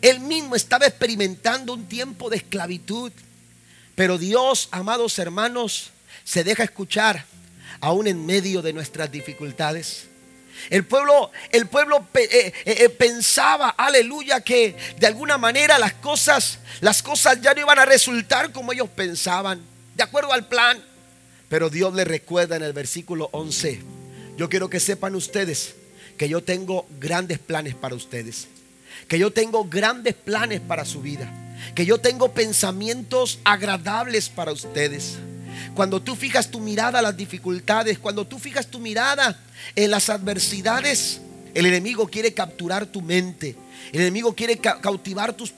Él 0.00 0.20
mismo 0.20 0.54
estaba 0.54 0.86
experimentando 0.86 1.72
un 1.72 1.86
tiempo 1.86 2.28
de 2.30 2.36
esclavitud. 2.36 3.12
Pero 3.94 4.18
Dios, 4.18 4.68
amados 4.70 5.18
hermanos, 5.18 5.90
se 6.24 6.44
deja 6.44 6.64
escuchar 6.64 7.26
aún 7.84 8.06
en 8.06 8.24
medio 8.24 8.62
de 8.62 8.72
nuestras 8.72 9.12
dificultades. 9.12 10.04
El 10.70 10.86
pueblo, 10.86 11.30
el 11.50 11.66
pueblo 11.66 12.06
eh, 12.14 12.28
eh, 12.32 12.52
eh, 12.64 12.88
pensaba, 12.88 13.68
aleluya, 13.76 14.40
que 14.40 14.74
de 14.98 15.06
alguna 15.06 15.36
manera 15.36 15.78
las 15.78 15.92
cosas, 15.92 16.60
las 16.80 17.02
cosas 17.02 17.42
ya 17.42 17.52
no 17.52 17.60
iban 17.60 17.78
a 17.78 17.84
resultar 17.84 18.52
como 18.52 18.72
ellos 18.72 18.88
pensaban, 18.88 19.60
de 19.94 20.02
acuerdo 20.02 20.32
al 20.32 20.48
plan. 20.48 20.82
Pero 21.50 21.68
Dios 21.68 21.92
les 21.92 22.08
recuerda 22.08 22.56
en 22.56 22.62
el 22.62 22.72
versículo 22.72 23.28
11, 23.32 23.82
yo 24.38 24.48
quiero 24.48 24.70
que 24.70 24.80
sepan 24.80 25.14
ustedes 25.14 25.74
que 26.16 26.28
yo 26.30 26.42
tengo 26.42 26.86
grandes 26.98 27.38
planes 27.38 27.74
para 27.74 27.94
ustedes, 27.94 28.48
que 29.08 29.18
yo 29.18 29.30
tengo 29.30 29.66
grandes 29.66 30.14
planes 30.14 30.62
para 30.62 30.86
su 30.86 31.02
vida, 31.02 31.30
que 31.74 31.84
yo 31.84 31.98
tengo 31.98 32.32
pensamientos 32.32 33.40
agradables 33.44 34.30
para 34.30 34.52
ustedes. 34.52 35.18
Cuando 35.74 36.00
tú 36.00 36.16
fijas 36.16 36.50
tu 36.50 36.60
mirada 36.60 36.98
a 36.98 37.02
las 37.02 37.16
dificultades, 37.16 37.98
cuando 37.98 38.26
tú 38.26 38.38
fijas 38.38 38.66
tu 38.66 38.78
mirada 38.78 39.38
en 39.74 39.90
las 39.90 40.08
adversidades, 40.08 41.20
el 41.54 41.66
enemigo 41.66 42.08
quiere 42.08 42.34
capturar 42.34 42.86
tu 42.86 43.00
mente. 43.00 43.56
El 43.92 44.00
enemigo 44.00 44.34
quiere 44.34 44.58
cautivar 44.58 45.34
tus 45.34 45.52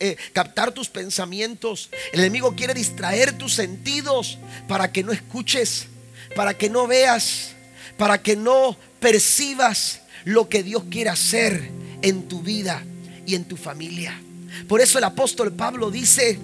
eh, 0.00 0.16
captar 0.32 0.72
tus 0.72 0.88
pensamientos. 0.88 1.90
El 2.12 2.20
enemigo 2.20 2.54
quiere 2.56 2.74
distraer 2.74 3.36
tus 3.38 3.54
sentidos 3.54 4.38
para 4.66 4.90
que 4.90 5.04
no 5.04 5.12
escuches, 5.12 5.86
para 6.34 6.54
que 6.54 6.68
no 6.68 6.86
veas, 6.86 7.52
para 7.96 8.20
que 8.20 8.34
no 8.34 8.76
percibas 8.98 10.00
lo 10.24 10.48
que 10.48 10.62
Dios 10.62 10.84
quiere 10.90 11.10
hacer 11.10 11.70
en 12.02 12.26
tu 12.28 12.42
vida 12.42 12.82
y 13.26 13.34
en 13.34 13.44
tu 13.44 13.56
familia. 13.56 14.20
Por 14.68 14.80
eso 14.80 14.98
el 14.98 15.04
apóstol 15.04 15.52
Pablo 15.52 15.90
dice, 15.90 16.38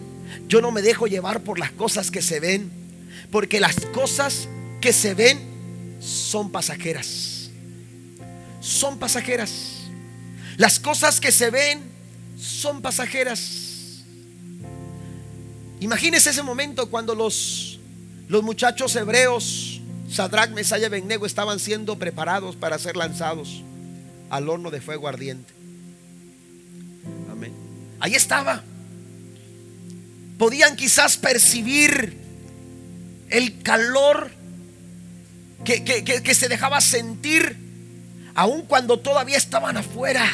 yo 0.48 0.60
no 0.60 0.70
me 0.70 0.82
dejo 0.82 1.06
llevar 1.06 1.42
por 1.42 1.58
las 1.58 1.70
cosas 1.72 2.10
que 2.10 2.22
se 2.22 2.40
ven, 2.40 2.70
porque 3.30 3.60
las 3.60 3.76
cosas 3.92 4.48
que 4.80 4.92
se 4.92 5.14
ven 5.14 5.38
son 6.00 6.50
pasajeras. 6.50 7.50
Son 8.60 8.98
pasajeras. 8.98 9.82
Las 10.56 10.78
cosas 10.78 11.20
que 11.20 11.32
se 11.32 11.50
ven 11.50 11.82
son 12.36 12.82
pasajeras. 12.82 14.02
Imagínese 15.80 16.30
ese 16.30 16.42
momento 16.42 16.90
cuando 16.90 17.14
los, 17.14 17.80
los 18.28 18.42
muchachos 18.42 18.94
hebreos, 18.96 19.80
Sadrach, 20.10 20.50
Mesaya 20.50 20.82
y 20.82 20.86
Abednego, 20.86 21.24
estaban 21.24 21.58
siendo 21.58 21.98
preparados 21.98 22.56
para 22.56 22.78
ser 22.78 22.96
lanzados 22.96 23.62
al 24.28 24.48
horno 24.48 24.70
de 24.70 24.80
fuego 24.80 25.08
ardiente. 25.08 25.60
Ahí 28.00 28.14
estaba. 28.14 28.62
Podían 30.40 30.74
quizás 30.74 31.18
percibir 31.18 32.16
el 33.28 33.62
calor 33.62 34.30
que, 35.64 35.84
que 35.84 36.34
se 36.34 36.48
dejaba 36.48 36.80
sentir 36.80 37.56
aun 38.34 38.62
cuando 38.62 38.98
todavía 38.98 39.36
estaban 39.36 39.76
afuera. 39.76 40.24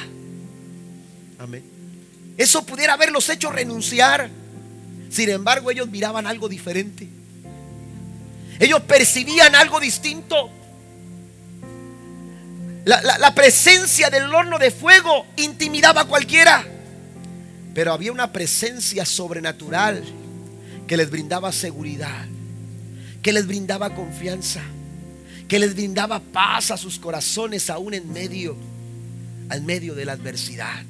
Amén. 1.40 1.64
Eso 2.36 2.64
pudiera 2.64 2.92
haberlos 2.92 3.28
hecho 3.30 3.50
renunciar. 3.50 4.30
Sin 5.10 5.28
embargo, 5.28 5.72
ellos 5.72 5.88
miraban 5.88 6.24
algo 6.28 6.48
diferente. 6.48 7.08
Ellos 8.60 8.82
percibían 8.82 9.56
algo 9.56 9.80
distinto. 9.80 10.50
La, 12.84 13.34
presencia 13.34 14.08
del 14.10 14.32
horno 14.32 14.60
de 14.60 14.70
fuego 14.70 15.26
intimidaba 15.34 16.02
a 16.02 16.04
cualquiera. 16.04 16.64
Pero 17.76 17.92
había 17.92 18.10
una 18.10 18.32
presencia 18.32 19.04
sobrenatural 19.04 20.02
que 20.86 20.96
les 20.96 21.10
brindaba 21.10 21.52
seguridad, 21.52 22.24
que 23.20 23.34
les 23.34 23.46
brindaba 23.46 23.94
confianza, 23.94 24.62
que 25.46 25.58
les 25.58 25.74
brindaba 25.74 26.20
paz 26.20 26.70
a 26.70 26.78
sus 26.78 26.98
corazones 26.98 27.68
aún 27.68 27.92
en 27.92 28.10
medio, 28.10 28.56
al 29.50 29.60
medio 29.60 29.94
de 29.94 30.06
la 30.06 30.12
adversidad. 30.12 30.84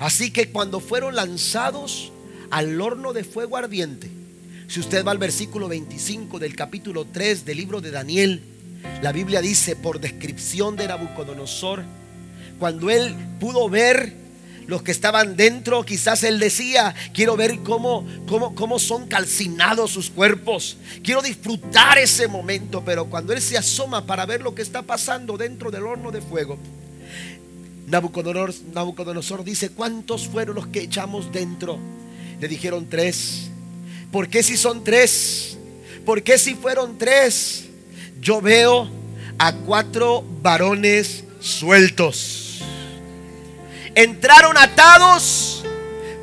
Así 0.00 0.30
que 0.30 0.50
cuando 0.50 0.80
fueron 0.80 1.16
lanzados 1.16 2.12
al 2.50 2.78
horno 2.78 3.14
de 3.14 3.24
fuego 3.24 3.56
ardiente, 3.56 4.10
si 4.68 4.80
usted 4.80 5.06
va 5.06 5.12
al 5.12 5.18
versículo 5.18 5.66
25 5.66 6.38
del 6.38 6.54
capítulo 6.54 7.06
3 7.06 7.46
del 7.46 7.56
libro 7.56 7.80
de 7.80 7.90
Daniel, 7.90 8.42
la 9.00 9.12
Biblia 9.12 9.40
dice 9.40 9.76
por 9.76 9.98
descripción 9.98 10.76
de 10.76 10.88
Nabucodonosor, 10.88 11.82
cuando 12.58 12.90
él 12.90 13.16
pudo 13.40 13.70
ver 13.70 14.20
los 14.66 14.82
que 14.82 14.92
estaban 14.92 15.36
dentro, 15.36 15.84
quizás 15.84 16.22
él 16.22 16.38
decía, 16.38 16.94
quiero 17.12 17.36
ver 17.36 17.60
cómo, 17.60 18.06
cómo, 18.26 18.54
cómo 18.54 18.78
son 18.78 19.06
calcinados 19.06 19.90
sus 19.90 20.10
cuerpos, 20.10 20.76
quiero 21.02 21.22
disfrutar 21.22 21.98
ese 21.98 22.28
momento, 22.28 22.82
pero 22.84 23.06
cuando 23.06 23.32
él 23.32 23.40
se 23.40 23.58
asoma 23.58 24.06
para 24.06 24.26
ver 24.26 24.42
lo 24.42 24.54
que 24.54 24.62
está 24.62 24.82
pasando 24.82 25.36
dentro 25.36 25.70
del 25.70 25.84
horno 25.84 26.10
de 26.10 26.20
fuego, 26.20 26.58
Nabucodonosor, 27.86 28.54
Nabucodonosor 28.72 29.44
dice, 29.44 29.70
¿cuántos 29.70 30.26
fueron 30.26 30.54
los 30.54 30.66
que 30.68 30.80
echamos 30.80 31.30
dentro? 31.32 31.78
Le 32.40 32.48
dijeron 32.48 32.88
tres. 32.88 33.50
¿Por 34.10 34.28
qué 34.28 34.42
si 34.42 34.56
son 34.56 34.82
tres? 34.82 35.58
¿Por 36.04 36.22
qué 36.22 36.38
si 36.38 36.54
fueron 36.54 36.96
tres? 36.96 37.66
Yo 38.20 38.40
veo 38.40 38.88
a 39.38 39.52
cuatro 39.52 40.24
varones 40.42 41.24
sueltos. 41.40 42.41
Entraron 43.94 44.56
atados, 44.56 45.64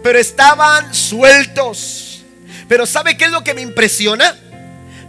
pero 0.03 0.17
estaban 0.19 0.93
sueltos. 0.93 2.23
Pero 2.67 2.85
¿sabe 2.85 3.17
qué 3.17 3.25
es 3.25 3.31
lo 3.31 3.43
que 3.43 3.53
me 3.53 3.61
impresiona? 3.61 4.37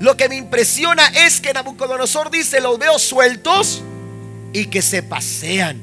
Lo 0.00 0.16
que 0.16 0.28
me 0.28 0.36
impresiona 0.36 1.06
es 1.08 1.40
que 1.40 1.52
Nabucodonosor 1.52 2.30
dice, 2.30 2.60
los 2.60 2.78
veo 2.78 2.98
sueltos 2.98 3.82
y 4.52 4.66
que 4.66 4.82
se 4.82 5.02
pasean. 5.02 5.82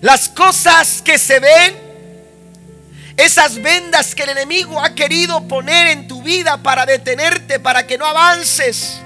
Las 0.00 0.28
cosas 0.28 1.00
que 1.02 1.18
se 1.18 1.40
ven 1.40 1.86
esas 3.16 3.62
vendas 3.62 4.14
que 4.14 4.24
el 4.24 4.30
enemigo 4.30 4.78
ha 4.78 4.94
querido 4.94 5.48
poner 5.48 5.88
en 5.88 6.06
tu 6.06 6.22
vida 6.22 6.62
para 6.62 6.84
detenerte, 6.84 7.58
para 7.58 7.86
que 7.86 7.96
no 7.96 8.04
avances. 8.04 9.00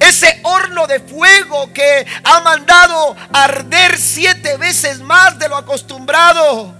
Ese 0.00 0.40
horno 0.42 0.86
de 0.86 1.00
fuego 1.00 1.72
que 1.72 2.06
ha 2.24 2.40
mandado 2.40 3.16
arder 3.32 3.98
siete 3.98 4.56
veces 4.56 5.00
más 5.00 5.38
de 5.38 5.48
lo 5.48 5.56
acostumbrado. 5.56 6.74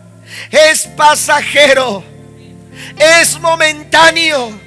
Es 0.50 0.86
pasajero. 0.96 2.02
Es 2.98 3.38
momentáneo. 3.38 4.58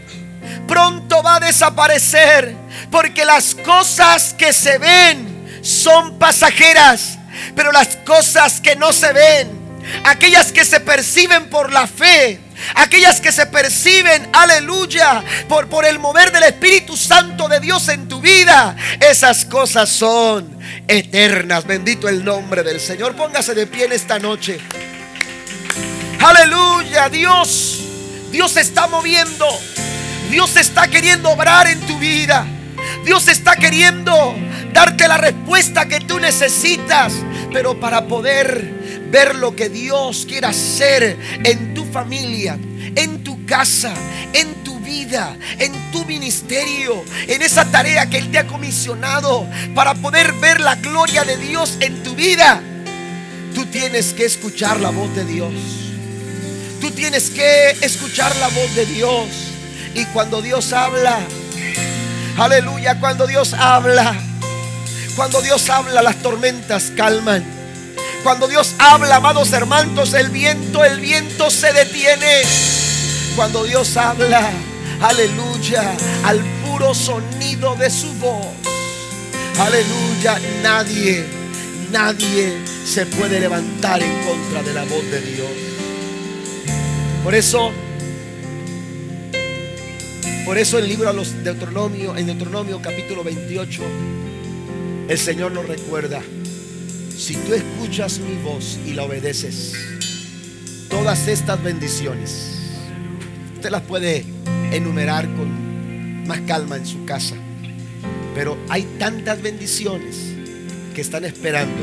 Pronto 0.67 1.21
va 1.23 1.35
a 1.35 1.39
desaparecer. 1.39 2.55
Porque 2.91 3.25
las 3.25 3.55
cosas 3.55 4.33
que 4.33 4.53
se 4.53 4.77
ven 4.77 5.59
son 5.61 6.19
pasajeras. 6.19 7.17
Pero 7.55 7.71
las 7.71 7.95
cosas 8.05 8.61
que 8.61 8.75
no 8.75 8.93
se 8.93 9.11
ven 9.11 9.63
aquellas 10.03 10.51
que 10.51 10.65
se 10.65 10.79
perciben 10.79 11.49
por 11.49 11.71
la 11.71 11.87
fe, 11.87 12.39
aquellas 12.75 13.19
que 13.21 13.31
se 13.31 13.45
perciben, 13.45 14.29
aleluya, 14.33 15.23
por, 15.47 15.67
por 15.67 15.85
el 15.85 15.99
mover 15.99 16.31
del 16.31 16.43
Espíritu 16.43 16.97
Santo 16.97 17.47
de 17.47 17.59
Dios 17.59 17.87
en 17.89 18.07
tu 18.07 18.21
vida, 18.21 18.75
esas 18.99 19.45
cosas 19.45 19.89
son 19.89 20.57
eternas. 20.87 21.65
Bendito 21.65 22.07
el 22.07 22.23
nombre 22.23 22.63
del 22.63 22.79
Señor. 22.79 23.15
Póngase 23.15 23.53
de 23.53 23.67
pie 23.67 23.85
en 23.85 23.93
esta 23.93 24.19
noche. 24.19 24.59
Aleluya, 26.19 27.09
Dios. 27.09 27.79
Dios 28.31 28.57
está 28.57 28.87
moviendo. 28.87 29.45
Dios 30.29 30.55
está 30.55 30.87
queriendo 30.87 31.29
obrar 31.29 31.67
en 31.67 31.79
tu 31.81 31.99
vida. 31.99 32.45
Dios 33.05 33.27
está 33.27 33.55
queriendo 33.55 34.35
darte 34.71 35.07
la 35.07 35.17
respuesta 35.17 35.87
que 35.87 35.99
tú 35.99 36.19
necesitas. 36.19 37.13
Pero 37.51 37.79
para 37.79 38.07
poder 38.07 38.82
ver 39.13 39.35
lo 39.35 39.55
que 39.55 39.69
Dios 39.69 40.25
quiere 40.27 40.47
hacer 40.47 41.15
en 41.43 41.75
tu 41.75 41.85
familia, 41.85 42.57
en 42.95 43.23
tu 43.23 43.45
casa, 43.45 43.93
en 44.33 44.63
tu 44.63 44.79
vida, 44.79 45.37
en 45.59 45.71
tu 45.91 46.03
ministerio, 46.05 47.05
en 47.27 47.43
esa 47.43 47.63
tarea 47.65 48.09
que 48.09 48.17
Él 48.17 48.31
te 48.31 48.39
ha 48.39 48.47
comisionado 48.47 49.47
para 49.75 49.93
poder 49.93 50.33
ver 50.33 50.59
la 50.61 50.77
gloria 50.77 51.23
de 51.25 51.37
Dios 51.37 51.77
en 51.79 52.01
tu 52.01 52.15
vida. 52.15 52.59
Tú 53.53 53.67
tienes 53.67 54.13
que 54.13 54.25
escuchar 54.25 54.79
la 54.79 54.89
voz 54.89 55.15
de 55.15 55.25
Dios. 55.25 55.53
Tú 56.81 56.89
tienes 56.89 57.29
que 57.29 57.69
escuchar 57.81 58.35
la 58.37 58.47
voz 58.47 58.73
de 58.73 58.87
Dios. 58.87 59.27
Y 59.93 60.05
cuando 60.05 60.41
Dios 60.41 60.73
habla, 60.73 61.19
aleluya, 62.39 62.99
cuando 62.99 63.27
Dios 63.27 63.53
habla, 63.53 64.15
cuando 65.15 65.39
Dios 65.43 65.69
habla, 65.69 66.01
las 66.01 66.19
tormentas 66.23 66.91
calman. 66.97 67.62
Cuando 68.23 68.47
Dios 68.47 68.75
habla, 68.79 69.17
amados 69.17 69.51
hermanos, 69.51 70.13
el 70.13 70.29
viento, 70.29 70.85
el 70.85 71.01
viento 71.01 71.51
se 71.51 71.73
detiene. 71.73 72.43
Cuando 73.35 73.65
Dios 73.65 73.97
habla, 73.97 74.49
aleluya, 75.01 75.83
al 76.23 76.39
puro 76.65 76.93
sonido 76.93 77.75
de 77.75 77.89
su 77.89 78.13
voz. 78.13 78.47
Aleluya, 79.59 80.39
nadie, 80.63 81.25
nadie 81.91 82.53
se 82.85 83.05
puede 83.07 83.41
levantar 83.41 84.01
en 84.01 84.23
contra 84.23 84.63
de 84.63 84.73
la 84.73 84.85
voz 84.85 85.03
de 85.11 85.19
Dios. 85.19 85.51
Por 87.25 87.35
eso, 87.35 87.73
por 90.45 90.57
eso 90.57 90.79
el 90.79 90.87
libro 90.87 91.09
de 91.09 91.15
los 91.15 91.43
Deuteronomio, 91.43 92.15
en 92.15 92.27
Deuteronomio 92.27 92.81
capítulo 92.81 93.21
28, 93.21 93.81
el 95.09 95.19
Señor 95.19 95.51
nos 95.51 95.67
recuerda 95.67 96.21
si 97.23 97.35
tú 97.35 97.53
escuchas 97.53 98.19
mi 98.19 98.35
voz 98.43 98.77
y 98.85 98.91
la 98.91 99.03
obedeces, 99.03 99.71
todas 100.89 101.29
estas 101.29 101.63
bendiciones, 101.63 102.59
usted 103.55 103.69
las 103.69 103.83
puede 103.83 104.25
enumerar 104.73 105.33
con 105.33 106.27
más 106.27 106.41
calma 106.41 106.75
en 106.75 106.85
su 106.85 107.05
casa. 107.05 107.35
Pero 108.35 108.57
hay 108.67 108.83
tantas 108.99 109.41
bendiciones 109.41 110.17
que 110.93 110.99
están 110.99 111.23
esperando 111.23 111.81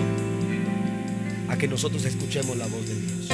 a 1.49 1.57
que 1.57 1.69
nosotros 1.69 2.05
escuchemos 2.05 2.59
la 2.59 2.67
voz 2.67 2.87
de 2.87 3.01
Dios. 3.01 3.29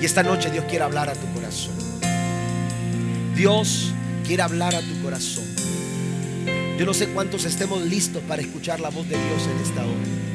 Y 0.00 0.06
esta 0.06 0.22
noche 0.22 0.50
Dios 0.50 0.64
quiere 0.70 0.84
hablar 0.84 1.10
a 1.10 1.14
tu 1.14 1.30
corazón. 1.34 1.74
Dios 3.34 3.92
quiere 4.26 4.42
hablar 4.42 4.74
a 4.74 4.80
tu 4.80 5.02
corazón. 5.02 5.44
Yo 6.78 6.86
no 6.86 6.94
sé 6.94 7.08
cuántos 7.08 7.44
estemos 7.44 7.82
listos 7.82 8.22
para 8.26 8.40
escuchar 8.40 8.80
la 8.80 8.88
voz 8.88 9.06
de 9.06 9.18
Dios 9.18 9.42
en 9.54 9.62
esta 9.62 9.84
hora. 9.84 10.25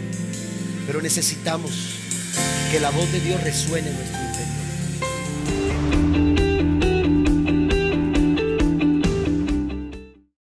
Pero 0.86 1.02
necesitamos 1.02 1.72
que 2.72 2.80
la 2.80 2.90
voz 2.90 3.12
de 3.12 3.20
Dios 3.20 3.44
resuene 3.44 3.90
en 3.90 3.96
nuestro. 3.96 4.31